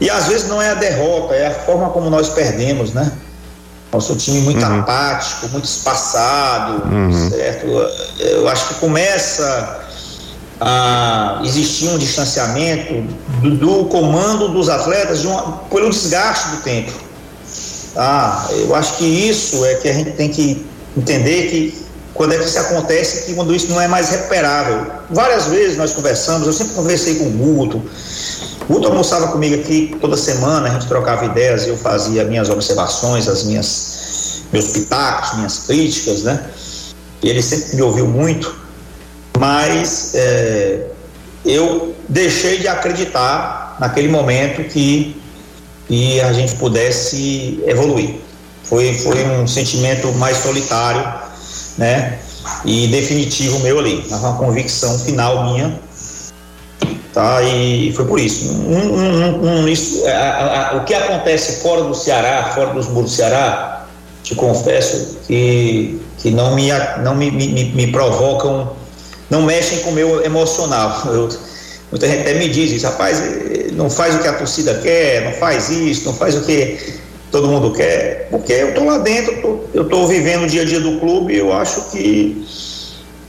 E 0.00 0.08
às 0.08 0.26
vezes 0.28 0.48
não 0.48 0.60
é 0.60 0.70
a 0.70 0.74
derrota, 0.74 1.34
é 1.34 1.48
a 1.48 1.54
forma 1.54 1.90
como 1.90 2.08
nós 2.08 2.30
perdemos, 2.30 2.92
né? 2.92 3.12
Nosso 3.92 4.14
time 4.16 4.40
muito 4.40 4.64
uhum. 4.64 4.80
apático, 4.80 5.48
muito 5.48 5.64
espaçado, 5.64 6.88
uhum. 6.88 7.30
certo? 7.30 7.66
Eu 8.18 8.48
acho 8.48 8.68
que 8.68 8.74
começa 8.74 9.80
a 10.60 11.40
existir 11.44 11.88
um 11.88 11.98
distanciamento 11.98 13.02
do, 13.42 13.56
do 13.56 13.84
comando 13.86 14.48
dos 14.48 14.68
atletas 14.68 15.20
de 15.20 15.26
uma, 15.26 15.58
pelo 15.70 15.90
desgaste 15.90 16.48
do 16.50 16.56
tempo. 16.58 16.92
Ah, 17.96 18.46
eu 18.50 18.74
acho 18.74 18.96
que 18.96 19.04
isso 19.04 19.64
é 19.64 19.74
que 19.74 19.88
a 19.88 19.92
gente 19.92 20.12
tem 20.12 20.28
que 20.28 20.64
entender 20.96 21.50
que 21.50 21.90
quando 22.14 22.34
é 22.34 22.38
que 22.38 22.44
isso 22.44 22.58
acontece, 22.58 23.24
que 23.24 23.34
quando 23.34 23.54
isso 23.54 23.68
não 23.68 23.80
é 23.80 23.88
mais 23.88 24.10
recuperável. 24.10 24.86
Várias 25.08 25.46
vezes 25.46 25.76
nós 25.76 25.92
conversamos, 25.92 26.46
eu 26.46 26.52
sempre 26.52 26.74
conversei 26.74 27.16
com 27.16 27.24
o 27.24 27.30
Guto, 27.30 27.82
Guto 28.70 28.86
almoçava 28.86 29.26
comigo 29.32 29.56
aqui 29.56 29.96
toda 30.00 30.16
semana, 30.16 30.68
a 30.68 30.70
gente 30.70 30.86
trocava 30.86 31.24
ideias, 31.24 31.66
eu 31.66 31.76
fazia 31.76 32.22
minhas 32.22 32.48
observações, 32.48 33.26
as 33.26 33.42
minhas 33.42 34.44
meus 34.52 34.68
pitacos, 34.68 35.38
minhas 35.38 35.66
críticas, 35.66 36.22
né? 36.22 36.48
Ele 37.20 37.42
sempre 37.42 37.74
me 37.74 37.82
ouviu 37.82 38.06
muito, 38.06 38.54
mas 39.36 40.12
é, 40.14 40.86
eu 41.44 41.96
deixei 42.08 42.58
de 42.58 42.68
acreditar 42.68 43.76
naquele 43.80 44.06
momento 44.06 44.62
que, 44.68 45.20
que 45.88 46.20
a 46.20 46.32
gente 46.32 46.54
pudesse 46.54 47.60
evoluir. 47.66 48.20
Foi, 48.62 48.94
foi 48.98 49.24
um 49.30 49.48
sentimento 49.48 50.12
mais 50.12 50.36
solitário, 50.36 51.12
né? 51.76 52.20
E 52.64 52.86
definitivo 52.86 53.58
meu 53.58 53.80
ali, 53.80 54.06
uma 54.12 54.36
convicção 54.36 54.96
final 54.96 55.52
minha 55.52 55.89
tá? 57.12 57.42
E 57.42 57.92
foi 57.92 58.04
por 58.04 58.18
isso. 58.18 58.50
Um, 58.50 58.76
um, 58.76 59.62
um, 59.62 59.68
isso 59.68 60.06
a, 60.06 60.10
a, 60.10 60.70
a, 60.70 60.76
o 60.76 60.84
que 60.84 60.94
acontece 60.94 61.62
fora 61.62 61.82
do 61.82 61.94
Ceará, 61.94 62.52
fora 62.54 62.72
dos 62.72 62.88
muros 62.88 63.10
do 63.10 63.16
Ceará, 63.16 63.86
te 64.22 64.34
confesso 64.34 65.18
que, 65.26 66.00
que 66.18 66.30
não, 66.30 66.54
me, 66.54 66.68
não 67.02 67.14
me, 67.14 67.30
me, 67.30 67.64
me 67.64 67.86
provocam, 67.88 68.72
não 69.28 69.42
mexem 69.42 69.80
com 69.80 69.90
o 69.90 69.92
meu 69.92 70.24
emocional. 70.24 71.02
Eu, 71.12 71.28
muita 71.90 72.06
gente 72.06 72.20
até 72.20 72.34
me 72.34 72.48
diz 72.48 72.70
isso, 72.70 72.86
rapaz, 72.86 73.20
não 73.72 73.90
faz 73.90 74.14
o 74.14 74.18
que 74.20 74.28
a 74.28 74.32
torcida 74.34 74.74
quer, 74.74 75.24
não 75.24 75.32
faz 75.32 75.70
isso, 75.70 76.06
não 76.06 76.14
faz 76.14 76.36
o 76.36 76.42
que 76.42 77.00
todo 77.32 77.48
mundo 77.48 77.72
quer, 77.72 78.28
porque 78.30 78.52
eu 78.52 78.68
estou 78.70 78.84
lá 78.84 78.98
dentro, 78.98 79.64
eu 79.72 79.82
estou 79.82 80.06
vivendo 80.06 80.44
o 80.44 80.46
dia 80.46 80.62
a 80.62 80.64
dia 80.64 80.80
do 80.80 80.98
clube, 80.98 81.36
eu 81.36 81.52
acho 81.52 81.90
que 81.90 82.44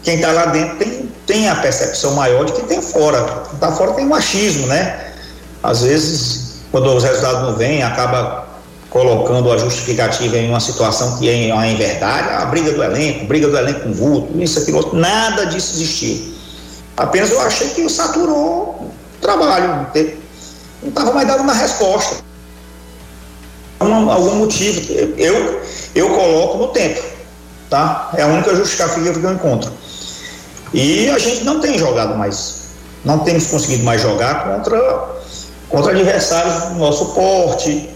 quem 0.04 0.16
está 0.16 0.32
lá 0.32 0.46
dentro 0.48 0.78
tem, 0.78 1.10
tem 1.28 1.50
a 1.50 1.56
percepção 1.56 2.16
maior 2.16 2.46
de 2.46 2.54
quem 2.54 2.66
tem 2.66 2.82
fora. 2.82 3.24
Quem 3.46 3.54
está 3.54 3.72
fora 3.72 3.94
tem 3.94 4.06
machismo, 4.06 4.68
né? 4.68 5.14
Às 5.62 5.84
vezes, 5.84 6.62
quando 6.72 6.88
os 6.96 7.04
resultados 7.04 7.42
não 7.44 7.56
vêm, 7.56 7.84
acaba 7.84 8.48
colocando 8.90 9.50
a 9.52 9.58
justificativa 9.58 10.38
em 10.38 10.50
uma 10.50 10.60
situação 10.60 11.18
que 11.18 11.30
é 11.30 11.34
em 11.34 11.78
verdade, 11.78 12.30
a 12.30 12.46
briga 12.46 12.72
do 12.74 12.84
elenco, 12.84 13.26
briga 13.26 13.48
do 13.48 13.58
elenco 13.58 13.82
com 13.82 13.90
o 13.90 13.94
vulto, 13.94 14.42
isso, 14.42 14.60
aquilo, 14.60 14.78
outro, 14.78 14.98
nada 14.98 15.46
disso 15.46 15.76
existiu. 15.76 16.34
Apenas 16.98 17.32
eu 17.32 17.40
achei 17.40 17.70
que 17.70 17.88
saturou 17.90 18.34
o 18.38 18.92
trabalho, 19.22 19.88
não 20.84 20.90
estava 20.90 21.14
mais 21.14 21.28
dando 21.28 21.42
uma 21.42 21.54
resposta. 21.54 22.18
algum 23.80 24.36
motivo, 24.36 24.92
eu, 25.18 25.62
eu 25.96 26.10
coloco 26.10 26.58
no 26.58 26.68
tempo, 26.70 27.02
tá? 27.70 28.12
É 28.18 28.24
a 28.24 28.28
única 28.28 28.54
justificativa 28.54 29.14
que 29.18 29.26
eu 29.26 29.34
encontro. 29.34 29.72
E 30.74 31.10
a 31.10 31.20
gente 31.20 31.44
não 31.44 31.60
tem 31.60 31.78
jogado 31.78 32.18
mais, 32.18 32.70
não 33.04 33.20
temos 33.20 33.48
conseguido 33.48 33.84
mais 33.84 34.02
jogar 34.02 34.46
contra, 34.46 35.10
contra 35.70 35.92
adversários 35.92 36.70
do 36.70 36.76
nosso 36.76 37.14
porte, 37.14 37.90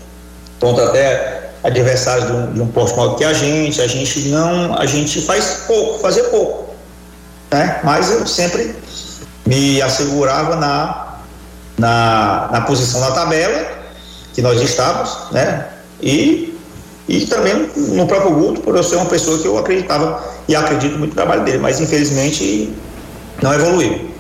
contra 0.59 0.85
até 0.85 1.51
adversários 1.63 2.27
de 2.27 2.33
um, 2.33 2.53
de 2.53 2.61
um 2.61 2.67
porte 2.67 2.95
maior 2.95 3.15
que 3.15 3.23
a 3.23 3.33
gente. 3.33 3.81
A 3.81 3.88
gente 3.88 4.27
não, 4.29 4.77
a 4.77 4.85
gente 4.85 5.21
faz 5.21 5.63
pouco, 5.67 5.99
fazer 5.99 6.23
pouco, 6.23 6.73
né? 7.51 7.79
Mas 7.83 8.11
eu 8.11 8.27
sempre 8.27 8.75
me 9.45 9.81
assegurava 9.81 10.55
na, 10.55 11.19
na, 11.77 12.49
na 12.51 12.61
posição 12.61 12.99
na 12.99 13.11
tabela 13.11 13.67
que 14.33 14.41
nós 14.41 14.61
estávamos, 14.61 15.31
né? 15.31 15.67
E 16.01 16.54
e 17.07 17.25
também 17.25 17.69
no 17.75 18.07
próprio 18.07 18.31
Guto, 18.31 18.61
por 18.61 18.75
eu 18.75 18.83
ser 18.83 18.95
uma 18.95 19.05
pessoa 19.05 19.37
que 19.37 19.47
eu 19.47 19.57
acreditava 19.57 20.23
e 20.47 20.55
acredito 20.55 20.97
muito 20.97 21.11
no 21.11 21.15
trabalho 21.15 21.43
dele, 21.43 21.59
mas 21.59 21.79
infelizmente 21.79 22.73
não 23.41 23.53
evoluiu. 23.53 24.14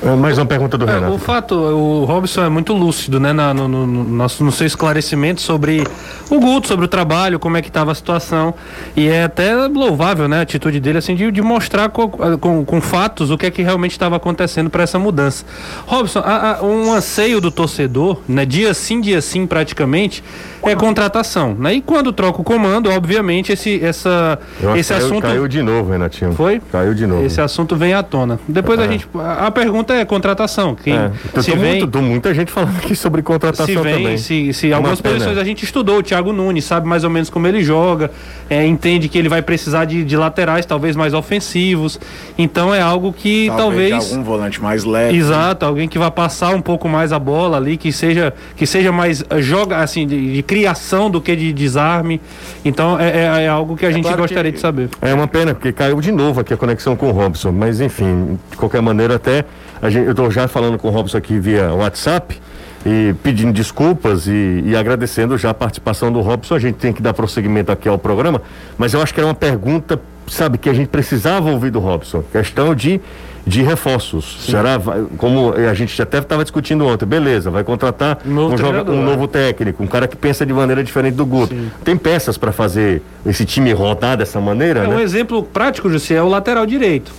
É, 0.00 0.14
mais 0.14 0.38
uma 0.38 0.46
pergunta 0.46 0.78
do 0.78 0.88
é, 0.88 0.94
Renato. 0.94 1.12
O 1.12 1.18
fato, 1.18 1.54
o 1.54 2.04
Robson 2.04 2.44
é 2.44 2.48
muito 2.48 2.72
lúcido, 2.72 3.18
né, 3.18 3.32
na, 3.32 3.52
no, 3.52 3.66
no, 3.66 3.86
no, 3.86 4.26
no, 4.26 4.52
seu 4.52 4.66
esclarecimento 4.66 5.40
sobre 5.40 5.84
o 6.30 6.38
Guto, 6.38 6.68
sobre 6.68 6.84
o 6.84 6.88
trabalho, 6.88 7.38
como 7.38 7.56
é 7.56 7.62
que 7.62 7.68
estava 7.68 7.90
a 7.90 7.94
situação. 7.94 8.54
E 8.96 9.08
é 9.08 9.24
até 9.24 9.54
louvável, 9.66 10.28
né, 10.28 10.38
a 10.38 10.42
atitude 10.42 10.78
dele, 10.78 10.98
assim, 10.98 11.16
de, 11.16 11.30
de 11.32 11.42
mostrar 11.42 11.88
com, 11.88 12.08
com, 12.08 12.64
com, 12.64 12.80
fatos 12.80 13.30
o 13.30 13.36
que 13.36 13.46
é 13.46 13.50
que 13.50 13.62
realmente 13.62 13.92
estava 13.92 14.16
acontecendo 14.16 14.70
para 14.70 14.84
essa 14.84 14.98
mudança. 14.98 15.44
Robson, 15.86 16.20
a, 16.20 16.58
a, 16.58 16.62
um 16.62 16.92
anseio 16.92 17.40
do 17.40 17.50
torcedor, 17.50 18.20
né, 18.28 18.46
dia 18.46 18.72
sim, 18.74 19.00
dia 19.00 19.20
sim, 19.20 19.46
praticamente, 19.46 20.22
é 20.62 20.76
contratação. 20.76 21.56
Né? 21.58 21.74
E 21.74 21.80
quando 21.80 22.12
troca 22.12 22.40
o 22.40 22.44
comando, 22.44 22.90
obviamente, 22.90 23.52
esse, 23.52 23.82
essa, 23.84 24.38
esse 24.76 24.92
caiu, 24.92 25.06
assunto. 25.06 25.22
Caiu 25.22 25.48
de 25.48 25.62
novo, 25.62 25.90
Renatinho. 25.90 26.32
Foi? 26.32 26.60
Caiu 26.70 26.94
de 26.94 27.06
novo. 27.06 27.24
Esse 27.24 27.40
assunto 27.40 27.76
vem 27.76 27.94
à 27.94 28.02
tona. 28.02 28.38
Depois 28.46 28.78
é. 28.78 28.84
a 28.84 28.86
gente. 28.86 29.08
A 29.38 29.50
pergunta 29.50 29.87
é 29.94 30.04
contratação. 30.04 30.74
Quem, 30.74 30.94
é. 30.94 31.10
se 31.40 31.50
vem, 31.52 31.80
muito, 31.80 32.02
muita 32.02 32.34
gente 32.34 32.50
falando 32.50 32.76
aqui 32.78 32.94
sobre 32.94 33.22
contratação 33.22 33.66
se 33.66 33.76
vem, 33.76 33.94
também. 33.94 34.18
Se, 34.18 34.52
se 34.52 34.72
algumas 34.72 35.00
posições 35.00 35.38
a 35.38 35.44
gente 35.44 35.64
estudou, 35.64 35.98
o 35.98 36.02
Thiago 36.02 36.32
Nunes 36.32 36.64
sabe 36.64 36.86
mais 36.86 37.04
ou 37.04 37.10
menos 37.10 37.30
como 37.30 37.46
ele 37.46 37.62
joga, 37.62 38.10
é, 38.48 38.64
entende 38.66 39.08
que 39.08 39.18
ele 39.18 39.28
vai 39.28 39.42
precisar 39.42 39.84
de, 39.84 40.04
de, 40.04 40.16
laterais, 40.16 40.66
talvez 40.66 40.96
mais 40.96 41.14
ofensivos. 41.14 41.98
Então 42.36 42.74
é 42.74 42.80
algo 42.80 43.12
que 43.12 43.50
talvez. 43.56 43.90
talvez 43.90 44.12
algum 44.12 44.24
volante 44.24 44.62
mais 44.62 44.84
leve. 44.84 45.16
Exato, 45.16 45.64
alguém 45.64 45.88
que 45.88 45.98
vai 45.98 46.10
passar 46.10 46.54
um 46.54 46.60
pouco 46.60 46.88
mais 46.88 47.12
a 47.12 47.18
bola 47.18 47.56
ali, 47.56 47.76
que 47.76 47.92
seja, 47.92 48.32
que 48.56 48.66
seja 48.66 48.92
mais 48.92 49.24
eh, 49.28 49.40
joga 49.40 49.78
assim, 49.78 50.06
de, 50.06 50.34
de 50.34 50.42
criação 50.42 51.10
do 51.10 51.20
que 51.20 51.34
de 51.34 51.52
desarme. 51.52 52.20
Então 52.64 52.98
é, 52.98 53.08
é, 53.08 53.44
é 53.44 53.48
algo 53.48 53.76
que 53.76 53.86
a 53.86 53.90
é 53.90 53.92
gente 53.92 54.04
claro 54.04 54.22
gostaria 54.22 54.52
de 54.52 54.60
saber. 54.60 54.88
É 55.00 55.12
uma 55.12 55.26
pena, 55.26 55.54
porque 55.54 55.72
caiu 55.72 56.00
de 56.00 56.12
novo 56.12 56.40
aqui 56.40 56.52
a 56.52 56.56
conexão 56.56 56.96
com 56.96 57.08
o 57.08 57.12
Robson. 57.12 57.52
Mas 57.52 57.80
enfim, 57.80 58.38
de 58.50 58.56
qualquer 58.56 58.82
maneira, 58.82 59.16
até 59.16 59.44
gente, 59.84 60.06
eu 60.06 60.10
estou 60.10 60.30
já 60.30 60.48
falando 60.48 60.78
com 60.78 60.88
o 60.88 60.90
Robson 60.90 61.18
aqui 61.18 61.38
via 61.38 61.72
WhatsApp. 61.72 62.40
e 62.86 63.12
pedindo 63.22 63.52
desculpas 63.52 64.26
e, 64.26 64.62
e, 64.64 64.76
agradecendo 64.76 65.36
já 65.36 65.50
a 65.50 65.54
participação 65.54 66.12
do 66.12 66.20
Robson. 66.20 66.54
A 66.54 66.58
gente 66.58 66.76
tem 66.76 66.92
que 66.92 67.02
dar 67.02 67.12
prosseguimento 67.12 67.72
aqui 67.72 67.88
ao 67.88 67.98
programa, 67.98 68.40
mas 68.76 68.94
eu 68.94 69.02
acho 69.02 69.12
que 69.12 69.20
era 69.20 69.26
uma 69.26 69.34
pergunta, 69.34 70.00
sabe, 70.28 70.58
que 70.58 70.70
a 70.70 70.72
gente 70.72 70.88
precisava 70.88 71.50
ouvir 71.50 71.70
do 71.70 71.80
Robson. 71.80 72.22
Questão 72.30 72.74
de, 72.74 73.00
de 73.46 73.62
reforços. 73.62 74.38
Sim. 74.40 74.52
Será, 74.52 74.80
como 75.16 75.52
a 75.52 75.74
gente 75.74 76.00
até 76.00 76.18
estava 76.18 76.44
discutindo 76.44 76.86
ontem, 76.86 77.04
beleza, 77.04 77.50
vai 77.50 77.64
contratar 77.64 78.18
um, 78.24 78.56
joga, 78.56 78.90
um 78.90 79.02
novo 79.02 79.26
técnico, 79.26 79.82
um 79.82 79.86
cara 79.86 80.06
que 80.06 80.16
pensa 80.16 80.46
de 80.46 80.52
maneira 80.52 80.82
diferente 80.84 81.14
do 81.14 81.26
Guto. 81.26 81.54
Sim. 81.54 81.70
Tem 81.84 81.96
peças 81.96 82.38
para 82.38 82.52
fazer 82.52 83.02
esse 83.26 83.44
time 83.44 83.72
rodar 83.72 84.16
dessa 84.16 84.40
maneira? 84.40 84.84
É, 84.84 84.86
né? 84.86 84.96
Um 84.96 85.00
exemplo 85.00 85.42
prático, 85.42 85.90
José, 85.90 86.14
é 86.14 86.22
o 86.22 86.28
lateral 86.28 86.64
direito. 86.64 87.12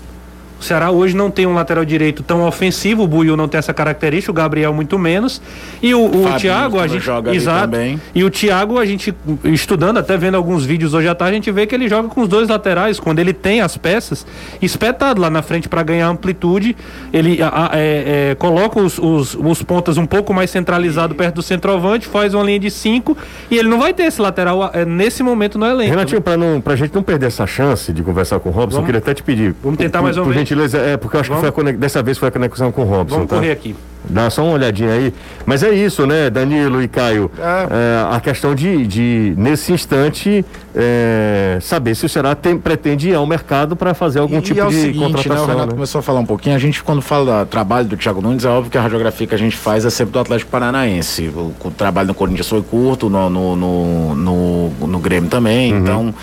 O 0.59 0.63
Ceará 0.63 0.91
hoje 0.91 1.15
não 1.15 1.31
tem 1.31 1.47
um 1.47 1.53
lateral 1.53 1.85
direito 1.85 2.21
tão 2.21 2.45
ofensivo, 2.45 3.03
o 3.03 3.07
Buiu 3.07 3.37
não 3.37 3.47
tem 3.47 3.57
essa 3.57 3.73
característica, 3.73 4.29
o 4.31 4.33
Gabriel 4.33 4.73
muito 4.73 4.99
menos. 4.99 5.41
E 5.81 5.95
o, 5.95 6.05
o 6.05 6.37
Thiago, 6.37 6.79
a 6.79 6.87
gente. 6.87 6.99
Joga 7.03 7.33
exato. 7.33 7.77
E 8.13 8.23
o 8.23 8.29
Thiago, 8.29 8.77
a 8.77 8.85
gente, 8.85 9.15
estudando, 9.45 9.97
até 9.97 10.17
vendo 10.17 10.35
alguns 10.35 10.65
vídeos 10.65 10.93
hoje 10.93 11.07
à 11.07 11.15
tarde, 11.15 11.31
a 11.31 11.35
gente 11.35 11.51
vê 11.51 11.65
que 11.65 11.73
ele 11.73 11.87
joga 11.87 12.09
com 12.09 12.21
os 12.21 12.27
dois 12.27 12.49
laterais, 12.49 12.99
quando 12.99 13.19
ele 13.19 13.31
tem 13.31 13.61
as 13.61 13.77
peças, 13.77 14.27
espetado 14.61 15.21
lá 15.21 15.29
na 15.29 15.41
frente 15.41 15.69
para 15.69 15.81
ganhar 15.81 16.09
amplitude. 16.09 16.75
Ele 17.13 17.41
a, 17.41 17.47
a, 17.47 17.69
é, 17.73 18.31
é, 18.31 18.35
coloca 18.35 18.79
os, 18.79 18.99
os, 18.99 19.35
os, 19.35 19.63
pontas 19.63 19.97
um 19.97 20.05
pouco 20.05 20.33
mais 20.33 20.49
centralizado 20.49 21.15
perto 21.15 21.35
do 21.35 21.41
centroavante, 21.41 22.05
faz 22.05 22.33
uma 22.33 22.43
linha 22.43 22.59
de 22.59 22.69
cinco 22.69 23.17
e 23.49 23.57
ele 23.57 23.69
não 23.69 23.79
vai 23.79 23.93
ter 23.93 24.03
esse 24.03 24.21
lateral 24.21 24.71
é, 24.73 24.83
nesse 24.83 25.23
momento 25.23 25.57
no 25.57 25.65
elenco. 25.65 25.89
Renatinho, 25.89 26.17
né? 26.17 26.23
para 26.23 26.37
não, 26.37 26.59
pra 26.59 26.75
gente 26.75 26.93
não 26.93 27.01
perder 27.01 27.27
essa 27.27 27.47
chance 27.47 27.93
de 27.93 28.03
conversar 28.03 28.39
com 28.39 28.49
o 28.49 28.51
Robson, 28.51 28.77
vamos, 28.77 28.77
eu 28.77 28.85
queria 28.85 28.99
até 28.99 29.13
te 29.13 29.23
pedir. 29.23 29.55
Vamos 29.63 29.77
tentar 29.77 30.01
mais 30.01 30.17
uma 30.17 30.25
vez 30.25 30.48
gentileza, 30.49 30.77
é, 30.77 30.97
porque 30.97 31.15
eu 31.15 31.21
acho 31.21 31.29
Vamos? 31.29 31.49
que 31.49 31.61
foi 31.61 31.73
dessa 31.73 32.01
vez 32.01 32.17
foi 32.17 32.29
a 32.29 32.31
conexão 32.31 32.71
com 32.71 32.81
o 32.81 32.85
Robson. 32.85 33.15
Vamos 33.15 33.29
tá? 33.29 33.35
correr 33.35 33.51
aqui. 33.51 33.75
Dá 34.09 34.29
só 34.29 34.43
uma 34.43 34.53
olhadinha 34.53 34.91
aí. 34.91 35.13
Mas 35.45 35.61
é 35.61 35.71
isso, 35.71 36.07
né, 36.07 36.29
Danilo 36.29 36.81
e 36.81 36.87
Caio? 36.87 37.29
É. 37.37 37.41
É, 37.41 38.15
a 38.15 38.19
questão 38.19 38.55
de, 38.55 38.87
de 38.87 39.33
nesse 39.37 39.73
instante, 39.73 40.43
é, 40.73 41.57
saber 41.61 41.95
se 41.95 42.05
o 42.05 42.09
Ceará 42.09 42.33
tem, 42.33 42.57
pretende 42.57 43.09
ir 43.09 43.15
ao 43.15 43.25
mercado 43.25 43.75
para 43.75 43.93
fazer 43.93 44.19
algum 44.19 44.39
e, 44.39 44.41
tipo 44.41 44.59
e 44.59 44.61
é 44.61 44.65
de 44.67 44.73
seguinte, 44.73 44.99
contratação. 44.99 45.35
Né, 45.35 45.41
o 45.41 45.47
Renato 45.47 45.67
né? 45.67 45.73
começou 45.73 45.99
a 45.99 46.01
falar 46.01 46.21
um 46.21 46.25
pouquinho. 46.25 46.55
A 46.55 46.59
gente, 46.59 46.81
quando 46.81 47.01
fala 47.01 47.43
do 47.43 47.49
trabalho 47.49 47.87
do 47.87 47.97
Thiago 47.97 48.21
Nunes, 48.21 48.45
é 48.45 48.49
óbvio 48.49 48.71
que 48.71 48.77
a 48.77 48.81
radiografia 48.81 49.27
que 49.27 49.35
a 49.35 49.37
gente 49.39 49.57
faz 49.57 49.83
é 49.85 49.89
sempre 49.89 50.13
do 50.13 50.19
Atlético 50.19 50.49
Paranaense. 50.49 51.27
O, 51.27 51.53
o 51.65 51.71
trabalho 51.71 52.07
no 52.07 52.13
Corinthians 52.13 52.47
foi 52.47 52.61
curto, 52.61 53.09
no, 53.09 53.29
no, 53.29 53.55
no, 53.55 54.15
no, 54.15 54.69
no 54.87 54.99
Grêmio 54.99 55.29
também. 55.29 55.73
Uhum. 55.73 55.79
Então 55.79 56.15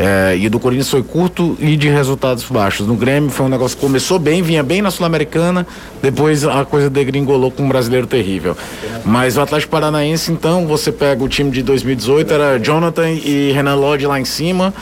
é, 0.00 0.34
e 0.34 0.48
do 0.48 0.58
Corinthians 0.58 0.88
foi 0.88 1.02
curto 1.02 1.58
e 1.60 1.76
de 1.76 1.86
resultados 1.90 2.42
baixos. 2.44 2.86
No 2.86 2.94
Grêmio 2.94 3.28
foi 3.28 3.44
um 3.44 3.48
negócio 3.50 3.76
que 3.76 3.82
começou 3.82 4.18
bem, 4.18 4.40
vinha 4.40 4.62
bem 4.62 4.80
na 4.80 4.90
Sul-Americana, 4.90 5.66
depois 6.00 6.42
a 6.42 6.64
coisa 6.64 6.88
degringolou 6.88 7.50
com 7.50 7.64
um 7.64 7.68
brasileiro 7.68 8.06
terrível. 8.06 8.56
Mas 9.04 9.36
o 9.36 9.42
Atlético 9.42 9.70
Paranaense, 9.70 10.32
então, 10.32 10.66
você 10.66 10.90
pega 10.90 11.22
o 11.22 11.28
time 11.28 11.50
de 11.50 11.62
2018, 11.62 12.32
era 12.32 12.58
Jonathan 12.58 13.10
e 13.10 13.52
Renan 13.52 13.74
Lodge 13.74 14.06
lá 14.06 14.18
em 14.18 14.24
cima, 14.24 14.72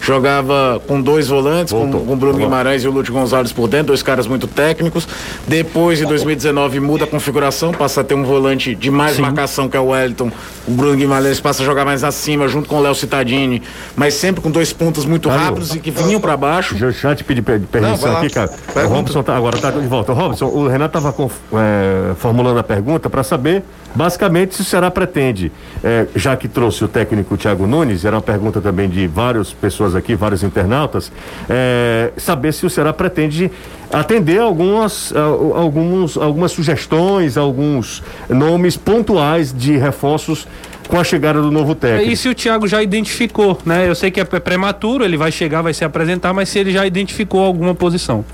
jogava 0.00 0.80
com 0.86 1.02
dois 1.02 1.26
volantes, 1.26 1.72
com, 1.72 1.90
com 1.90 2.16
Bruno 2.16 2.38
Guimarães 2.38 2.84
e 2.84 2.88
o 2.88 2.92
Lúcio 2.92 3.12
Gonçalves 3.12 3.50
por 3.50 3.66
dentro, 3.66 3.88
dois 3.88 4.02
caras 4.02 4.28
muito 4.28 4.46
técnicos. 4.46 5.08
Depois, 5.48 6.00
em 6.00 6.06
2019, 6.06 6.78
muda 6.78 7.02
a 7.02 7.08
configuração, 7.08 7.72
passa 7.72 8.02
a 8.02 8.04
ter 8.04 8.14
um 8.14 8.22
volante 8.22 8.76
de 8.76 8.92
mais 8.92 9.16
Sim. 9.16 9.22
marcação, 9.22 9.68
que 9.68 9.76
é 9.76 9.80
o 9.80 9.86
Wellington. 9.86 10.30
O 10.68 10.70
Bruno 10.70 10.96
Guimarães 10.96 11.40
passa 11.40 11.64
a 11.64 11.66
jogar 11.66 11.84
mais 11.84 12.04
acima, 12.04 12.46
junto 12.46 12.68
com 12.68 12.76
o 12.76 12.80
Léo 12.80 12.94
Citadini, 12.94 13.60
mas 13.96 14.14
sempre 14.14 14.40
com 14.40 14.50
dois 14.50 14.67
dois 14.68 14.72
pontos 14.72 15.04
muito 15.04 15.28
rápidos 15.28 15.74
e 15.74 15.80
que 15.80 15.90
vinham 15.90 16.20
para 16.20 16.36
baixo. 16.36 16.74
Deixa 16.74 16.86
eu 16.86 16.92
já 16.92 17.14
te 17.14 17.24
pedir 17.24 17.42
permissão 17.42 18.16
aqui, 18.16 18.30
cara. 18.30 18.48
Pergunta. 18.48 18.84
O 18.84 18.96
Robson 18.96 19.22
tá, 19.22 19.36
agora 19.36 19.58
tá 19.58 19.70
de 19.70 19.86
volta. 19.86 20.12
Robson, 20.12 20.46
o 20.46 20.68
Renato 20.68 20.98
estava 20.98 21.30
é, 21.54 22.14
formulando 22.16 22.58
a 22.58 22.62
pergunta 22.62 23.08
para 23.08 23.22
saber, 23.22 23.62
basicamente, 23.94 24.54
se 24.54 24.62
o 24.62 24.64
Ceará 24.64 24.90
pretende, 24.90 25.50
é, 25.82 26.06
já 26.14 26.36
que 26.36 26.48
trouxe 26.48 26.84
o 26.84 26.88
técnico 26.88 27.36
Thiago 27.36 27.66
Nunes, 27.66 28.04
era 28.04 28.16
uma 28.16 28.22
pergunta 28.22 28.60
também 28.60 28.88
de 28.88 29.06
várias 29.06 29.52
pessoas 29.52 29.94
aqui, 29.94 30.14
vários 30.14 30.42
internautas, 30.42 31.10
é, 31.48 32.12
saber 32.16 32.52
se 32.52 32.66
o 32.66 32.70
Ceará 32.70 32.92
pretende 32.92 33.50
atender 33.90 34.38
algumas, 34.38 35.14
alguns, 35.16 36.16
algumas 36.16 36.52
sugestões, 36.52 37.38
alguns 37.38 38.02
nomes 38.28 38.76
pontuais 38.76 39.52
de 39.52 39.78
reforços 39.78 40.46
com 40.88 40.98
a 40.98 41.04
chegada 41.04 41.40
do 41.40 41.50
novo 41.50 41.74
técnico. 41.74 42.10
E 42.10 42.16
se 42.16 42.28
o 42.28 42.34
Thiago 42.34 42.66
já 42.66 42.82
identificou, 42.82 43.58
né? 43.64 43.88
Eu 43.88 43.94
sei 43.94 44.10
que 44.10 44.20
é 44.20 44.24
prematuro, 44.24 45.04
ele 45.04 45.16
vai 45.16 45.30
chegar, 45.30 45.62
vai 45.62 45.74
se 45.74 45.84
apresentar, 45.84 46.32
mas 46.32 46.48
se 46.48 46.58
ele 46.58 46.72
já 46.72 46.86
identificou 46.86 47.44
alguma 47.44 47.74
posição. 47.74 48.24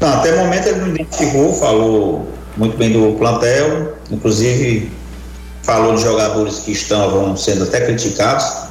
Não, 0.00 0.08
até 0.08 0.34
o 0.34 0.38
momento 0.38 0.66
ele 0.68 0.80
não 0.80 0.88
identificou, 0.88 1.52
falou 1.54 2.32
muito 2.56 2.76
bem 2.76 2.92
do 2.92 3.16
plantel, 3.18 3.94
inclusive 4.10 4.92
falou 5.62 5.96
de 5.96 6.02
jogadores 6.02 6.60
que 6.60 6.70
estavam 6.70 7.36
sendo 7.36 7.64
até 7.64 7.80
criticados 7.80 8.66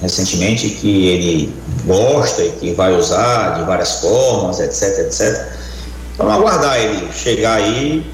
recentemente, 0.00 0.68
que 0.68 1.06
ele 1.08 1.54
gosta 1.86 2.44
e 2.44 2.50
que 2.52 2.72
vai 2.74 2.94
usar 2.94 3.58
de 3.58 3.64
várias 3.64 4.00
formas, 4.00 4.60
etc, 4.60 5.06
etc. 5.06 5.48
Vamos 6.18 6.34
aguardar 6.34 6.78
ele 6.78 7.10
chegar 7.12 7.54
aí 7.54 8.04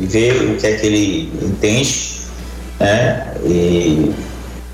e 0.00 0.06
ver 0.06 0.50
o 0.50 0.56
que 0.56 0.66
é 0.66 0.76
que 0.76 0.86
ele 0.86 1.32
entende 1.42 2.21
né? 2.82 3.34
E, 3.44 4.12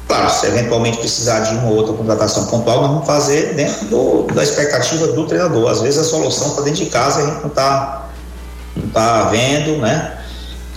claro, 0.08 0.30
se 0.30 0.46
eventualmente 0.46 0.96
precisar 0.96 1.40
de 1.40 1.54
uma 1.56 1.68
ou 1.68 1.76
outra 1.76 1.92
contratação 1.92 2.46
pontual, 2.46 2.80
nós 2.80 2.90
vamos 2.90 3.06
fazer 3.06 3.54
dentro 3.54 3.86
do, 3.86 4.22
da 4.34 4.42
expectativa 4.42 5.08
do 5.08 5.26
treinador. 5.26 5.70
Às 5.70 5.82
vezes 5.82 6.00
a 6.00 6.04
solução 6.04 6.48
está 6.48 6.62
dentro 6.62 6.84
de 6.84 6.90
casa, 6.90 7.22
a 7.22 7.26
gente 7.26 7.40
não 7.40 7.48
está 7.48 8.08
não 8.74 8.88
tá 8.88 9.24
vendo, 9.24 9.76
né? 9.78 10.14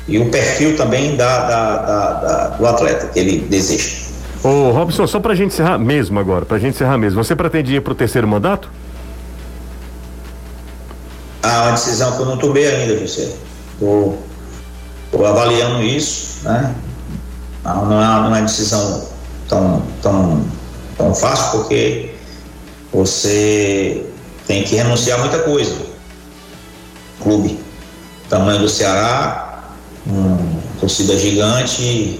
E 0.07 0.19
o 0.19 0.29
perfil 0.29 0.75
também 0.75 1.15
da, 1.15 1.39
da, 1.47 1.77
da, 1.77 2.13
da 2.13 2.47
do 2.47 2.67
atleta 2.67 3.07
que 3.07 3.19
ele 3.19 3.39
deseja. 3.47 4.11
Ô 4.43 4.71
Robson, 4.71 5.07
só 5.07 5.19
para 5.19 5.33
a 5.33 5.35
gente 5.35 5.53
encerrar 5.53 5.77
mesmo 5.77 6.19
agora, 6.19 6.45
para 6.45 6.57
a 6.57 6.59
gente 6.59 6.75
encerrar 6.75 6.97
mesmo, 6.97 7.23
você 7.23 7.35
pretende 7.35 7.75
ir 7.75 7.81
para 7.81 7.93
o 7.93 7.95
terceiro 7.95 8.27
mandato? 8.27 8.69
Ah, 11.43 11.63
uma 11.63 11.71
decisão 11.71 12.11
que 12.15 12.19
eu 12.19 12.25
não 12.25 12.37
tomei 12.37 12.67
ainda, 12.67 12.97
José. 12.99 13.31
Estou 13.73 15.25
avaliando 15.25 15.81
isso, 15.83 16.43
né? 16.43 16.73
Não, 17.63 17.85
não, 17.85 18.01
é, 18.01 18.29
não 18.29 18.35
é 18.35 18.41
decisão 18.41 19.07
tão, 19.47 19.83
tão, 20.01 20.45
tão 20.97 21.15
fácil, 21.15 21.59
porque 21.59 22.15
você 22.91 24.05
tem 24.47 24.63
que 24.63 24.75
renunciar 24.75 25.19
a 25.19 25.21
muita 25.21 25.39
coisa. 25.39 25.75
Clube, 27.21 27.59
tamanho 28.29 28.59
do 28.59 28.69
Ceará, 28.69 29.63
torcida 30.79 31.17
gigante 31.17 32.19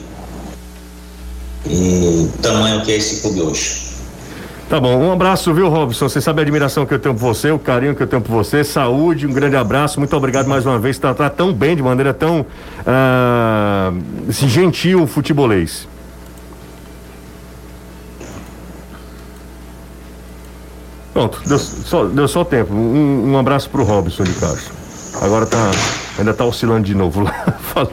e 1.66 2.30
tamanho 2.42 2.84
que 2.84 2.92
é 2.92 2.98
esse 2.98 3.22
clube 3.22 3.42
hoje. 3.42 3.91
Tá 4.72 4.80
bom, 4.80 4.98
um 4.98 5.12
abraço, 5.12 5.54
viu, 5.54 5.68
Robson? 5.68 6.08
Você 6.08 6.22
sabe 6.22 6.40
a 6.40 6.44
admiração 6.44 6.86
que 6.86 6.94
eu 6.94 7.00
tenho 7.00 7.14
por 7.14 7.20
você, 7.20 7.52
o 7.52 7.60
carinho 7.60 7.94
que 7.94 8.02
eu 8.02 8.08
tenho 8.08 8.22
por 8.22 8.32
você, 8.32 8.64
saúde, 8.64 9.28
um 9.28 9.34
grande 9.34 9.58
abraço, 9.58 10.00
muito 10.00 10.16
obrigado 10.16 10.48
mais 10.48 10.66
uma 10.66 10.80
vez, 10.80 10.98
tratar 10.98 11.30
tão 11.32 11.52
bem, 11.52 11.76
de 11.76 11.84
maneira 11.84 12.14
tão 12.14 12.46
ah, 12.88 13.92
gentil, 14.30 15.06
futebolês. 15.06 15.90
Pronto, 21.12 21.42
deu 21.46 21.60
só, 21.60 22.06
deu 22.06 22.28
só 22.30 22.46
tempo. 22.46 22.74
Um, 22.74 23.34
um 23.34 23.38
abraço 23.38 23.70
pro 23.70 23.84
Robson 23.84 24.24
de 24.24 24.32
Castro. 24.36 24.74
Agora 25.22 25.46
tá, 25.46 25.70
ainda 26.18 26.34
tá 26.34 26.46
oscilando 26.46 26.86
de 26.86 26.96
novo 26.96 27.24
lá. 27.24 27.58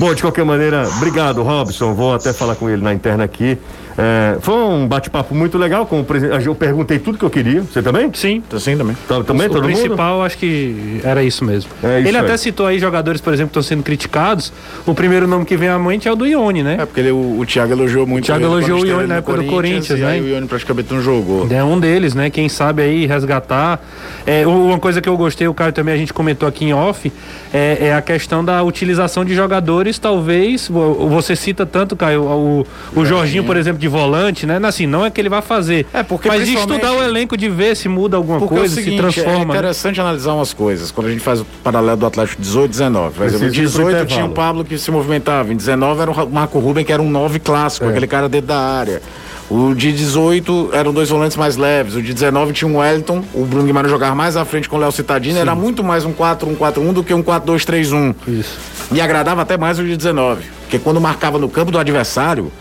Bom, 0.00 0.12
de 0.12 0.22
qualquer 0.22 0.44
maneira, 0.44 0.88
obrigado, 0.96 1.44
Robson. 1.44 1.94
Vou 1.94 2.12
até 2.12 2.32
falar 2.32 2.56
com 2.56 2.68
ele 2.68 2.82
na 2.82 2.92
interna 2.92 3.22
aqui. 3.22 3.56
É, 4.00 4.36
foi 4.40 4.54
um 4.54 4.86
bate-papo 4.86 5.34
muito 5.34 5.58
legal 5.58 5.84
com 5.84 6.00
o 6.00 6.04
presidente. 6.04 6.46
Eu 6.46 6.54
perguntei 6.54 7.00
tudo 7.00 7.18
que 7.18 7.24
eu 7.24 7.30
queria. 7.30 7.62
Você 7.62 7.82
também? 7.82 8.08
Sim. 8.14 8.40
Sim, 8.56 8.76
também. 8.76 8.96
Tá, 9.08 9.24
também, 9.24 9.48
o, 9.48 9.50
todo 9.50 9.64
o 9.64 9.66
principal, 9.66 10.14
mundo? 10.14 10.26
acho 10.26 10.38
que 10.38 11.00
era 11.02 11.20
isso 11.24 11.44
mesmo. 11.44 11.68
É 11.82 11.98
isso 11.98 12.08
ele 12.08 12.16
aí. 12.16 12.24
até 12.24 12.36
citou 12.36 12.66
aí 12.66 12.78
jogadores, 12.78 13.20
por 13.20 13.32
exemplo, 13.34 13.48
que 13.48 13.58
estão 13.58 13.62
sendo 13.62 13.82
criticados. 13.82 14.52
O 14.86 14.94
primeiro 14.94 15.26
nome 15.26 15.44
que 15.44 15.56
vem 15.56 15.68
à 15.68 15.76
mente 15.80 16.06
é 16.06 16.12
o 16.12 16.14
do 16.14 16.24
Ione, 16.24 16.62
né? 16.62 16.76
É, 16.78 16.86
porque 16.86 17.00
ele, 17.00 17.10
o, 17.10 17.40
o 17.40 17.44
Thiago 17.44 17.72
elogiou 17.72 18.06
muito. 18.06 18.22
O 18.22 18.26
Thiago 18.26 18.44
elogiou 18.44 18.82
o 18.82 18.86
Ione 18.86 19.08
na 19.08 19.16
época 19.16 19.42
do 19.42 19.44
Corinthians, 19.46 19.98
né? 19.98 20.18
E 20.18 20.20
o 20.20 20.28
Ione 20.28 20.46
praticamente 20.46 20.94
não 20.94 21.02
jogou. 21.02 21.48
É 21.50 21.64
um 21.64 21.80
deles, 21.80 22.14
né? 22.14 22.30
Quem 22.30 22.48
sabe 22.48 22.82
aí 22.82 23.04
resgatar. 23.04 23.80
É, 24.24 24.46
uma 24.46 24.78
coisa 24.78 25.00
que 25.00 25.08
eu 25.08 25.16
gostei, 25.16 25.48
o 25.48 25.54
Caio 25.54 25.72
também 25.72 25.94
a 25.94 25.96
gente 25.96 26.12
comentou 26.12 26.48
aqui 26.48 26.66
em 26.66 26.72
off, 26.72 27.10
é, 27.52 27.88
é 27.88 27.94
a 27.94 28.02
questão 28.02 28.44
da 28.44 28.62
utilização 28.62 29.24
de 29.24 29.34
jogadores, 29.34 29.98
talvez. 29.98 30.68
Você 30.68 31.34
cita 31.34 31.66
tanto, 31.66 31.96
Caio, 31.96 32.22
o, 32.22 32.66
o 32.94 33.04
Jorginho, 33.04 33.42
por 33.42 33.56
exemplo, 33.56 33.80
de 33.80 33.87
volante, 33.88 34.46
né? 34.46 34.58
assim, 34.64 34.86
não 34.86 35.04
é 35.04 35.10
que 35.10 35.20
ele 35.20 35.28
vai 35.28 35.42
fazer. 35.42 35.86
É, 35.92 36.02
porque 36.02 36.28
mas 36.28 36.48
estudar 36.48 36.92
o 36.92 37.02
elenco 37.02 37.36
de 37.36 37.48
ver 37.48 37.76
se 37.76 37.88
muda 37.88 38.16
alguma 38.16 38.38
porque 38.38 38.54
coisa, 38.54 38.74
é 38.74 38.76
seguinte, 38.76 38.96
se 38.96 39.22
transforma. 39.22 39.54
É 39.54 39.56
interessante 39.56 40.00
analisar 40.00 40.34
umas 40.34 40.52
coisas. 40.52 40.90
Quando 40.90 41.06
a 41.08 41.10
gente 41.10 41.22
faz 41.22 41.40
o 41.40 41.46
paralelo 41.62 41.96
do 41.96 42.06
Atlético 42.06 42.40
18 42.42 42.70
19. 42.70 43.14
Por 43.14 43.26
exemplo, 43.26 43.46
em 43.46 43.50
18 43.50 44.06
tinha 44.06 44.24
o 44.24 44.30
Pablo 44.30 44.64
que 44.64 44.78
se 44.78 44.90
movimentava, 44.90 45.52
em 45.52 45.56
19 45.56 46.00
era 46.02 46.10
o 46.10 46.30
Marco 46.30 46.58
Ruben, 46.58 46.84
que 46.84 46.92
era 46.92 47.02
um 47.02 47.10
9 47.10 47.38
clássico, 47.38 47.86
é. 47.86 47.90
aquele 47.90 48.06
cara 48.06 48.28
dentro 48.28 48.48
da 48.48 48.58
área. 48.58 49.02
O 49.50 49.74
de 49.74 49.92
18 49.92 50.70
eram 50.74 50.92
dois 50.92 51.08
volantes 51.08 51.36
mais 51.36 51.56
leves. 51.56 51.94
O 51.94 52.02
de 52.02 52.12
19 52.12 52.52
tinha 52.52 52.68
um 52.68 52.76
Wellington. 52.76 53.24
O 53.32 53.46
Bruno 53.46 53.64
Guimarães 53.64 53.90
jogava 53.90 54.14
mais 54.14 54.36
à 54.36 54.44
frente 54.44 54.68
com 54.68 54.76
o 54.76 54.78
Léo 54.78 54.92
Citadini. 54.92 55.38
Era 55.38 55.54
muito 55.54 55.82
mais 55.82 56.04
um 56.04 56.12
4-1-4-1 56.12 56.92
do 56.92 57.02
que 57.02 57.14
um 57.14 57.22
4-2-3-1. 57.22 58.14
Isso. 58.26 58.58
Me 58.90 59.00
agradava 59.00 59.40
até 59.40 59.56
mais 59.56 59.78
o 59.78 59.84
de 59.84 59.96
19. 59.96 60.44
Porque 60.62 60.78
quando 60.78 61.00
marcava 61.00 61.38
no 61.38 61.48
campo 61.48 61.70
do 61.70 61.78
adversário, 61.78 62.52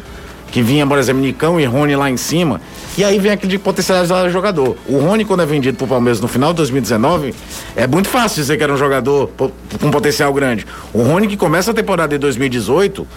que 0.51 0.61
vinha, 0.61 0.85
por 0.87 0.97
exemplo, 0.97 1.21
Nicão 1.21 1.59
e 1.59 1.65
Rony 1.65 1.95
lá 1.95 2.09
em 2.09 2.17
cima, 2.17 2.61
e 2.97 3.03
aí 3.03 3.19
vem 3.19 3.31
aquele 3.31 3.51
de 3.51 3.59
potencializar 3.59 4.25
o 4.25 4.29
jogador. 4.29 4.75
O 4.87 4.97
Rony, 4.97 5.25
quando 5.25 5.43
é 5.43 5.45
vendido 5.45 5.77
pro 5.77 5.87
Palmeiras 5.87 6.19
no 6.19 6.27
final 6.27 6.51
de 6.51 6.57
2019, 6.57 7.33
é 7.75 7.85
muito 7.85 8.09
fácil 8.09 8.41
dizer 8.41 8.57
que 8.57 8.63
era 8.63 8.73
um 8.73 8.77
jogador 8.77 9.29
com 9.37 9.91
potencial 9.91 10.33
grande. 10.33 10.65
O 10.93 11.03
Rony 11.03 11.27
que 11.27 11.37
começa 11.37 11.71
a 11.71 11.73
temporada 11.73 12.09
de 12.09 12.17
2018. 12.17 13.07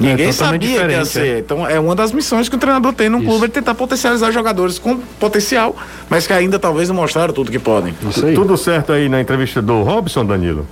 Ninguém 0.00 0.32
totalmente 0.32 0.64
sabia 0.64 0.86
que 0.86 0.92
ia 0.92 1.04
ser. 1.04 1.38
Então 1.40 1.66
é 1.66 1.80
uma 1.80 1.94
das 1.94 2.12
missões 2.12 2.48
que 2.48 2.54
o 2.54 2.58
treinador 2.58 2.92
tem 2.92 3.08
num 3.08 3.24
clube, 3.24 3.46
é 3.46 3.48
tentar 3.48 3.74
potencializar 3.74 4.30
jogadores 4.30 4.78
com 4.78 4.96
potencial, 4.96 5.74
mas 6.08 6.24
que 6.24 6.32
ainda 6.32 6.56
talvez 6.56 6.88
não 6.88 6.94
mostraram 6.94 7.34
tudo 7.34 7.50
que 7.50 7.58
podem. 7.58 7.92
Tudo 8.34 8.56
certo 8.56 8.92
aí 8.92 9.08
na 9.08 9.20
entrevista 9.20 9.60
do 9.60 9.82
Robson, 9.82 10.24
Danilo? 10.24 10.64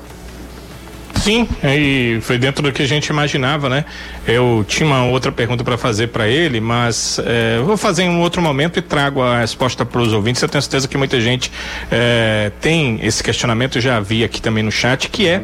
Sim, 1.27 1.49
e 1.65 2.21
foi 2.23 2.39
dentro 2.39 2.63
do 2.63 2.71
que 2.71 2.81
a 2.83 2.87
gente 2.87 3.09
imaginava, 3.09 3.69
né? 3.69 3.85
Eu 4.25 4.65
tinha 4.69 4.87
uma 4.87 5.07
outra 5.07 5.33
pergunta 5.33 5.65
para 5.65 5.77
fazer 5.77 6.07
para 6.07 6.29
ele, 6.29 6.61
mas 6.61 7.19
eu 7.59 7.65
vou 7.65 7.77
fazer 7.77 8.05
em 8.05 8.09
um 8.09 8.21
outro 8.21 8.41
momento 8.41 8.79
e 8.79 8.81
trago 8.81 9.21
a 9.21 9.41
resposta 9.41 9.85
para 9.85 10.01
os 10.01 10.13
ouvintes. 10.13 10.41
Eu 10.41 10.49
tenho 10.49 10.63
certeza 10.63 10.87
que 10.87 10.97
muita 10.97 11.21
gente 11.21 11.51
eh, 11.91 12.53
tem 12.61 13.01
esse 13.03 13.25
questionamento, 13.25 13.79
eu 13.79 13.83
já 13.83 13.99
vi 13.99 14.23
aqui 14.23 14.41
também 14.41 14.63
no 14.63 14.71
chat, 14.71 15.09
que 15.09 15.27
é 15.27 15.43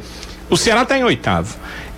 o 0.49 0.57
Ceará 0.57 0.83
está 0.83 0.97
em 0.97 1.03
oitavo. 1.03 1.57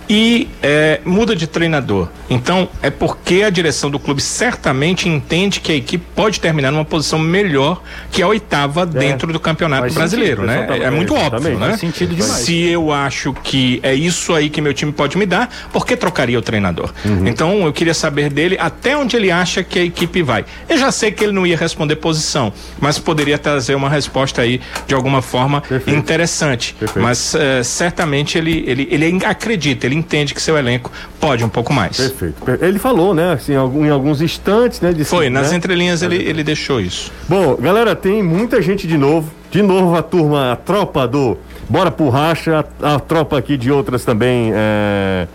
E 0.09 0.47
eh, 0.61 1.01
muda 1.03 1.35
de 1.35 1.47
treinador. 1.47 2.09
Então, 2.29 2.69
é 2.81 2.89
porque 2.89 3.43
a 3.43 3.49
direção 3.49 3.89
do 3.89 3.99
clube 3.99 4.21
certamente 4.21 5.07
entende 5.07 5.59
que 5.59 5.71
a 5.71 5.75
equipe 5.75 6.03
pode 6.15 6.39
terminar 6.39 6.71
numa 6.71 6.85
posição 6.85 7.19
melhor 7.19 7.81
que 8.11 8.21
a 8.21 8.27
oitava 8.27 8.85
dentro 8.85 9.31
do 9.31 9.39
campeonato 9.39 9.93
brasileiro, 9.93 10.41
sentido, 10.41 10.47
né? 10.47 10.57
exatamente, 10.59 10.85
É 10.85 10.91
muito 10.91 11.15
óbvio, 11.15 11.57
né? 11.59 11.67
Faz 11.69 11.79
sentido 11.79 12.15
demais. 12.15 12.31
Se 12.31 12.65
eu 12.65 12.91
acho 12.91 13.33
que 13.43 13.79
é 13.83 13.93
isso 13.93 14.33
aí 14.33 14.49
que 14.49 14.61
meu 14.61 14.73
time 14.73 14.91
pode 14.91 15.17
me 15.17 15.25
dar, 15.25 15.49
por 15.71 15.85
que 15.85 15.95
trocaria 15.95 16.37
o 16.37 16.41
treinador? 16.41 16.91
Então 17.25 17.65
eu 17.65 17.73
queria 17.73 17.93
saber 17.93 18.29
dele 18.29 18.57
até 18.59 18.95
onde 18.97 19.15
ele 19.15 19.31
acha 19.31 19.63
que 19.63 19.79
a 19.79 19.83
equipe 19.83 20.21
vai. 20.21 20.45
Eu 20.67 20.77
já 20.77 20.91
sei 20.91 21.11
que 21.11 21.23
ele 21.23 21.33
não 21.33 21.45
ia 21.45 21.57
responder 21.57 21.95
posição, 21.97 22.51
mas 22.79 22.97
poderia 22.99 23.37
trazer 23.37 23.75
uma 23.75 23.89
resposta 23.89 24.41
aí 24.41 24.61
de 24.87 24.93
alguma 24.93 25.21
forma 25.21 25.61
Perfeito. 25.61 25.97
interessante. 25.97 26.75
Perfeito. 26.79 27.03
Mas 27.03 27.35
eh, 27.35 27.63
certamente 27.63 28.37
ele, 28.37 28.63
ele, 28.67 28.87
ele 28.91 29.25
acredita, 29.25 29.85
ele 29.85 29.94
entende 29.95 30.33
que 30.33 30.41
seu 30.41 30.57
elenco 30.57 30.91
pode 31.19 31.43
um 31.43 31.49
pouco 31.49 31.73
mais. 31.73 31.97
Perfeito. 31.97 32.43
Per- 32.43 32.59
Ele 32.61 32.77
falou, 32.79 33.13
né? 33.13 33.33
Assim, 33.33 33.53
em 33.53 33.89
alguns 33.89 34.21
instantes, 34.21 34.81
né? 34.81 34.91
disse, 34.93 35.09
Foi, 35.09 35.29
nas 35.29 35.51
né? 35.51 35.57
entrelinhas 35.57 36.01
ele, 36.01 36.17
ele 36.17 36.43
deixou 36.43 36.79
isso. 36.81 37.11
Bom, 37.27 37.55
galera, 37.55 37.95
tem 37.95 38.21
muita 38.21 38.61
gente 38.61 38.87
de 38.87 38.97
novo. 38.97 39.31
De 39.51 39.61
novo 39.61 39.95
a 39.95 40.01
turma, 40.03 40.51
a 40.51 40.55
tropa 40.55 41.07
do 41.07 41.37
Bora 41.69 41.89
pro 41.89 42.09
Racha, 42.09 42.65
a, 42.81 42.95
a 42.95 42.99
tropa 42.99 43.37
aqui 43.37 43.55
de 43.57 43.71
outras 43.71 44.03
também, 44.03 44.51
é, 44.53 45.27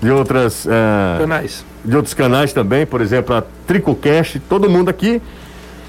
de 0.00 0.10
outras, 0.10 0.66
é, 0.66 1.18
Canais. 1.18 1.64
de 1.84 1.96
outros 1.96 2.14
canais 2.14 2.52
também, 2.52 2.86
por 2.86 3.00
exemplo, 3.00 3.34
a 3.34 3.42
Tricocast, 3.66 4.38
todo 4.48 4.70
mundo 4.70 4.88
aqui 4.90 5.20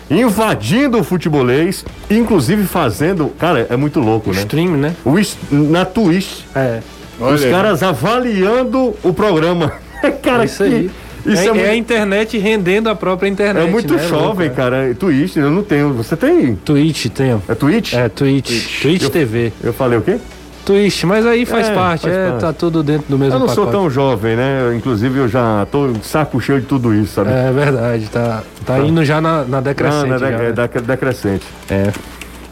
invadindo 0.09 0.99
o 0.99 1.03
futebolês, 1.03 1.83
inclusive 2.09 2.63
fazendo, 2.65 3.29
cara, 3.39 3.65
é 3.69 3.75
muito 3.75 3.99
louco, 3.99 4.31
né? 4.31 4.39
Stream, 4.41 4.71
né? 4.77 4.95
O, 5.03 5.15
na 5.51 5.83
Twitch, 5.85 6.41
É. 6.55 6.81
os 7.19 7.43
aí. 7.43 7.51
caras 7.51 7.81
avaliando 7.83 8.93
o 9.03 9.13
programa. 9.13 9.71
cara, 10.21 10.43
É 10.43 10.45
isso 10.45 10.63
aí. 10.63 10.89
que- 11.23 11.29
Isso 11.31 11.41
é, 11.41 11.45
é, 11.45 11.47
é 11.47 11.53
muito- 11.53 11.69
a 11.69 11.75
internet 11.75 12.37
rendendo 12.37 12.87
a 12.87 12.95
própria 12.95 13.27
internet. 13.27 13.67
é 13.67 13.69
muito 13.71 13.93
né? 13.95 14.07
jovem, 14.07 14.47
Louco, 14.47 14.55
cara. 14.61 14.93
Twitch, 14.93 15.37
eu 15.37 15.49
não 15.49 15.63
tenho. 15.63 15.91
Você 15.93 16.15
tem? 16.15 16.51
é. 16.51 16.55
Twitch, 16.63 17.07
tenho. 17.07 17.41
É 17.49 17.55
Twitch? 17.55 17.93
É, 17.93 18.07
Twitch. 18.09 18.81
Twitch, 18.81 19.01
Eu- 19.03 19.09
TV. 19.09 19.51
Eu 19.63 19.73
falei 19.73 19.97
o 19.97 20.01
quê? 20.03 20.17
Twitch, 20.65 21.03
mas 21.03 21.25
aí 21.27 21.45
faz 21.45 21.69
É, 21.69 21.73
parte, 21.75 22.01
faz 22.03 22.13
é, 22.15 22.27
parte. 22.29 22.41
tá 22.41 22.51
tudo 22.53 22.81
dentro 22.81 23.05
do 23.07 23.17
mesmo 23.19 23.35
Eu 23.35 23.39
não 23.39 23.47
sou 23.47 23.65
pacote. 23.65 23.71
tão 23.83 23.89
jovem, 23.89 24.35
né? 24.35 24.73
Inclusive 24.75 25.19
eu 25.19 25.27
já 25.27 25.65
tô 25.71 25.93
saco 26.01 26.39
cheio 26.41 26.59
de 26.59 26.65
tudo 26.65 26.91
isso, 26.93 27.13
sabe? 27.13 27.29
É 27.31 27.51
verdade, 27.51 28.07
tá, 28.09 28.41
tá 28.65 28.79
indo 28.79 29.03
já 29.05 29.21
na, 29.21 29.43
na 29.45 29.59
Ah, 29.59 29.61
decrescente. 29.61 30.07
na 30.07 30.17
já, 30.17 30.31
de- 30.31 30.37
né? 30.43 30.51
dec- 30.53 30.81
decrescente. 30.81 31.45
É, 31.69 31.91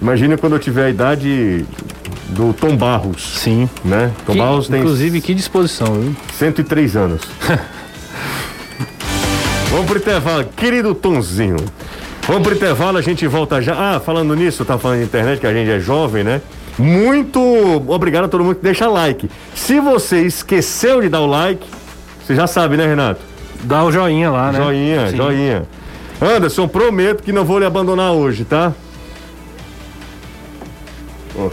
Imagina 0.03 0.37
quando 0.37 0.51
eu 0.53 0.59
tiver 0.59 0.87
a 0.87 0.89
idade 0.89 1.65
do 2.27 2.51
Tom 2.51 2.75
Barros, 2.75 3.39
sim. 3.39 3.69
né? 3.85 4.11
Tom 4.25 4.33
Que- 4.33 4.37
Barros 4.37 4.67
tem 4.67 4.81
inclusive, 4.81 5.21
que 5.21 5.33
disposição, 5.33 5.93
viu? 5.93 6.13
103 6.37 6.97
anos. 6.97 7.21
Vamos 9.71 9.85
pro 9.87 9.97
intervalo, 9.97 10.43
querido 10.57 10.93
Tonzinho. 10.93 11.55
Vamos 12.27 12.43
pro 12.43 12.53
intervalo, 12.53 12.97
a 12.97 13.01
gente 13.01 13.25
volta 13.27 13.61
já. 13.61 13.95
Ah, 13.95 13.99
falando 14.01 14.35
nisso, 14.35 14.65
tá 14.65 14.77
falando 14.77 14.99
de 14.99 15.05
internet, 15.05 15.39
que 15.39 15.47
a 15.47 15.53
gente 15.53 15.69
é 15.71 15.79
jovem, 15.79 16.21
né? 16.21 16.41
Muito 16.77 17.39
obrigado 17.87 18.25
a 18.25 18.27
todo 18.27 18.43
mundo 18.43 18.55
que 18.55 18.63
deixa 18.63 18.89
like. 18.89 19.29
Se 19.55 19.79
você 19.79 20.21
esqueceu 20.23 21.01
de 21.01 21.07
dar 21.07 21.21
o 21.21 21.27
like, 21.27 21.65
você 22.25 22.35
já 22.35 22.45
sabe, 22.45 22.75
né, 22.75 22.85
Renato? 22.85 23.21
Dá 23.63 23.85
o 23.85 23.91
joinha 23.91 24.29
lá, 24.29 24.51
né? 24.51 24.59
Joinha, 24.61 25.09
Sim. 25.11 25.15
joinha. 25.15 25.63
Anderson, 26.21 26.67
prometo 26.67 27.23
que 27.23 27.31
não 27.31 27.45
vou 27.45 27.57
lhe 27.57 27.65
abandonar 27.65 28.11
hoje, 28.11 28.43
tá? 28.43 28.73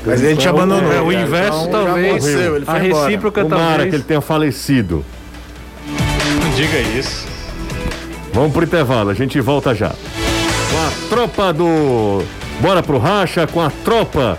Mas 0.05 0.22
ele 0.22 0.37
te 0.37 0.49
abandonou. 0.49 0.93
É, 0.93 1.01
o 1.01 1.11
inverso 1.12 1.66
Então, 1.68 1.85
talvez. 1.87 2.24
ele 2.26 2.64
A 2.66 2.74
recíproca 2.78 3.43
Tomara 3.43 3.66
talvez. 3.68 3.91
que 3.91 3.97
ele 3.97 4.03
tenha 4.05 4.20
falecido. 4.20 5.05
Não 5.89 6.51
diga 6.57 6.78
isso. 6.81 7.26
Vamos 8.33 8.53
pro 8.53 8.62
intervalo, 8.64 9.11
a 9.11 9.14
gente 9.14 9.41
volta 9.41 9.74
já. 9.74 9.89
Com 9.89 10.76
a 10.78 11.09
tropa 11.09 11.53
do 11.53 12.22
Bora 12.61 12.83
pro 12.83 12.99
Racha, 12.99 13.47
com 13.47 13.61
a 13.61 13.70
tropa 13.85 14.39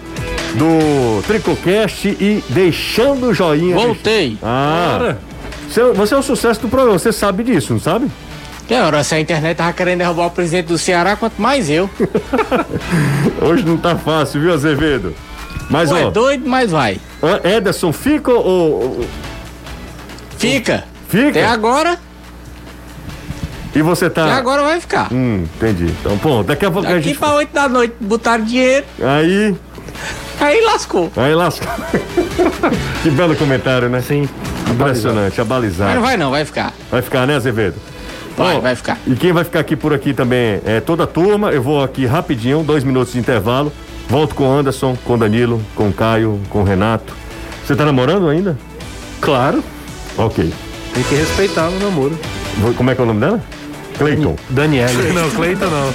do 0.56 1.22
Tricocast 1.28 2.08
e 2.08 2.44
deixando 2.50 3.28
o 3.28 3.34
joinha. 3.34 3.76
Voltei. 3.76 4.38
Ah, 4.42 4.96
Bora. 5.00 5.20
você, 5.70 5.84
você 5.92 6.14
é 6.14 6.18
o 6.18 6.22
sucesso 6.24 6.62
do 6.62 6.70
programa, 6.70 6.98
você 7.00 7.12
sabe 7.12 7.44
disso, 7.44 7.74
não 7.74 7.80
sabe? 7.82 8.08
Que 8.68 8.76
hora, 8.76 9.04
se 9.04 9.14
a 9.16 9.20
internet 9.20 9.58
tava 9.58 9.74
querendo 9.74 9.98
derrubar 10.00 10.28
o 10.28 10.32
presidente 10.32 10.68
do 10.68 10.78
Ceará, 10.78 11.18
quanto 11.18 11.42
mais 11.42 11.70
eu. 11.70 11.89
Hoje 13.42 13.66
não 13.66 13.76
tá 13.76 13.96
fácil, 13.98 14.39
viu, 14.39 14.54
Azevedo? 14.54 15.14
Mas, 15.72 15.90
Pô, 15.90 15.96
é 15.98 16.06
ó, 16.06 16.10
doido, 16.12 16.48
mas 16.48 16.70
vai. 16.70 17.00
Ederson 17.44 17.92
fica 17.94 18.32
ou. 18.32 19.06
Fica. 20.38 20.84
Fica? 21.08 21.30
Até 21.30 21.46
agora, 21.46 21.98
E 23.74 23.82
você 23.82 24.10
tá. 24.10 24.26
até 24.26 24.34
agora 24.34 24.64
vai 24.64 24.80
ficar. 24.82 25.08
Hum, 25.12 25.46
entendi. 25.56 25.86
Então, 26.00 26.18
bom, 26.18 26.44
daqui 26.44 26.66
a 26.66 26.72
pouco 26.72 26.88
a 26.88 27.00
gente. 27.00 27.18
pra 27.18 27.34
8 27.36 27.54
da 27.54 27.70
noite 27.70 27.96
botaram 28.02 28.44
dinheiro, 28.44 28.86
Aí. 29.02 29.56
aí 30.40 30.62
lascou. 30.66 31.10
Aí 31.16 31.34
lasca. 31.34 31.66
que 33.02 33.10
belo 33.10 33.36
comentário, 33.36 33.88
né? 33.90 34.02
Sim. 34.02 34.28
Impressionante, 34.70 35.30
Mas 35.32 35.38
não 35.38 35.46
abalizado. 35.46 36.02
vai 36.02 36.18
não, 36.18 36.32
vai 36.32 36.44
ficar. 36.46 36.74
Vai 36.90 37.02
ficar, 37.02 37.26
né, 37.28 37.36
Azevedo? 37.36 37.76
Vai, 38.38 38.56
Bom, 38.56 38.62
vai 38.62 38.76
ficar. 38.76 38.98
E 39.06 39.16
quem 39.16 39.32
vai 39.34 39.44
ficar 39.44 39.60
aqui 39.60 39.76
por 39.76 39.94
aqui 39.94 40.14
também 40.14 40.62
é 40.66 40.80
toda 40.80 41.04
a 41.04 41.08
turma. 41.08 41.52
Eu 41.52 41.62
vou 41.62 41.84
aqui 41.84 42.06
rapidinho, 42.06 42.64
dois 42.64 42.84
minutos 42.84 43.14
de 43.14 43.20
intervalo. 43.20 43.72
Volto 44.12 44.36
com 44.36 44.43
o 44.47 44.51
Anderson, 44.59 44.95
com 45.05 45.14
o 45.14 45.18
Danilo, 45.18 45.62
com 45.74 45.88
o 45.88 45.93
Caio, 45.93 46.39
com 46.49 46.59
o 46.59 46.64
Renato. 46.64 47.16
Você 47.66 47.76
tá 47.76 47.86
namorando 47.86 48.28
ainda? 48.28 48.57
Claro, 49.22 49.64
Ok. 50.18 50.51
tem 50.93 51.03
que 51.03 51.16
respeitar 51.16 51.70
o 51.70 51.80
namoro. 51.80 52.20
Como 52.76 52.91
é 52.91 52.95
que 52.95 52.99
é 52.99 53.03
o 53.03 53.07
nome 53.07 53.22
dela? 53.22 53.39
Cleiton. 53.97 54.36
Daniele. 54.49 55.14
Não, 55.14 55.30
Cleiton 55.30 55.66
não. 55.68 55.93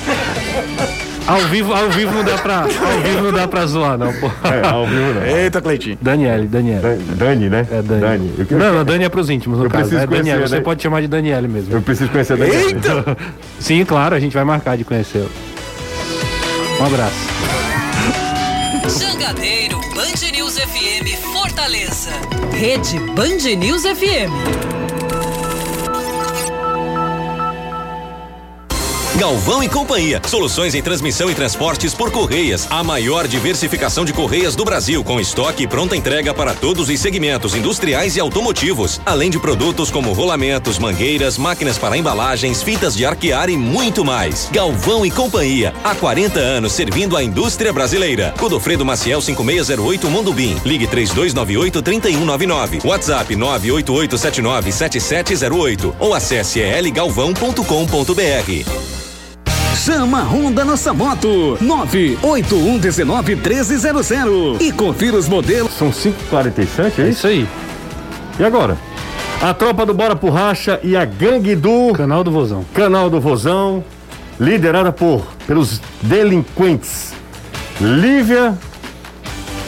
Ao 1.26 1.40
vivo, 1.48 1.74
ao 1.74 1.90
vivo 1.90 2.14
não 2.14 2.24
dá 2.24 2.38
pra. 2.38 2.60
Ao 2.60 3.00
vivo 3.02 3.22
não 3.24 3.32
dá 3.32 3.46
pra 3.48 3.66
zoar, 3.66 3.98
não, 3.98 4.12
pô. 4.14 4.30
É, 4.44 4.66
ao 4.66 4.86
vivo 4.86 5.12
não. 5.14 5.26
Eita, 5.26 5.60
Cleitinho. 5.60 5.98
Daniele, 6.00 6.46
Daniele. 6.46 6.80
Dan- 6.80 6.98
Dani, 7.16 7.48
né? 7.50 7.66
É 7.70 7.82
Dani. 7.82 8.32
Eu, 8.38 8.46
eu- 8.48 8.58
Não, 8.58 8.74
não, 8.74 8.84
Dani 8.84 9.04
é 9.04 9.08
pros 9.08 9.28
íntimos, 9.28 9.58
no 9.58 9.64
Eu 9.66 9.70
caso. 9.70 9.88
preciso 9.90 10.02
É 10.04 10.06
Daniele, 10.06 10.30
conhecer, 10.38 10.48
você 10.48 10.56
né? 10.56 10.60
pode 10.62 10.82
chamar 10.82 11.00
de 11.02 11.08
Daniele 11.08 11.48
mesmo. 11.48 11.74
eu 11.74 11.82
preciso 11.82 12.10
conhecer 12.10 12.34
a 12.34 12.36
Dani. 12.36 12.50
Eita! 12.54 13.16
Sim, 13.58 13.84
claro, 13.84 14.14
a 14.14 14.20
gente 14.20 14.32
vai 14.32 14.44
marcar 14.44 14.76
de 14.78 14.84
conhecê-lo. 14.84 15.30
Um 16.80 16.86
abraço. 16.86 17.55
Jangadeiro 18.88 19.80
Band 19.94 20.32
News 20.32 20.56
FM 20.58 21.06
Fortaleza. 21.32 22.12
Rede 22.52 23.00
Band 23.14 23.42
News 23.56 23.82
FM. 23.82 24.95
Galvão 29.18 29.62
e 29.62 29.68
Companhia. 29.68 30.20
Soluções 30.28 30.74
em 30.74 30.82
transmissão 30.82 31.30
e 31.30 31.34
transportes 31.34 31.94
por 31.94 32.10
correias. 32.10 32.66
A 32.68 32.84
maior 32.84 33.26
diversificação 33.26 34.04
de 34.04 34.12
correias 34.12 34.54
do 34.54 34.62
Brasil, 34.62 35.02
com 35.02 35.18
estoque 35.18 35.62
e 35.62 35.66
pronta 35.66 35.96
entrega 35.96 36.34
para 36.34 36.52
todos 36.52 36.90
os 36.90 37.00
segmentos 37.00 37.54
industriais 37.54 38.16
e 38.16 38.20
automotivos. 38.20 39.00
Além 39.06 39.30
de 39.30 39.38
produtos 39.38 39.90
como 39.90 40.12
rolamentos, 40.12 40.78
mangueiras, 40.78 41.38
máquinas 41.38 41.78
para 41.78 41.96
embalagens, 41.96 42.62
fitas 42.62 42.94
de 42.94 43.06
arquear 43.06 43.48
e 43.48 43.56
muito 43.56 44.04
mais. 44.04 44.50
Galvão 44.52 45.06
e 45.06 45.10
Companhia. 45.10 45.72
Há 45.82 45.94
40 45.94 46.38
anos 46.38 46.72
servindo 46.72 47.16
a 47.16 47.24
indústria 47.24 47.72
brasileira. 47.72 48.34
Godofredo 48.38 48.84
Maciel 48.84 49.22
5608 49.22 50.10
Mondubim. 50.10 50.60
Ligue 50.62 50.86
3298 50.86 51.80
3199. 51.80 52.80
WhatsApp 52.84 53.34
98879 53.34 54.72
7708 54.72 55.96
ou 55.98 56.12
acesse 56.12 56.60
elgalvão.com.br. 56.60 59.05
Chama 59.84 60.20
a 60.20 60.24
Honda 60.24 60.64
nossa 60.64 60.92
moto 60.92 61.56
981191300 61.62 64.60
e 64.60 64.72
confira 64.72 65.16
os 65.16 65.28
modelos. 65.28 65.72
São 65.74 65.90
5h47, 65.90 66.98
é 66.98 67.02
É 67.02 67.08
isso? 67.08 67.08
isso 67.10 67.26
aí. 67.26 67.46
E 68.38 68.44
agora? 68.44 68.76
A 69.40 69.52
tropa 69.54 69.84
do 69.86 69.94
Bora 69.94 70.16
por 70.16 70.30
Racha 70.30 70.80
e 70.82 70.96
a 70.96 71.04
gangue 71.04 71.54
do 71.54 71.92
Canal 71.92 72.24
do 72.24 72.30
Vozão. 72.30 72.64
Canal 72.74 73.08
do 73.10 73.20
Vozão, 73.20 73.84
liderada 74.40 74.90
por 74.90 75.24
pelos 75.46 75.80
delinquentes 76.02 77.12
Lívia, 77.80 78.56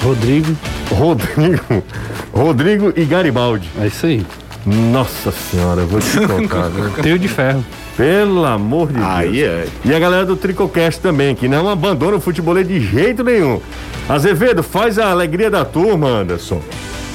Rodrigo. 0.02 0.56
Rodrigo, 0.90 1.84
Rodrigo 2.32 2.92
e 2.96 3.04
Garibaldi. 3.04 3.68
É 3.78 3.86
isso 3.86 4.06
aí. 4.06 4.26
Nossa 4.68 5.30
senhora, 5.32 5.80
eu 5.82 5.86
vou 5.86 6.00
te 6.00 6.18
contar? 6.26 6.70
Trio 7.00 7.18
de 7.18 7.28
ferro. 7.28 7.64
Pelo 7.96 8.44
amor 8.44 8.88
de 8.88 8.94
Deus. 8.94 9.06
Aí 9.06 9.42
é. 9.42 9.66
E 9.84 9.94
a 9.94 9.98
galera 9.98 10.24
do 10.26 10.36
Tricocast 10.36 11.00
também, 11.00 11.34
que 11.34 11.48
não 11.48 11.68
abandona 11.68 12.16
o 12.16 12.20
futebol 12.20 12.62
de 12.62 12.80
jeito 12.80 13.24
nenhum. 13.24 13.60
Azevedo, 14.08 14.62
faz 14.62 14.98
a 14.98 15.10
alegria 15.10 15.50
da 15.50 15.64
turma, 15.64 16.06
Anderson. 16.08 16.60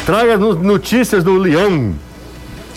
Traga 0.06 0.38
no- 0.38 0.56
notícias 0.56 1.24
do 1.24 1.38
Leão. 1.38 1.94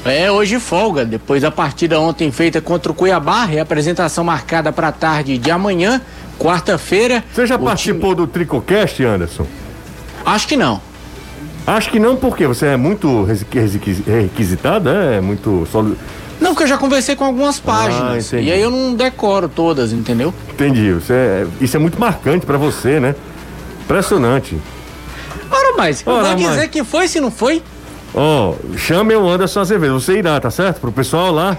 É, 0.05 0.31
hoje 0.31 0.61
folga, 0.61 1.05
depois 1.05 1.43
da 1.43 1.51
partida 1.51 1.99
ontem 1.99 2.31
feita 2.31 2.61
contra 2.61 2.93
o 2.93 2.95
Cuiabá, 2.95 3.45
reapresentação 3.45 4.23
marcada 4.23 4.71
para 4.73 4.89
a 4.89 4.93
tarde 4.93 5.37
de 5.37 5.51
amanhã, 5.51 6.01
quarta-feira. 6.39 7.25
Você 7.35 7.45
já 7.47 7.59
participou 7.59 8.15
do 8.15 8.27
Tricocast, 8.27 9.03
Anderson? 9.03 9.43
time- 9.45 9.57
Acho 10.25 10.47
que 10.47 10.57
não. 10.57 10.81
Acho 11.67 11.91
que 11.91 11.99
não, 11.99 12.17
porque 12.17 12.47
você 12.47 12.67
é 12.67 12.77
muito 12.77 13.25
resi- 13.25 13.47
requisitado, 14.07 14.89
é 14.89 15.21
muito 15.21 15.67
sólido. 15.71 15.97
Não, 16.41 16.51
porque 16.51 16.65
eu 16.65 16.69
já 16.69 16.79
conversei 16.79 17.17
com 17.17 17.25
algumas 17.25 17.59
páginas. 17.59 18.27
entendi. 18.33 18.49
e 18.49 18.53
aí 18.53 18.61
eu 18.61 18.71
não 18.71 18.95
decoro 18.95 19.49
todas, 19.49 19.93
entendeu? 19.93 20.33
Entendi. 20.51 20.93
Você 20.93 21.13
é- 21.13 21.47
isso 21.61 21.77
é 21.77 21.81
muito 21.81 21.99
marcante 21.99 22.45
pra 22.47 22.57
você, 22.59 23.01
né? 23.01 23.15
Impressionante. 23.83 24.57
Ora, 25.51 25.75
mas 25.77 26.03
Ora, 26.07 26.37
vou 26.37 26.37
dizer 26.37 26.69
que 26.69 26.85
foi 26.85 27.09
se 27.09 27.21
não 27.21 27.31
foi. 27.31 27.63
Ó, 28.15 28.55
chame 28.77 29.15
o 29.17 29.29
Anderson 29.29 29.61
Azevedo. 29.61 29.99
Você 30.01 30.19
irá, 30.19 30.39
tá 30.41 30.51
certo? 30.51 30.81
Pro 30.81 30.93
pessoal 30.93 31.33
lá. 31.33 31.57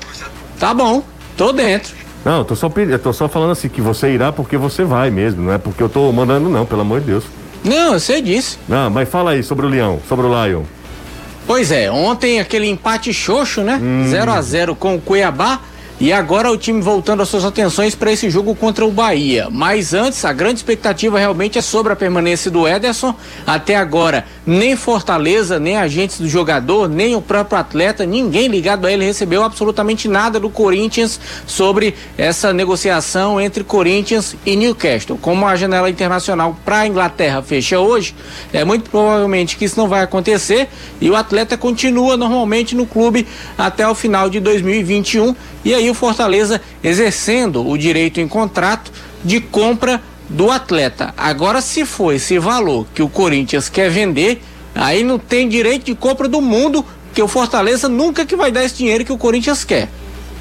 Tá 0.60 0.74
bom, 0.74 1.04
tô 1.36 1.52
dentro. 1.52 1.94
Não, 2.26 2.44
tô 2.44 2.56
só, 2.56 2.70
tô 3.02 3.14
só 3.14 3.28
falando 3.30 3.52
assim, 3.52 3.70
que 3.70 3.80
você 3.82 4.10
irá 4.12 4.32
porque 4.32 4.58
você 4.58 4.84
vai 4.84 5.10
mesmo. 5.10 5.44
Não 5.44 5.54
é 5.54 5.58
porque 5.58 5.82
eu 5.82 5.88
tô 5.90 6.12
mandando, 6.12 6.50
não, 6.50 6.66
pelo 6.66 6.82
amor 6.82 7.00
de 7.00 7.08
Deus. 7.08 7.24
Não, 7.64 7.94
eu 7.94 8.00
sei 8.00 8.22
disso. 8.22 8.60
Não, 8.68 8.90
mas 8.90 9.10
fala 9.10 9.32
aí 9.32 9.44
sobre 9.44 9.66
o 9.66 9.70
Leão, 9.70 10.00
sobre 10.08 10.26
o 10.26 10.46
Lion. 10.46 10.64
Pois 11.46 11.72
é, 11.72 11.90
ontem 11.90 12.40
aquele 12.40 12.68
empate 12.68 13.14
xoxo, 13.14 13.62
né? 13.62 13.80
0 14.10 14.32
a 14.32 14.42
0 14.42 14.76
com 14.76 14.96
o 14.96 15.02
Cuiabá. 15.02 15.62
E 16.00 16.14
agora 16.14 16.52
o 16.52 16.58
time 16.58 16.80
voltando 16.80 17.24
as 17.24 17.30
suas 17.30 17.44
atenções 17.44 17.96
para 17.96 18.12
esse 18.12 18.30
jogo 18.30 18.54
contra 18.54 18.86
o 18.86 18.92
Bahia. 18.92 19.48
Mas 19.50 19.96
antes, 19.96 20.24
a 20.26 20.32
grande 20.32 20.60
expectativa 20.60 21.18
realmente 21.18 21.58
é 21.58 21.62
sobre 21.62 21.92
a 21.92 21.96
permanência 21.96 22.52
do 22.52 22.68
Ederson. 22.68 23.16
Até 23.48 23.76
agora, 23.76 24.24
nem 24.46 24.76
Fortaleza, 24.76 25.60
nem 25.60 25.76
agentes 25.76 26.20
do 26.20 26.30
jogador, 26.30 26.88
nem 26.88 27.16
o 27.16 27.22
próprio 27.22 27.58
atleta, 27.58 28.06
ninguém 28.06 28.48
ligado 28.48 28.86
a 28.86 28.92
ele 28.92 29.06
recebeu 29.06 29.42
absolutamente 29.42 30.08
nada 30.08 30.40
do 30.40 30.52
Corinthians 30.52 31.20
sobre 31.48 31.96
essa 32.16 32.54
negociação 32.54 33.42
entre 33.42 33.64
Corinthians 33.64 34.36
e 34.46 34.56
Newcastle. 34.56 35.18
Como 35.18 35.48
a 35.48 35.56
janela 35.56 35.90
internacional 35.90 36.56
para 36.64 36.82
a 36.82 36.88
Inglaterra 36.88 37.42
fecha 37.42 37.80
hoje, 37.80 38.14
é 38.54 38.64
muito 38.64 38.88
provavelmente 38.92 39.58
que 39.58 39.66
isso 39.66 39.80
não 39.80 39.88
vai 39.88 40.04
acontecer 40.04 40.68
e 41.02 41.10
o 41.10 41.16
atleta 41.16 41.58
continua 41.58 42.16
normalmente 42.16 42.76
no 42.76 42.86
clube 42.86 43.26
até 43.58 43.88
o 43.88 43.96
final 43.96 44.30
de 44.30 44.40
2021 44.40 45.36
e 45.68 45.74
aí 45.74 45.90
o 45.90 45.94
Fortaleza 45.94 46.62
exercendo 46.82 47.68
o 47.68 47.78
direito 47.78 48.22
em 48.22 48.28
contrato 48.28 48.90
de 49.22 49.42
compra 49.42 50.02
do 50.30 50.50
atleta. 50.50 51.14
Agora, 51.18 51.60
se 51.60 51.86
for 51.86 52.14
esse 52.14 52.40
valor 52.40 52.88
que 52.96 53.04
o 53.04 53.10
Corinthians 53.10 53.68
quer 53.68 53.92
vender, 53.92 54.42
aí 54.74 55.04
não 55.04 55.20
tem 55.20 55.50
direito 55.50 55.84
de 55.84 55.94
compra 55.94 56.30
do 56.30 56.40
mundo, 56.40 56.86
que 57.14 57.22
o 57.22 57.28
Fortaleza 57.28 57.90
nunca 57.90 58.26
que 58.26 58.34
vai 58.34 58.50
dar 58.50 58.64
esse 58.64 58.78
dinheiro 58.78 59.04
que 59.04 59.12
o 59.12 59.18
Corinthians 59.18 59.66
quer. 59.66 59.90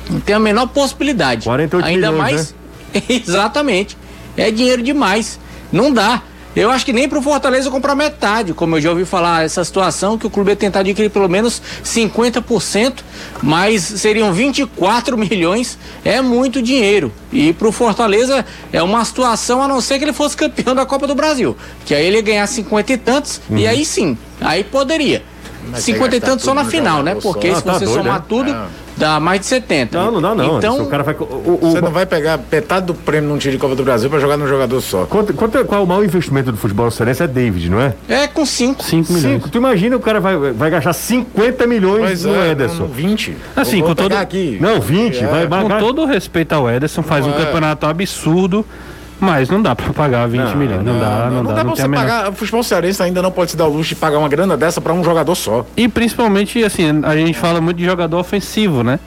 Não 0.09 0.21
tem 0.21 0.37
a 0.37 0.39
menor 0.39 0.69
possibilidade. 0.69 1.43
48 1.43 1.85
Ainda 1.85 2.13
milhões, 2.13 2.55
mais. 2.95 3.05
Exatamente. 3.27 3.99
É 4.37 4.49
dinheiro 4.53 4.81
demais. 4.81 5.41
Não 5.73 5.93
dá. 5.93 6.23
Eu 6.57 6.71
acho 6.71 6.87
que 6.87 6.93
nem 6.93 7.07
pro 7.07 7.21
Fortaleza 7.21 7.71
comprar 7.71 7.95
metade, 7.95 8.55
como 8.55 8.77
eu 8.77 8.81
já 8.81 8.89
ouvi 8.89 9.05
falar 9.05 9.45
essa 9.45 9.63
situação, 9.63 10.17
que 10.17 10.27
o 10.27 10.31
clube 10.31 10.51
ia 10.51 10.57
tentar 10.57 10.81
adquirir 10.81 11.11
pelo 11.11 11.29
menos 11.29 11.61
50%, 11.85 12.95
mas 13.43 13.83
seriam 13.83 14.33
24 14.33 15.17
milhões, 15.19 15.79
é 16.03 16.23
muito 16.23 16.63
dinheiro. 16.63 17.13
E 17.31 17.53
pro 17.53 17.71
Fortaleza 17.71 18.45
é 18.73 18.83
uma 18.83 19.05
situação, 19.05 19.63
a 19.63 19.69
não 19.69 19.83
ser 19.83 19.99
que 19.99 20.05
ele 20.07 20.15
fosse 20.15 20.35
campeão 20.35 20.75
da 20.75 20.87
Copa 20.87 21.07
do 21.07 21.15
Brasil, 21.15 21.55
que 21.85 21.95
aí 21.95 22.07
ele 22.07 22.17
ia 22.17 22.23
ganhar 22.23 22.47
50 22.47 22.93
e 22.93 22.97
tantos, 22.97 23.41
e 23.51 23.67
aí 23.67 23.85
sim, 23.85 24.17
aí 24.41 24.65
poderia. 24.65 25.23
Mas 25.69 25.85
50 25.85 26.17
e 26.17 26.21
gastar 26.21 26.31
tantos 26.33 26.45
só 26.47 26.55
na 26.55 26.65
final, 26.65 27.03
né? 27.03 27.15
só. 27.17 27.21
Porque 27.21 27.49
Ah, 27.49 27.57
se 27.57 27.63
tá 27.63 27.73
você 27.75 27.85
doido, 27.85 27.99
somar 28.03 28.21
né? 28.21 28.25
tudo, 28.27 28.51
É. 28.51 28.86
dá 28.97 29.21
mais 29.21 29.41
de 29.41 29.47
70. 29.47 29.99
Não, 29.99 30.11
não 30.13 30.21
dá 30.21 30.35
não. 30.35 30.59
Então, 30.59 30.83
o 30.83 30.87
cara 30.87 31.03
vai. 31.03 31.15
O, 31.15 31.25
o- 31.25 31.59
Você 31.71 31.81
não 31.81 31.91
vai 31.91 32.07
pegar 32.07 32.39
metade 32.51 32.87
do 32.87 32.95
prêmio 32.95 33.29
num 33.31 33.39
time 33.39 33.53
de 33.53 33.59
Copa 33.59 33.75
do 33.77 33.85
Brasil 33.85 34.09
pra 34.11 34.19
jogar 34.19 34.37
num 34.37 34.47
jogador 34.49 34.81
só. 34.81 35.05
Quanto, 35.07 35.33
quanto, 35.35 35.65
qual 35.65 35.81
é 35.81 35.85
o 35.85 35.87
maior 35.87 36.05
investimento 36.05 36.51
do 36.51 36.59
futebol 36.59 36.91
cearense? 36.91 37.23
É 37.23 37.27
David, 37.27 37.71
não 37.71 37.81
é? 37.81 37.95
é 38.09 38.27
com 38.27 38.45
5. 38.47 38.83
5 38.83 39.13
milhões. 39.13 39.35
Cinco. 39.35 39.49
Tu 39.51 39.59
imagina 39.59 39.97
o 39.97 40.01
cara 40.01 40.21
vai, 40.21 40.37
vai 40.53 40.71
gastar 40.71 40.93
50 40.93 41.67
milhões 41.67 42.01
Pois 42.07 42.25
no 42.25 42.35
é, 42.35 42.51
Ederson. 42.53 42.83
não, 42.85 42.89
20. 42.89 43.37
Assim, 43.55 43.81
Vou 43.81 43.89
com 43.91 43.95
todo- 43.95 44.13
aqui. 44.15 44.59
Não, 44.61 44.81
20, 44.81 45.23
É, 45.25 45.27
vai 45.27 45.45
Com 45.45 45.51
pagar. 45.69 45.79
todo 45.81 46.03
o 46.03 46.07
respeito 46.07 46.53
ao 46.53 46.69
Ederson, 46.71 47.03
faz 47.03 47.25
um 47.27 47.31
Não 47.31 47.39
é. 47.39 47.45
campeonato 47.45 47.87
absurdo, 47.87 48.65
mas 49.19 49.49
não 49.49 49.61
dá 49.63 49.75
pra 49.75 49.93
pagar 49.93 50.27
20 50.29 50.41
Não, 50.41 50.57
milhões. 50.57 50.85
Não, 50.85 50.99
dá, 50.99 51.31
não, 51.31 51.45
dá. 51.45 51.55
pra 51.55 51.65
Não 51.65 51.73
tem 51.73 51.77
você 51.77 51.83
a 51.83 51.89
menor- 51.89 52.03
pagar. 52.07 52.29
O 52.31 52.33
futebol 52.35 52.63
cearense 52.63 53.03
ainda 53.03 53.23
não 53.23 53.31
pode 53.31 53.51
se 53.53 53.57
dar 53.57 53.67
o 53.67 53.73
luxo 53.73 53.91
de 53.91 53.95
pagar 53.97 54.19
uma 54.19 54.29
grana 54.29 54.57
dessa 54.57 54.81
pra 54.81 54.93
um 54.93 55.03
jogador 55.03 55.35
só. 55.35 55.65
E 55.77 55.89
principalmente, 55.89 56.63
assim, 56.65 57.01
a 57.03 57.17
gente 57.17 57.35
fala 57.39 57.61
muito 57.61 57.77
de 57.79 57.85
jogador 57.85 58.19
ofensivo, 58.19 58.83
né? 58.83 58.99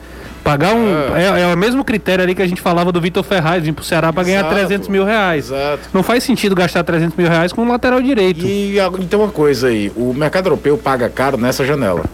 Pagar 0.42 0.72
um. 0.74 0.86
É, 1.16 1.42
é 1.42 1.54
o 1.54 1.56
mesmo 1.56 1.84
critério 1.84 2.24
ali 2.24 2.34
que 2.34 2.40
a 2.42 2.46
gente 2.46 2.62
falava 2.62 2.90
do 2.90 2.98
Vitor 3.00 3.22
Ferraz, 3.22 3.62
vir 3.62 3.72
pro 3.74 3.84
Ceará 3.84 4.10
pra 4.12 4.22
ganhar 4.22 4.40
Exato. 4.40 4.54
300 4.54 4.88
mil 4.88 5.04
reais. 5.04 5.46
Exato. 5.50 5.88
Não 5.92 6.02
faz 6.02 6.24
sentido 6.24 6.54
gastar 6.54 6.82
300 6.82 7.14
mil 7.16 7.28
reais 7.28 7.52
com 7.52 7.62
um 7.62 7.68
lateral 7.70 8.00
direito. 8.00 8.44
E 8.46 8.76
então 9.00 9.20
uma 9.20 9.28
coisa 9.30 9.68
aí, 9.68 9.92
o 9.94 10.14
mercado 10.14 10.46
europeu 10.46 10.78
paga 10.78 11.10
caro 11.10 11.36
nessa 11.36 11.64
janela. 11.64 12.04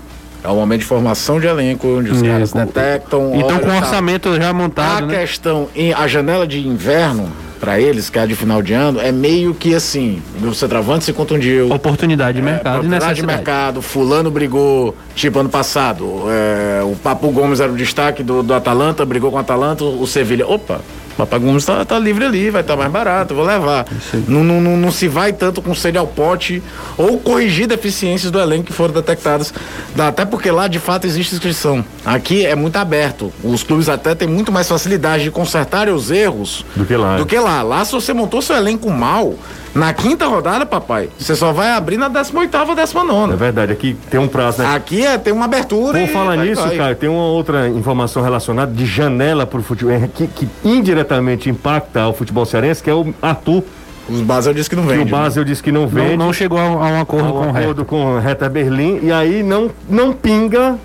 É 0.42 0.48
o 0.48 0.54
momento 0.56 0.80
de 0.80 0.86
formação 0.86 1.38
de 1.40 1.46
elenco, 1.46 1.86
onde 1.86 2.10
os 2.10 2.22
É, 2.22 2.26
caras 2.28 2.52
com- 2.52 2.58
detectam. 2.58 3.32
Então, 3.34 3.48
olha, 3.56 3.58
com 3.60 3.68
tá. 3.68 3.76
orçamento 3.76 4.34
já 4.36 4.52
montado, 4.52 5.04
A 5.04 5.06
né? 5.06 5.18
questão 5.20 5.68
a 5.96 6.06
janela 6.08 6.46
de 6.48 6.66
inverno 6.66 7.30
pra 7.58 7.80
eles, 7.80 8.10
que 8.10 8.18
é 8.18 8.22
a 8.22 8.26
de 8.26 8.34
final 8.34 8.62
de 8.62 8.72
ano, 8.72 9.00
é 9.00 9.10
meio 9.10 9.54
que 9.54 9.74
assim, 9.74 10.22
o 10.42 10.54
centroavante 10.54 11.04
se 11.04 11.12
contundiu. 11.12 11.72
Oportunidade 11.72 12.36
de 12.36 12.42
mercado 12.42 12.66
e 12.66 12.78
oportunidade 12.78 13.20
de 13.20 13.26
mercado, 13.26 13.82
fulano 13.82 14.30
brigou, 14.30 14.94
tipo 15.14 15.38
ano 15.38 15.48
passado, 15.48 16.24
é, 16.28 16.82
o 16.82 16.94
Papo 16.96 17.30
Gomes 17.30 17.60
era 17.60 17.70
o 17.70 17.76
destaque 17.76 18.22
do, 18.22 18.42
do 18.42 18.54
Atalanta, 18.54 19.04
brigou 19.04 19.30
com 19.30 19.36
o 19.36 19.40
Atalanta, 19.40 19.84
o 19.84 20.06
Sevilha, 20.06 20.46
opa, 20.46 20.80
o 21.16 21.26
Papo 21.26 21.40
Gomes 21.40 21.64
tá, 21.64 21.84
tá 21.84 21.98
livre 21.98 22.24
ali, 22.24 22.50
vai 22.50 22.60
estar 22.60 22.76
mais 22.76 22.90
barato, 22.90 23.34
vou 23.34 23.44
levar. 23.44 23.86
Não, 24.28 24.44
não, 24.44 24.60
não, 24.60 24.76
não 24.76 24.90
se 24.90 25.08
vai 25.08 25.32
tanto 25.32 25.62
com 25.62 25.74
sede 25.74 25.96
ao 25.96 26.06
pote 26.06 26.62
ou 26.98 27.18
corrigir 27.18 27.66
deficiências 27.66 28.30
do 28.30 28.38
elenco 28.38 28.64
que 28.64 28.72
foram 28.72 28.92
detectadas, 28.92 29.52
até 29.98 30.24
porque 30.24 30.50
lá 30.50 30.68
de 30.68 30.78
fato 30.78 31.06
existe 31.06 31.34
inscrição. 31.34 31.84
Aqui 32.04 32.44
é 32.44 32.54
muito 32.54 32.76
aberto, 32.76 33.32
os 33.42 33.62
clubes 33.62 33.88
até 33.88 34.14
têm 34.14 34.28
muito 34.28 34.52
mais 34.52 34.68
facilidade 34.68 35.24
de 35.24 35.30
consertarem 35.30 35.92
os 35.94 36.10
erros 36.10 36.64
Do 36.74 36.84
que 36.84 36.96
lá. 36.96 37.16
do 37.16 37.24
que 37.24 37.38
lá. 37.38 37.62
Lá, 37.62 37.84
se 37.84 37.92
você 37.92 38.12
montou 38.12 38.42
seu 38.42 38.54
elenco 38.56 38.90
mal, 38.90 39.34
na 39.74 39.92
quinta 39.92 40.26
rodada, 40.26 40.64
papai, 40.64 41.10
você 41.18 41.34
só 41.34 41.52
vai 41.52 41.70
abrir 41.72 41.96
na 41.98 42.08
18ª 42.08 42.68
ou 42.68 42.74
19 42.74 43.32
É 43.32 43.36
verdade, 43.36 43.72
aqui 43.72 43.96
tem 44.10 44.18
um 44.18 44.28
prazo, 44.28 44.62
né? 44.62 44.74
Aqui 44.74 45.04
é, 45.04 45.18
tem 45.18 45.32
uma 45.32 45.44
abertura. 45.44 45.98
Por 45.98 46.08
e 46.08 46.12
falar 46.12 46.36
nisso, 46.36 46.62
vai. 46.62 46.76
cara, 46.76 46.94
tem 46.94 47.08
uma 47.08 47.24
outra 47.24 47.68
informação 47.68 48.22
relacionada 48.22 48.72
de 48.72 48.86
janela 48.86 49.46
pro 49.46 49.62
futebol, 49.62 49.92
é, 49.94 50.08
que, 50.08 50.26
que 50.26 50.48
indiretamente 50.64 51.05
impacta 51.46 52.06
o 52.08 52.12
futebol 52.12 52.44
cearense, 52.44 52.82
que 52.82 52.90
é 52.90 52.94
o 52.94 53.14
Arthur, 53.22 53.62
Os 54.08 54.20
Basel 54.20 54.54
disse 54.54 54.70
que 54.70 54.76
não 54.76 54.84
que 54.86 54.90
vende. 54.94 55.02
o 55.02 55.16
Basel 55.16 55.44
disse 55.44 55.62
que 55.62 55.72
não 55.72 55.86
vende. 55.86 56.16
Não, 56.16 56.26
não 56.26 56.32
chegou 56.32 56.58
a, 56.58 56.62
a 56.62 56.66
um 56.66 57.00
acordo 57.00 57.26
Há 57.28 57.30
um 57.30 57.32
com 57.32 57.46
o 57.52 57.56
acordo 57.56 57.84
com 57.84 58.04
o 58.14 58.18
Reta 58.18 58.48
Berlim 58.48 59.00
e 59.02 59.12
aí 59.12 59.42
não, 59.42 59.70
não 59.88 60.12
pinga 60.12 60.78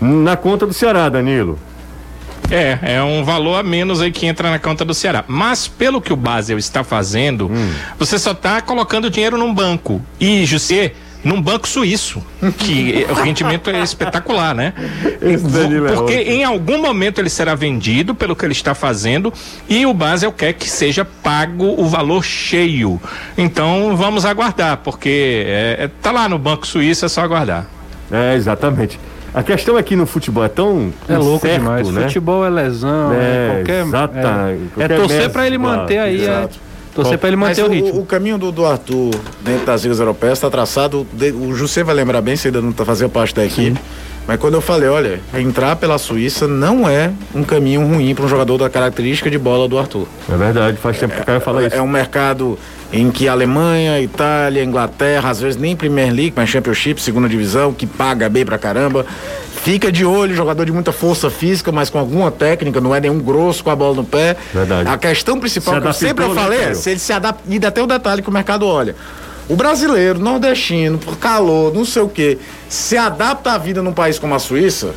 na 0.00 0.36
conta 0.36 0.66
do 0.66 0.72
Ceará, 0.72 1.08
Danilo. 1.08 1.58
É, 2.50 2.96
é 2.96 3.02
um 3.02 3.24
valor 3.24 3.56
a 3.56 3.62
menos 3.62 4.02
aí 4.02 4.10
que 4.12 4.26
entra 4.26 4.50
na 4.50 4.58
conta 4.58 4.84
do 4.84 4.92
Ceará. 4.92 5.24
Mas 5.26 5.66
pelo 5.66 6.02
que 6.02 6.12
o 6.12 6.16
Basel 6.16 6.58
está 6.58 6.84
fazendo, 6.84 7.46
Hum. 7.46 7.70
você 7.98 8.18
só 8.18 8.32
está 8.32 8.60
colocando 8.60 9.08
dinheiro 9.08 9.38
num 9.38 9.54
banco. 9.54 10.02
E, 10.20 10.44
José, 10.44 10.92
num 11.24 11.40
banco 11.40 11.68
suíço, 11.68 12.22
que 12.58 13.06
o 13.10 13.14
rendimento 13.14 13.70
é 13.70 13.80
espetacular, 13.82 14.54
né? 14.54 14.72
É 15.20 15.94
Porque 15.94 16.14
em 16.14 16.44
algum 16.44 16.78
momento 16.80 17.20
ele 17.20 17.28
será 17.30 17.54
vendido 17.54 18.14
pelo 18.14 18.34
que 18.34 18.44
ele 18.44 18.52
está 18.52 18.74
fazendo 18.74 19.32
e 19.68 19.86
o 19.86 19.94
Basel 19.94 20.32
quer 20.32 20.52
que 20.54 20.68
seja 20.68 21.04
pago 21.04 21.74
o 21.80 21.86
valor 21.88 22.24
cheio. 22.24 23.00
Então 23.38 23.96
vamos 23.96 24.24
aguardar, 24.24 24.78
porque 24.78 25.44
é, 25.46 25.76
é- 25.84 25.90
tá 26.00 26.10
lá 26.10 26.28
no 26.28 26.38
banco 26.38 26.66
suíço, 26.66 27.04
é 27.04 27.08
só 27.08 27.20
aguardar. 27.22 27.66
É, 28.10 28.34
exatamente. 28.34 28.98
A 29.34 29.42
questão 29.42 29.78
é 29.78 29.82
que 29.82 29.96
no 29.96 30.04
futebol 30.06 30.44
é 30.44 30.48
tão 30.48 30.92
É 31.08 31.16
louco 31.16 31.48
demais. 31.48 31.88
né? 31.88 32.02
Futebol 32.02 32.44
é 32.44 32.50
lesão, 32.50 33.12
é, 33.14 33.16
É, 33.16 33.54
qualquer. 33.54 33.86
exata- 33.86 34.18
é, 34.18 34.20
é 34.52 34.58
qualquer 34.74 34.96
torcer 34.98 35.16
mestre, 35.16 35.32
pra 35.32 35.46
ele 35.46 35.56
manter 35.58 35.98
aí. 35.98 36.20
É, 36.20 36.22
exato. 36.24 36.58
Torcer 36.94 37.18
pra 37.18 37.28
ele 37.28 37.36
manter 37.36 37.62
o 37.62 37.66
o, 37.66 37.70
ritmo. 37.70 38.00
o 38.00 38.04
caminho 38.06 38.38
do, 38.38 38.52
do 38.52 38.64
Arthur 38.66 39.10
dentro 39.42 39.66
das 39.66 39.82
ligas 39.82 39.98
europeias 39.98 40.34
está 40.38 40.50
traçado. 40.50 41.06
de- 41.12 41.32
o 41.32 41.54
José 41.54 41.82
vai 41.82 41.94
lembrar 41.94 42.20
bem, 42.20 42.36
se 42.36 42.48
ainda 42.48 42.60
não 42.60 42.72
tá 42.72 42.84
fazendo 42.84 43.10
parte 43.10 43.34
da 43.34 43.44
equipe. 43.44 43.78
Mas 44.26 44.38
quando 44.38 44.54
eu 44.54 44.60
falei, 44.60 44.88
olha, 44.88 45.20
entrar 45.34 45.74
pela 45.74 45.98
Suíça 45.98 46.46
não 46.46 46.88
é 46.88 47.10
um 47.34 47.42
caminho 47.42 47.84
ruim 47.84 48.14
para 48.14 48.24
um 48.24 48.28
jogador 48.28 48.56
da 48.56 48.70
característica 48.70 49.28
de 49.28 49.36
bola 49.36 49.66
do 49.66 49.76
Arthur. 49.76 50.06
É 50.32 50.36
verdade, 50.36 50.76
faz 50.76 50.96
tempo 50.96 51.14
que 51.14 51.22
o 51.22 51.24
cara 51.24 51.40
fala 51.40 51.66
isso. 51.66 51.74
É 51.74 51.82
um 51.82 51.88
mercado 51.88 52.56
em 52.92 53.10
que 53.10 53.26
Alemanha, 53.26 54.00
Itália, 54.00 54.62
Inglaterra, 54.62 55.30
às 55.30 55.40
vezes 55.40 55.58
nem 55.58 55.74
Premier 55.74 56.12
League, 56.12 56.34
mas 56.36 56.50
Championship, 56.50 57.00
segunda 57.00 57.28
divisão, 57.28 57.72
que 57.72 57.86
paga 57.86 58.28
bem 58.28 58.44
pra 58.44 58.58
caramba. 58.58 59.06
Fica 59.62 59.90
de 59.90 60.04
olho, 60.04 60.34
jogador 60.34 60.66
de 60.66 60.72
muita 60.72 60.92
força 60.92 61.30
física, 61.30 61.72
mas 61.72 61.88
com 61.88 61.98
alguma 61.98 62.30
técnica, 62.30 62.80
não 62.80 62.94
é 62.94 63.00
nenhum 63.00 63.18
grosso 63.18 63.64
com 63.64 63.70
a 63.70 63.76
bola 63.76 63.94
no 63.94 64.04
pé. 64.04 64.36
Verdade. 64.52 64.88
A 64.88 64.98
questão 64.98 65.40
principal 65.40 65.76
Se 65.76 65.80
que 65.80 65.86
eu 65.86 65.92
sempre 65.92 66.24
eu 66.24 66.34
né, 66.34 66.42
falei 66.42 66.60
é 66.60 66.74
se 66.74 66.90
ele 66.90 66.98
se 66.98 67.12
adapta. 67.12 67.42
E 67.48 67.58
dá 67.58 67.68
até 67.68 67.80
o 67.82 67.86
detalhe 67.86 68.20
que 68.20 68.28
o 68.28 68.32
mercado 68.32 68.66
olha. 68.66 68.94
O 69.48 69.56
brasileiro, 69.56 70.18
nordestino, 70.18 70.98
por 70.98 71.16
calor, 71.16 71.72
não 71.72 71.84
sei 71.84 72.02
o 72.02 72.08
quê, 72.08 72.38
se 72.68 72.96
adapta 72.96 73.52
à 73.52 73.58
vida 73.58 73.82
num 73.82 73.92
país 73.92 74.18
como 74.18 74.34
a 74.34 74.38
Suíça, 74.38 74.94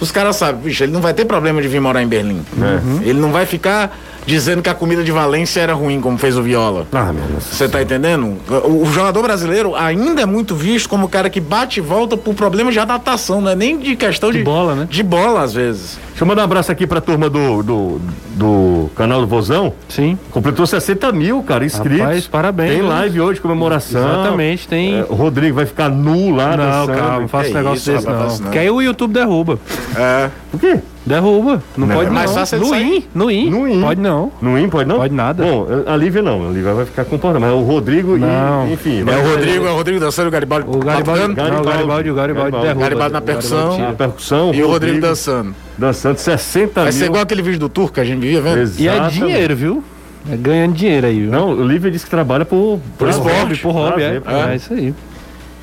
os 0.00 0.10
caras 0.10 0.36
sabem, 0.36 0.60
bicho, 0.60 0.82
ele 0.82 0.92
não 0.92 1.00
vai 1.00 1.14
ter 1.14 1.24
problema 1.24 1.62
de 1.62 1.68
vir 1.68 1.80
morar 1.80 2.02
em 2.02 2.08
Berlim. 2.08 2.44
É. 2.60 3.08
Ele 3.08 3.20
não 3.20 3.30
vai 3.30 3.46
ficar 3.46 3.96
dizendo 4.26 4.62
que 4.62 4.68
a 4.68 4.74
comida 4.74 5.02
de 5.02 5.10
Valência 5.12 5.60
era 5.60 5.74
ruim, 5.74 6.00
como 6.00 6.16
fez 6.18 6.36
o 6.36 6.42
Viola. 6.42 6.86
Ah, 6.92 7.12
meu 7.12 7.24
Deus. 7.24 7.44
Você 7.44 7.68
tá 7.68 7.82
entendendo? 7.82 8.36
O, 8.48 8.82
o 8.82 8.86
jogador 8.86 9.22
brasileiro 9.22 9.74
ainda 9.74 10.22
é 10.22 10.26
muito 10.26 10.54
visto 10.54 10.88
como 10.88 11.06
o 11.06 11.08
cara 11.08 11.28
que 11.28 11.40
bate 11.40 11.80
e 11.80 11.82
volta 11.82 12.16
por 12.16 12.34
problemas 12.34 12.74
de 12.74 12.80
adaptação, 12.80 13.40
não 13.40 13.50
é 13.50 13.54
nem 13.54 13.78
de 13.78 13.96
questão 13.96 14.30
de, 14.30 14.38
De 14.38 14.44
bola, 14.44 14.74
né? 14.74 14.88
De 14.90 15.02
bola, 15.02 15.42
às 15.42 15.52
vezes. 15.54 15.98
Deixa 16.10 16.22
eu 16.24 16.26
mandar 16.28 16.42
um 16.42 16.44
abraço 16.44 16.70
aqui 16.70 16.86
pra 16.86 17.00
turma 17.00 17.28
do, 17.28 17.62
do, 17.62 18.00
do 18.34 18.90
canal 18.94 19.20
do 19.20 19.26
Vozão. 19.26 19.72
Sim. 19.88 20.18
Completou 20.30 20.66
60 20.66 21.10
mil, 21.12 21.42
cara, 21.42 21.64
inscritos. 21.64 22.00
Rapaz, 22.00 22.26
parabéns, 22.26 22.70
Tem 22.72 22.82
live 22.82 23.20
hoje, 23.20 23.40
comemoração. 23.40 24.00
Exatamente, 24.00 24.68
tem- 24.68 25.00
É, 25.00 25.06
o 25.08 25.14
Rodrigo 25.14 25.56
vai 25.56 25.66
ficar 25.66 25.88
nu 25.88 26.30
lá 26.34 26.56
Não, 26.56 26.86
calma, 26.86 27.20
não 27.20 27.28
faça 27.28 27.48
Que 27.48 27.54
negócio 27.54 27.76
isso, 27.78 27.92
desse 27.92 28.06
rapaz, 28.06 28.38
não. 28.38 28.44
Porque 28.46 28.58
aí 28.58 28.70
o 28.70 28.80
YouTube 28.80 29.12
derruba. 29.12 29.58
É. 29.96 30.30
O 30.52 30.58
quê? 30.58 30.78
Derruba. 31.04 31.60
Não, 31.76 31.86
Não, 31.88 31.94
pode 31.96 32.06
é 32.06 32.10
não. 32.10 32.14
mais 32.14 32.32
fácil 32.32 32.56
ele 32.58 32.64
no 32.64 32.70
sair. 32.70 32.96
IN, 32.98 33.04
no 33.12 33.30
IN. 33.30 33.50
No 33.50 33.68
IN. 33.68 33.80
Pode 33.80 34.00
não. 34.00 34.32
No 34.40 34.56
IN, 34.58 34.68
pode 34.68 34.88
não? 34.88 34.96
Pode 34.98 35.12
nada. 35.14 35.42
Bom, 35.44 35.66
a 35.84 35.96
Lívia 35.96 36.22
não. 36.22 36.48
A 36.48 36.52
Lívia 36.52 36.74
vai 36.74 36.84
ficar 36.86 37.04
comportando. 37.04 37.40
Mas 37.40 37.50
é 37.50 37.54
o 37.54 37.62
Rodrigo 37.62 38.16
Não. 38.16 38.68
e, 38.68 38.72
enfim. 38.74 39.00
É 39.00 39.04
vai- 39.04 39.16
o 39.20 39.28
Rodrigo, 39.30 39.66
é 39.66 39.70
o 39.70 39.74
Rodrigo 39.74 39.98
dançando, 40.00 40.28
o 40.28 40.30
Garibaldi. 40.30 40.66
O 40.68 40.78
Garibaldi, 40.78 41.20
batendo, 41.34 41.36
não, 41.54 41.60
o 41.60 41.64
Garibaldi, 41.64 42.10
o 42.10 42.14
Garibaldi 42.14 42.50
Garibaldi. 42.52 42.66
derruba. 42.66 42.80
Garibaldi 42.82 43.12
na 43.12 43.18
O 43.18 43.22
Garibaldi 43.22 43.26
percussão. 43.26 43.76
tira. 43.76 43.88
A 43.88 43.92
percussão. 43.94 44.54
E 44.54 44.62
o 44.62 44.68
Rodrigo 44.68 45.00
dançando. 45.00 45.54
Dançando 45.76 46.18
60 46.18 46.72
Vai 46.82 46.84
mil. 46.84 46.92
ser 46.92 47.04
igual 47.06 47.22
aquele 47.22 47.42
vídeo 47.42 47.58
do 47.58 47.68
Turco 47.68 47.94
que 47.94 48.00
a 48.00 48.04
gente 48.04 48.20
vivia 48.20 48.40
vendo. 48.40 48.58
E 48.58 48.60
é 48.60 48.62
Exatamente. 48.92 49.14
dinheiro, 49.18 49.56
viu? 49.56 49.84
É 50.30 50.36
ganhando 50.36 50.74
dinheiro 50.74 51.06
aí, 51.08 51.20
viu? 51.22 51.30
Não, 51.32 51.50
o 51.50 51.66
Lívia 51.66 51.90
disse 51.90 52.04
que 52.04 52.10
trabalha 52.12 52.44
por, 52.44 52.78
por 52.96 53.08
prazer. 53.08 53.22
hobby, 53.40 53.56
por 53.56 53.72
hobby, 53.72 54.02
é. 54.02 54.22
É 54.52 54.54
isso 54.54 54.72
aí. 54.72 54.94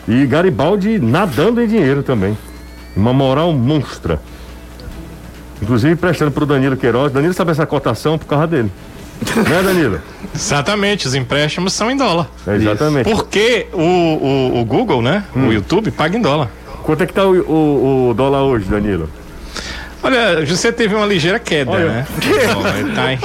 E 0.06 0.26
Garibaldi 0.26 1.00
nadando 1.00 1.62
em 1.62 1.68
dinheiro 1.68 2.04
também. 2.04 2.38
Uma 2.94 3.14
moral 3.14 3.54
monstra. 3.54 4.20
Inclusive 5.62 5.96
prestando 5.96 6.32
pro 6.32 6.46
Danilo 6.46 6.78
Queiroz. 6.78 7.12
Danilo 7.12 7.34
sabe 7.34 7.52
essa 7.52 7.66
cotação 7.66 8.18
por 8.18 8.26
causa 8.28 8.48
dele. 8.48 8.72
né, 9.50 9.62
Danilo? 9.64 10.00
Exatamente, 10.34 11.06
os 11.08 11.14
empréstimos 11.16 11.74
são 11.74 11.92
em 11.92 11.98
dólar. 11.98 12.30
É, 12.48 12.56
exatamente. 12.56 13.10
Porque 13.10 13.68
o, 13.74 13.80
o, 13.82 14.60
o 14.62 14.66
Google, 14.66 15.02
né? 15.02 15.26
O 15.36 15.52
YouTube 15.52 15.92
paga 15.92 16.18
em 16.18 16.22
dólar. 16.22 16.50
Quanto 16.84 17.04
é 17.04 17.06
que 17.06 17.14
tá 17.14 17.26
o, 17.26 17.34
o- 17.42 18.10
o 18.10 18.14
dólar 18.14 18.44
hoje, 18.44 18.66
Danilo? 18.66 19.10
Olha, 20.10 20.46
você 20.46 20.72
teve 20.72 20.96
uma 20.96 21.06
ligeira 21.06 21.38
queda, 21.38 21.72
Olha. 21.72 21.86
né? 21.86 22.08
Bom, 22.54 22.94
tá, 22.96 23.14
em, 23.14 23.18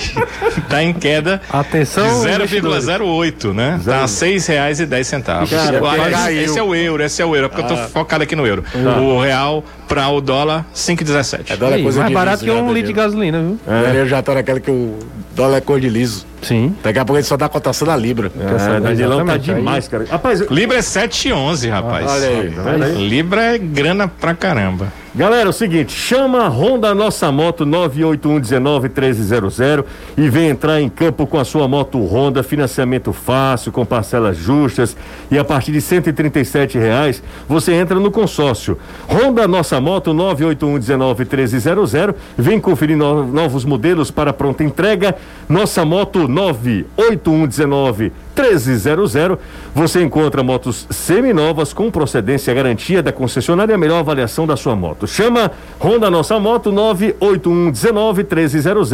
tá 0.68 0.82
em 0.82 0.92
queda 0.92 1.40
Atenção, 1.50 2.22
de 2.24 2.30
investidores. 2.30 2.84
0,08, 2.84 3.52
né? 3.54 3.80
Tá 3.82 4.04
a 4.04 4.08
seis 4.08 4.46
reais 4.46 4.80
e 4.80 4.86
dez 4.86 5.06
centavos. 5.06 5.48
Cara, 5.48 5.80
Ah, 5.82 5.96
esse- 5.98 6.10
caiu. 6.10 6.42
esse 6.42 6.58
é 6.58 6.62
o 6.62 6.74
euro, 6.74 7.02
esse 7.02 7.22
é 7.22 7.24
o 7.24 7.34
euro, 7.34 7.46
é 7.46 7.48
porque 7.48 7.62
eu 7.64 7.68
tô 7.68 7.74
Ah. 7.82 7.88
focado 7.88 8.22
aqui 8.22 8.36
no 8.36 8.46
euro. 8.46 8.62
Tá. 8.70 9.00
O 9.00 9.18
real 9.20 9.64
para 9.88 10.08
o 10.10 10.20
dólar, 10.20 10.66
5,17. 10.74 11.52
É 11.52 11.56
dólar 11.56 11.72
é 11.72 11.76
Aí, 11.76 11.82
coisa 11.82 11.98
mais 12.00 12.08
de 12.10 12.14
barato 12.14 12.44
liso, 12.44 12.52
que 12.52 12.58
já, 12.60 12.64
um 12.64 12.72
litro 12.72 12.88
de 12.88 12.92
gasolina, 12.92 13.38
viu? 13.40 13.58
É. 13.66 14.00
Eu 14.00 14.06
já 14.06 14.22
tô 14.22 14.34
naquela 14.34 14.60
que 14.60 14.70
o 14.70 14.98
dólar 15.34 15.56
é 15.56 15.60
cor 15.62 15.80
de 15.80 15.88
liso. 15.88 16.26
Sim. 16.42 16.76
Daqui 16.82 16.98
a 16.98 17.04
pouco 17.04 17.16
ele 17.18 17.26
só 17.26 17.36
dá 17.38 17.46
a 17.46 17.48
cotação 17.48 17.86
da 17.88 17.96
Libra. 17.96 18.30
É, 18.38 18.80
Danilão 18.80 19.24
tá 19.24 19.32
aí- 19.32 19.38
demais, 19.38 19.88
cara. 19.88 20.04
Rapaz, 20.10 20.40
eu- 20.42 20.48
Libra 20.50 20.78
é 20.78 20.82
7,11, 20.82 21.68
rapaz. 21.70 22.06
Olha 22.10 22.28
aí. 22.28 22.50
tá 22.50 22.62
vendo 22.62 22.82
aí? 22.84 23.08
Libra 23.08 23.54
é 23.54 23.58
grana 23.58 24.06
pra 24.06 24.34
caramba. 24.34 24.92
Galera, 25.16 25.46
é 25.46 25.50
o 25.50 25.52
seguinte, 25.52 25.92
chama 25.92 26.40
a 26.44 26.48
Honda 26.48 26.92
Nossa 26.92 27.30
Moto 27.30 27.64
981191300 27.64 29.84
e 30.18 30.28
vem 30.28 30.48
entrar 30.48 30.80
em 30.80 30.88
campo 30.88 31.24
com 31.24 31.38
a 31.38 31.44
sua 31.44 31.68
moto 31.68 32.04
Honda, 32.04 32.42
financiamento 32.42 33.12
fácil, 33.12 33.70
com 33.70 33.86
parcelas 33.86 34.36
justas 34.36 34.96
e 35.30 35.38
a 35.38 35.44
partir 35.44 35.70
de 35.70 35.80
137 35.80 36.76
reais 36.78 37.22
você 37.48 37.74
entra 37.74 38.00
no 38.00 38.10
consórcio. 38.10 38.76
Honda 39.08 39.46
Nossa 39.46 39.80
Moto 39.80 40.12
981191300, 40.12 42.12
vem 42.36 42.58
conferir 42.58 42.96
no- 42.96 43.24
novos 43.24 43.64
modelos 43.64 44.10
para 44.10 44.32
pronta 44.32 44.64
entrega. 44.64 45.14
Nossa 45.48 45.84
Moto 45.84 46.26
98119 46.26 48.10
1300. 48.36 49.38
Você 49.74 50.02
encontra 50.02 50.42
motos 50.42 50.86
seminovas 50.90 51.72
com 51.72 51.90
procedência 51.90 52.50
e 52.50 52.54
garantia 52.54 53.02
da 53.02 53.12
concessionária 53.12 53.72
e 53.72 53.74
a 53.74 53.78
melhor 53.78 54.00
avaliação 54.00 54.46
da 54.46 54.56
sua 54.56 54.74
moto. 54.74 55.06
Chama 55.06 55.50
Honda 55.80 56.10
Nossa 56.10 56.38
Moto 56.38 56.72
98119 56.72 58.22
1300 58.22 58.90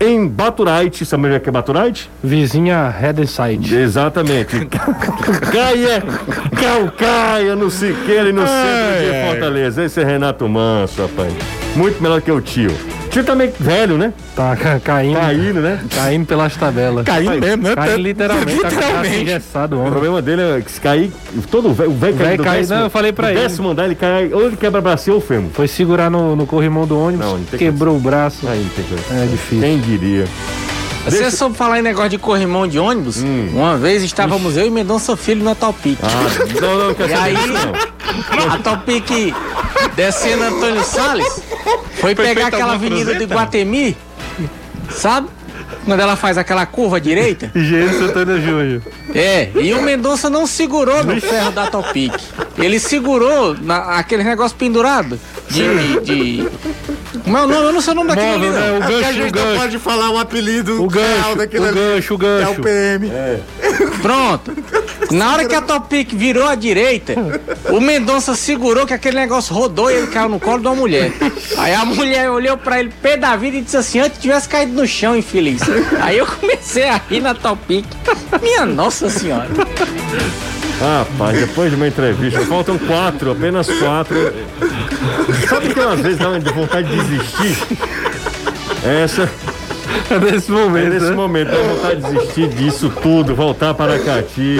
em 0.00 0.26
Baturite. 0.26 1.04
Sabe 1.04 1.26
onde 1.26 1.36
é 1.36 1.40
que 1.40 1.48
é 1.48 1.52
Baturite? 1.52 2.10
Vizinha 2.22 2.88
Headside. 2.88 3.74
Exatamente. 3.74 4.66
Caia, 5.52 6.02
Calcaia 6.54 7.56
no 7.56 7.70
Siqueira 7.70 8.28
e 8.28 8.32
no 8.32 8.42
centro 8.42 9.12
de 9.12 9.28
Fortaleza. 9.28 9.84
Esse 9.84 10.00
é 10.00 10.04
Renato 10.04 10.48
Manso, 10.48 11.02
rapaz. 11.02 11.32
Muito 11.76 12.02
melhor 12.02 12.20
que 12.20 12.30
o 12.30 12.40
tio. 12.40 12.70
Tio 13.14 13.22
também 13.22 13.52
velho, 13.60 13.96
né? 13.96 14.12
Tá 14.34 14.56
ca- 14.56 14.80
caindo. 14.80 15.20
Caindo, 15.20 15.60
né? 15.60 15.80
Caindo 15.94 16.26
pelas 16.26 16.56
tabelas. 16.56 17.04
Caindo 17.06 17.38
mesmo, 17.40 17.62
né? 17.62 17.74
Caindo 17.76 17.96
literalmente. 17.98 18.60
Tá 18.60 18.68
Literalmente. 18.70 19.16
engessado, 19.22 19.80
O 19.80 19.88
problema 19.88 20.20
dele 20.20 20.42
é 20.42 20.60
que 20.60 20.70
se 20.72 20.80
cair, 20.80 21.12
todo 21.48 21.68
o 21.68 21.72
velho 21.72 21.92
O 21.92 21.96
cai 22.18 22.36
cai- 22.36 22.56
décimo, 22.58 22.76
não, 22.76 22.84
eu 22.86 22.90
falei 22.90 23.12
pra 23.12 23.30
ele. 23.30 23.40
décimo 23.40 23.68
andar, 23.70 23.84
ele 23.84 23.94
cai, 23.94 24.30
ou 24.32 24.46
ele 24.46 24.56
quebra 24.56 24.80
braço 24.80 25.12
ou 25.12 25.20
fêmur. 25.20 25.50
Foi 25.52 25.68
segurar 25.68 26.10
no, 26.10 26.34
no 26.34 26.44
corrimão 26.44 26.86
do 26.88 26.98
ônibus, 26.98 27.24
Não, 27.24 27.38
quebrou 27.56 27.96
o 27.96 28.00
braço. 28.00 28.48
Aí 28.48 28.60
não 28.60 28.68
tem 28.70 28.84
coisa. 28.84 29.04
É 29.22 29.26
difícil. 29.26 29.60
Quem 29.60 29.78
diria? 29.78 30.24
Você 31.04 31.30
soube 31.30 31.56
falar 31.56 31.78
em 31.78 31.82
negócio 31.82 32.10
de 32.10 32.18
corrimão 32.18 32.66
de 32.66 32.78
ônibus? 32.78 33.18
Uma 33.52 33.76
vez 33.76 34.02
estávamos 34.02 34.56
eu 34.56 34.66
e 34.66 34.70
Mendonça 34.70 35.16
Filho 35.16 35.44
na 35.44 35.54
Talpic. 35.54 35.98
Ah, 36.02 36.60
não, 36.60 36.78
não, 36.78 36.94
quer 36.94 37.10
E 37.10 37.14
aí, 37.14 37.34
não. 37.34 38.52
a 38.52 38.58
Talpic 38.58 39.34
descendo 39.94 40.44
Antônio 40.44 40.82
Salles, 40.84 41.42
foi 42.00 42.14
pegar 42.14 42.42
feita 42.42 42.56
aquela 42.56 42.74
avenida 42.74 43.12
de 43.12 43.18
cruzeta? 43.18 43.34
Guatemi, 43.34 43.96
sabe? 44.90 45.28
Quando 45.84 46.00
ela 46.00 46.16
faz 46.16 46.38
aquela 46.38 46.64
curva 46.64 46.98
direita. 46.98 47.50
Engenheiro 47.54 47.98
Santana 47.98 48.40
Júnior. 48.40 48.82
É, 49.14 49.50
e 49.54 49.74
o 49.74 49.82
Mendonça 49.82 50.30
não 50.30 50.46
segurou 50.46 51.04
no 51.04 51.20
ferro 51.20 51.52
da 51.52 51.66
Talpic. 51.66 52.14
Ele 52.56 52.78
segurou 52.78 53.54
na, 53.60 53.98
aquele 53.98 54.24
negócio 54.24 54.56
pendurado 54.56 55.18
de. 55.50 56.00
de, 56.00 56.00
de... 56.00 56.48
Como 57.22 57.36
é 57.38 57.42
o 57.42 57.46
nome? 57.48 57.66
Eu 57.66 57.72
não 57.72 57.80
sei 57.80 57.92
o 57.92 57.96
nome 57.96 58.08
daquele 58.08 58.28
ali, 58.34 58.46
Móvel, 58.46 58.52
né? 58.52 58.70
não. 58.70 58.78
O 58.78 58.82
É 58.82 58.84
a 58.84 58.88
gancho, 58.88 59.08
o 59.08 59.12
gente 59.12 59.34
não 59.34 59.42
gancho. 59.44 59.60
pode 59.60 59.78
falar 59.78 60.10
o 60.10 60.18
apelido 60.18 60.82
O 60.82 60.86
real 60.88 61.06
gancho, 61.22 61.36
daquele 61.36 61.64
o 61.64 61.68
ali, 61.68 61.74
gancho, 61.78 62.14
o 62.14 62.18
que 62.18 62.24
É 62.26 62.28
gancho. 62.40 62.60
o 62.60 62.62
PM. 62.64 63.10
Pronto. 64.02 64.52
Na 65.10 65.32
hora 65.32 65.44
que 65.44 65.54
a 65.54 65.60
Topic 65.62 66.12
virou 66.14 66.46
à 66.48 66.54
direita, 66.54 67.14
o 67.70 67.80
Mendonça 67.80 68.34
segurou 68.34 68.86
que 68.86 68.94
aquele 68.94 69.16
negócio 69.16 69.54
rodou 69.54 69.90
e 69.90 69.94
ele 69.94 70.06
caiu 70.08 70.28
no 70.28 70.40
colo 70.40 70.60
de 70.60 70.66
uma 70.66 70.74
mulher. 70.76 71.12
Aí 71.58 71.74
a 71.74 71.84
mulher 71.84 72.30
olhou 72.30 72.56
pra 72.56 72.80
ele, 72.80 72.90
pé 73.02 73.16
da 73.16 73.36
vida, 73.36 73.56
e 73.58 73.62
disse 73.62 73.76
assim: 73.76 74.00
antes 74.00 74.18
tivesse 74.20 74.48
caído 74.48 74.72
no 74.72 74.86
chão, 74.86 75.16
infeliz. 75.16 75.62
Aí 76.00 76.18
eu 76.18 76.26
comecei 76.26 76.88
a 76.88 77.00
rir 77.08 77.20
na 77.20 77.34
Topic. 77.34 77.84
Minha 78.42 78.64
nossa 78.66 79.08
senhora. 79.10 79.48
Rapaz, 80.80 81.38
depois 81.38 81.70
de 81.70 81.76
uma 81.76 81.86
entrevista, 81.88 82.40
faltam 82.46 82.76
quatro, 82.78 83.30
apenas 83.32 83.68
quatro. 83.78 84.16
Sabe 85.48 85.72
que 85.72 85.80
às 85.80 86.00
vezes 86.00 86.18
dá 86.18 86.28
uma 86.30 86.40
vontade 86.40 86.88
de 86.88 86.96
desistir? 87.04 87.56
Essa. 88.84 89.30
É 90.10 90.18
nesse 90.18 90.50
momento. 90.50 90.86
É 90.86 90.90
nesse 90.90 91.06
né? 91.06 91.16
momento, 91.16 91.50
dá 91.50 91.62
vontade 91.62 92.02
de 92.02 92.12
desistir 92.12 92.48
disso 92.48 92.92
tudo, 93.02 93.34
voltar 93.34 93.72
para 93.74 93.98
Cati. 93.98 94.56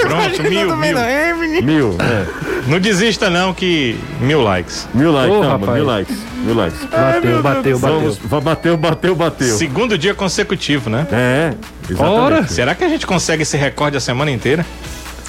Pronto, 0.00 0.42
mil, 0.42 0.76
mil. 0.76 1.62
Mil, 1.62 1.96
é. 2.00 2.26
Não 2.66 2.80
desista 2.80 3.30
não 3.30 3.52
que 3.54 3.98
mil 4.20 4.42
likes. 4.42 4.88
Mil 4.94 5.12
likes, 5.12 5.32
não, 5.32 5.48
rapaz. 5.48 5.72
mil 5.72 5.84
likes. 5.84 6.16
Mil 6.44 6.54
likes. 6.54 6.80
Bateu, 6.80 7.42
bateu, 7.42 7.42
bateu. 7.42 7.78
Vamos, 7.78 8.18
va- 8.18 8.40
bateu, 8.40 8.76
bateu, 8.76 9.14
bateu. 9.14 9.56
Segundo 9.56 9.96
dia 9.98 10.14
consecutivo, 10.14 10.88
né? 10.90 11.06
É, 11.12 11.52
exatamente. 11.88 12.20
Ora. 12.20 12.46
Será 12.48 12.74
que 12.74 12.82
a 12.84 12.88
gente 12.88 13.06
consegue 13.06 13.42
esse 13.42 13.56
recorde 13.56 13.96
a 13.96 14.00
semana 14.00 14.30
inteira? 14.30 14.64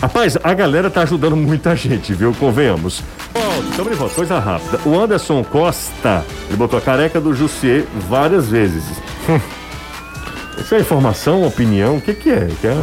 Rapaz, 0.02 0.36
a 0.44 0.54
galera 0.54 0.90
tá 0.90 1.04
ajudando 1.04 1.36
muita 1.36 1.76
gente, 1.76 2.14
viu? 2.14 2.34
Convenhamos. 2.34 3.04
Volta, 3.34 3.70
estamos 3.70 3.92
de 3.92 3.98
volta, 4.00 4.16
coisa 4.16 4.40
rápida. 4.40 4.80
O 4.86 5.00
Anderson 5.00 5.44
Costa, 5.44 6.26
ele 6.48 6.58
botou 6.58 6.80
a 6.80 6.82
careca 6.82 7.22
do 7.22 7.34
Jussier 7.36 7.86
várias 8.10 8.48
vezes. 8.50 8.84
Isso 10.60 10.74
é 10.76 10.80
informação, 10.80 11.46
opinião? 11.46 11.98
O 11.98 12.02
que 12.02 12.14
que 12.14 12.30
é? 12.30 12.48
Que 12.60 12.68
é... 12.68 12.78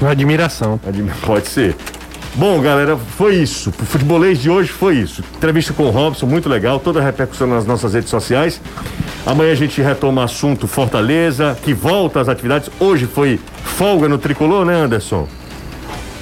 Uma 0.00 0.10
admiração. 0.10 0.78
Admi- 0.86 1.10
Pode 1.24 1.48
ser. 1.48 1.76
Bom, 2.34 2.60
galera, 2.60 2.96
foi 2.96 3.36
isso. 3.36 3.70
O 3.70 3.84
futebolês 3.84 4.38
de 4.40 4.48
hoje 4.48 4.70
foi 4.70 4.96
isso. 4.96 5.22
Entrevista 5.36 5.72
com 5.72 5.84
o 5.84 5.90
Robson, 5.90 6.26
muito 6.26 6.48
legal. 6.48 6.78
Toda 6.78 7.00
a 7.00 7.02
repercussão 7.04 7.46
nas 7.48 7.66
nossas 7.66 7.92
redes 7.94 8.08
sociais. 8.08 8.60
Amanhã 9.26 9.50
a 9.52 9.56
gente 9.56 9.80
retoma 9.82 10.24
assunto 10.24 10.66
Fortaleza, 10.68 11.56
que 11.62 11.74
volta 11.74 12.20
às 12.20 12.28
atividades. 12.28 12.70
Hoje 12.78 13.06
foi 13.06 13.38
folga 13.64 14.08
no 14.08 14.16
tricolor, 14.18 14.64
né, 14.64 14.74
Anderson? 14.74 15.26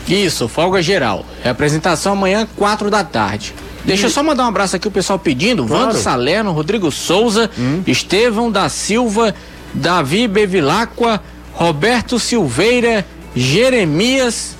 Isso, 0.09 0.49
folga 0.49 0.83
geral. 0.83 1.25
Representação 1.43 2.13
amanhã, 2.13 2.47
4 2.57 2.91
da 2.91 3.05
tarde. 3.05 3.55
Deixa 3.85 4.07
eu 4.07 4.11
só 4.11 4.23
mandar 4.23 4.45
um 4.45 4.49
abraço 4.49 4.77
aqui 4.77 4.89
o 4.89 4.91
pessoal 4.91 5.19
pedindo. 5.19 5.65
Claro. 5.65 5.87
Vando 5.87 5.99
Salerno, 5.99 6.53
Rodrigo 6.53 6.91
Souza, 6.91 7.51
Estevão 7.87 8.51
da 8.51 8.69
Silva, 8.69 9.35
Davi 9.73 10.29
Bevilacqua, 10.29 11.23
Roberto 11.55 12.19
Silveira, 12.19 13.05
Jeremias. 13.35 14.57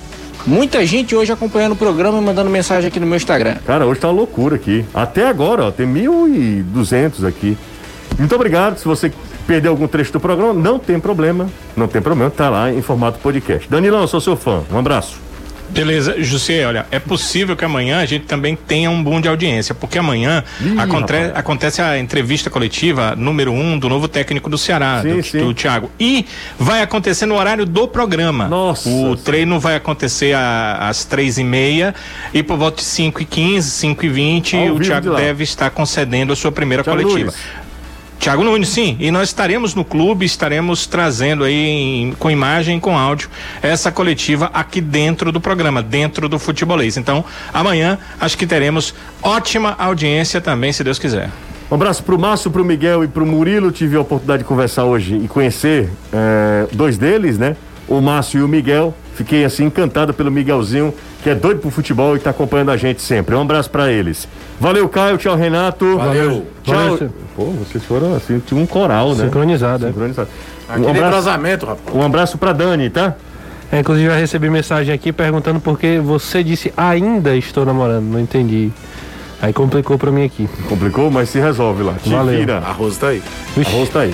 Muita 0.47 0.85
gente 0.85 1.15
hoje 1.15 1.31
acompanhando 1.31 1.73
o 1.73 1.75
programa 1.75 2.17
e 2.17 2.21
mandando 2.21 2.49
mensagem 2.49 2.87
aqui 2.87 2.99
no 2.99 3.05
meu 3.05 3.17
Instagram. 3.17 3.57
Cara, 3.65 3.85
hoje 3.85 3.99
tá 3.99 4.07
uma 4.07 4.13
loucura 4.13 4.55
aqui. 4.55 4.85
Até 4.93 5.27
agora, 5.27 5.65
ó, 5.65 5.71
tem 5.71 5.85
1.200 5.85 7.27
aqui. 7.27 7.57
Muito 8.17 8.33
obrigado. 8.33 8.77
Se 8.77 8.85
você 8.85 9.11
perdeu 9.45 9.71
algum 9.71 9.87
trecho 9.87 10.11
do 10.13 10.19
programa, 10.19 10.53
não 10.53 10.79
tem 10.79 10.99
problema. 10.99 11.49
Não 11.75 11.87
tem 11.87 12.01
problema, 12.01 12.31
tá 12.31 12.49
lá 12.49 12.71
em 12.71 12.81
formato 12.81 13.19
podcast. 13.19 13.69
Danilão, 13.69 14.01
eu 14.01 14.07
sou 14.07 14.21
seu 14.21 14.35
fã. 14.35 14.63
Um 14.71 14.77
abraço. 14.79 15.28
Beleza, 15.71 16.15
José, 16.21 16.65
olha, 16.65 16.85
é 16.91 16.97
possível 16.99 17.55
que 17.55 17.63
amanhã 17.63 17.99
a 17.99 18.05
gente 18.05 18.25
também 18.25 18.55
tenha 18.55 18.89
um 18.89 19.03
boom 19.03 19.21
de 19.21 19.27
audiência, 19.27 19.73
porque 19.75 19.97
amanhã 19.99 20.43
Ih, 20.59 20.77
aconte- 20.79 21.13
rapaz. 21.13 21.31
acontece 21.35 21.81
a 21.81 21.97
entrevista 21.99 22.49
coletiva 22.49 23.15
número 23.15 23.51
um 23.51 23.77
do 23.77 23.87
novo 23.87 24.07
técnico 24.07 24.49
do 24.49 24.57
Ceará, 24.57 25.01
Sim, 25.03 25.15
do, 25.17 25.23
sim. 25.23 25.37
do 25.39 25.53
Thiago. 25.53 25.91
E 25.99 26.25
vai 26.57 26.81
acontecer 26.81 27.25
no 27.25 27.35
horário 27.35 27.65
do 27.65 27.87
programa. 27.87 28.47
Nossa 28.47 28.89
O 28.89 28.91
Senhora. 28.91 29.17
treino 29.23 29.59
vai 29.59 29.75
acontecer 29.75 30.33
a- 30.35 30.87
às 30.89 31.05
três 31.05 31.37
e 31.37 31.43
meia 31.43 31.93
e 32.33 32.41
por 32.41 32.57
volta 32.57 32.77
de 32.77 32.83
cinco 32.83 33.21
e 33.21 33.25
quinze, 33.25 33.69
cinco 33.69 34.05
e 34.05 34.09
vinte, 34.09 34.55
o 34.57 34.79
de 34.79 34.87
Thiago 34.87 35.09
lá. 35.11 35.19
deve 35.19 35.43
estar 35.43 35.69
concedendo 35.69 36.33
a 36.33 36.35
sua 36.35 36.51
primeira 36.51 36.83
Thiago 36.83 36.99
coletiva. 37.01 37.31
Nunes. 37.31 37.39
Tiago 38.19 38.43
Nunes, 38.43 38.67
sim. 38.69 38.97
E 38.99 39.09
nós 39.11 39.29
estaremos 39.29 39.73
no 39.73 39.85
clube, 39.85 40.25
estaremos 40.25 40.85
trazendo 40.85 41.45
aí 41.45 41.55
em- 41.55 42.11
com 42.19 42.29
imagem 42.29 42.79
com 42.79 42.97
áudio 42.97 43.29
essa 43.61 43.91
coletiva 43.91 44.49
aqui 44.53 44.81
dentro 44.81 45.31
do 45.31 45.39
programa, 45.39 45.81
dentro 45.81 46.27
do 46.27 46.37
futebolês. 46.37 46.97
Então, 46.97 47.23
amanhã 47.53 47.97
acho 48.19 48.37
que 48.37 48.45
teremos 48.45 48.93
ótima 49.21 49.73
audiência 49.79 50.41
também, 50.41 50.73
se 50.73 50.83
Deus 50.83 50.99
quiser. 50.99 51.29
Um 51.71 51.75
abraço 51.75 52.03
pro 52.03 52.17
Márcio, 52.19 52.49
pro 52.51 52.65
Miguel 52.65 53.03
e 53.03 53.07
pro 53.07 53.25
Murilo. 53.25 53.71
Tive 53.71 53.95
a 53.95 54.01
oportunidade 54.01 54.39
de 54.43 54.47
conversar 54.49 54.85
hoje 54.85 55.15
e 55.23 55.27
conhecer 55.27 55.89
eh, 56.11 56.67
dois 56.73 56.97
deles, 56.97 57.37
né? 57.37 57.55
O 57.89 57.99
Márcio 58.01 58.39
e 58.39 58.43
o 58.43 58.47
Miguel. 58.47 58.93
Fiquei 59.15 59.43
assim 59.43 59.65
encantado 59.65 60.13
pelo 60.13 60.31
Miguelzinho, 60.31 60.93
que 61.21 61.29
é 61.29 61.35
doido 61.35 61.59
pro 61.59 61.69
futebol 61.69 62.15
e 62.15 62.19
tá 62.19 62.29
acompanhando 62.29 62.71
a 62.71 62.77
gente 62.77 63.01
sempre. 63.01 63.35
Um 63.35 63.41
abraço 63.41 63.69
pra 63.69 63.91
eles. 63.91 64.27
Valeu, 64.59 64.87
Caio. 64.87 65.17
Tchau, 65.17 65.35
Renato. 65.35 65.97
Valeu. 65.97 66.45
Tchau. 66.63 66.75
Valeu. 66.75 67.09
Pô, 67.35 67.45
vocês 67.45 67.83
foram 67.83 68.15
assim, 68.15 68.39
tinha 68.45 68.61
um 68.61 68.65
coral, 68.65 69.15
né? 69.15 69.25
Sincronizado, 69.25 69.85
é. 69.85 69.89
Sincronizado. 69.89 70.29
Aquele 70.69 70.87
Um 70.87 70.89
abraço, 71.05 71.27
rapaz. 71.29 71.95
um 71.95 72.01
abraço 72.03 72.37
pra 72.37 72.53
Dani, 72.53 72.89
tá? 72.89 73.15
É, 73.71 73.79
inclusive 73.79 74.07
já 74.07 74.15
recebi 74.15 74.49
mensagem 74.49 74.93
aqui 74.93 75.11
perguntando 75.11 75.59
por 75.59 75.77
que 75.79 75.99
você 75.99 76.43
disse 76.43 76.71
ainda 76.77 77.35
estou 77.35 77.65
namorando. 77.65 78.03
Não 78.05 78.19
entendi. 78.19 78.71
Aí 79.41 79.51
complicou 79.53 79.97
pra 79.97 80.11
mim 80.11 80.23
aqui. 80.25 80.47
Complicou, 80.67 81.09
mas 81.09 81.29
se 81.29 81.39
resolve 81.39 81.83
lá. 81.83 81.93
Te 82.01 82.09
Valeu. 82.09 82.37
vira. 82.39 82.57
Arroz 82.57 82.97
tá 82.97 83.07
aí. 83.09 83.21
Vixe. 83.55 83.71
Arroz 83.73 83.89
tá 83.89 83.99
aí. 84.01 84.13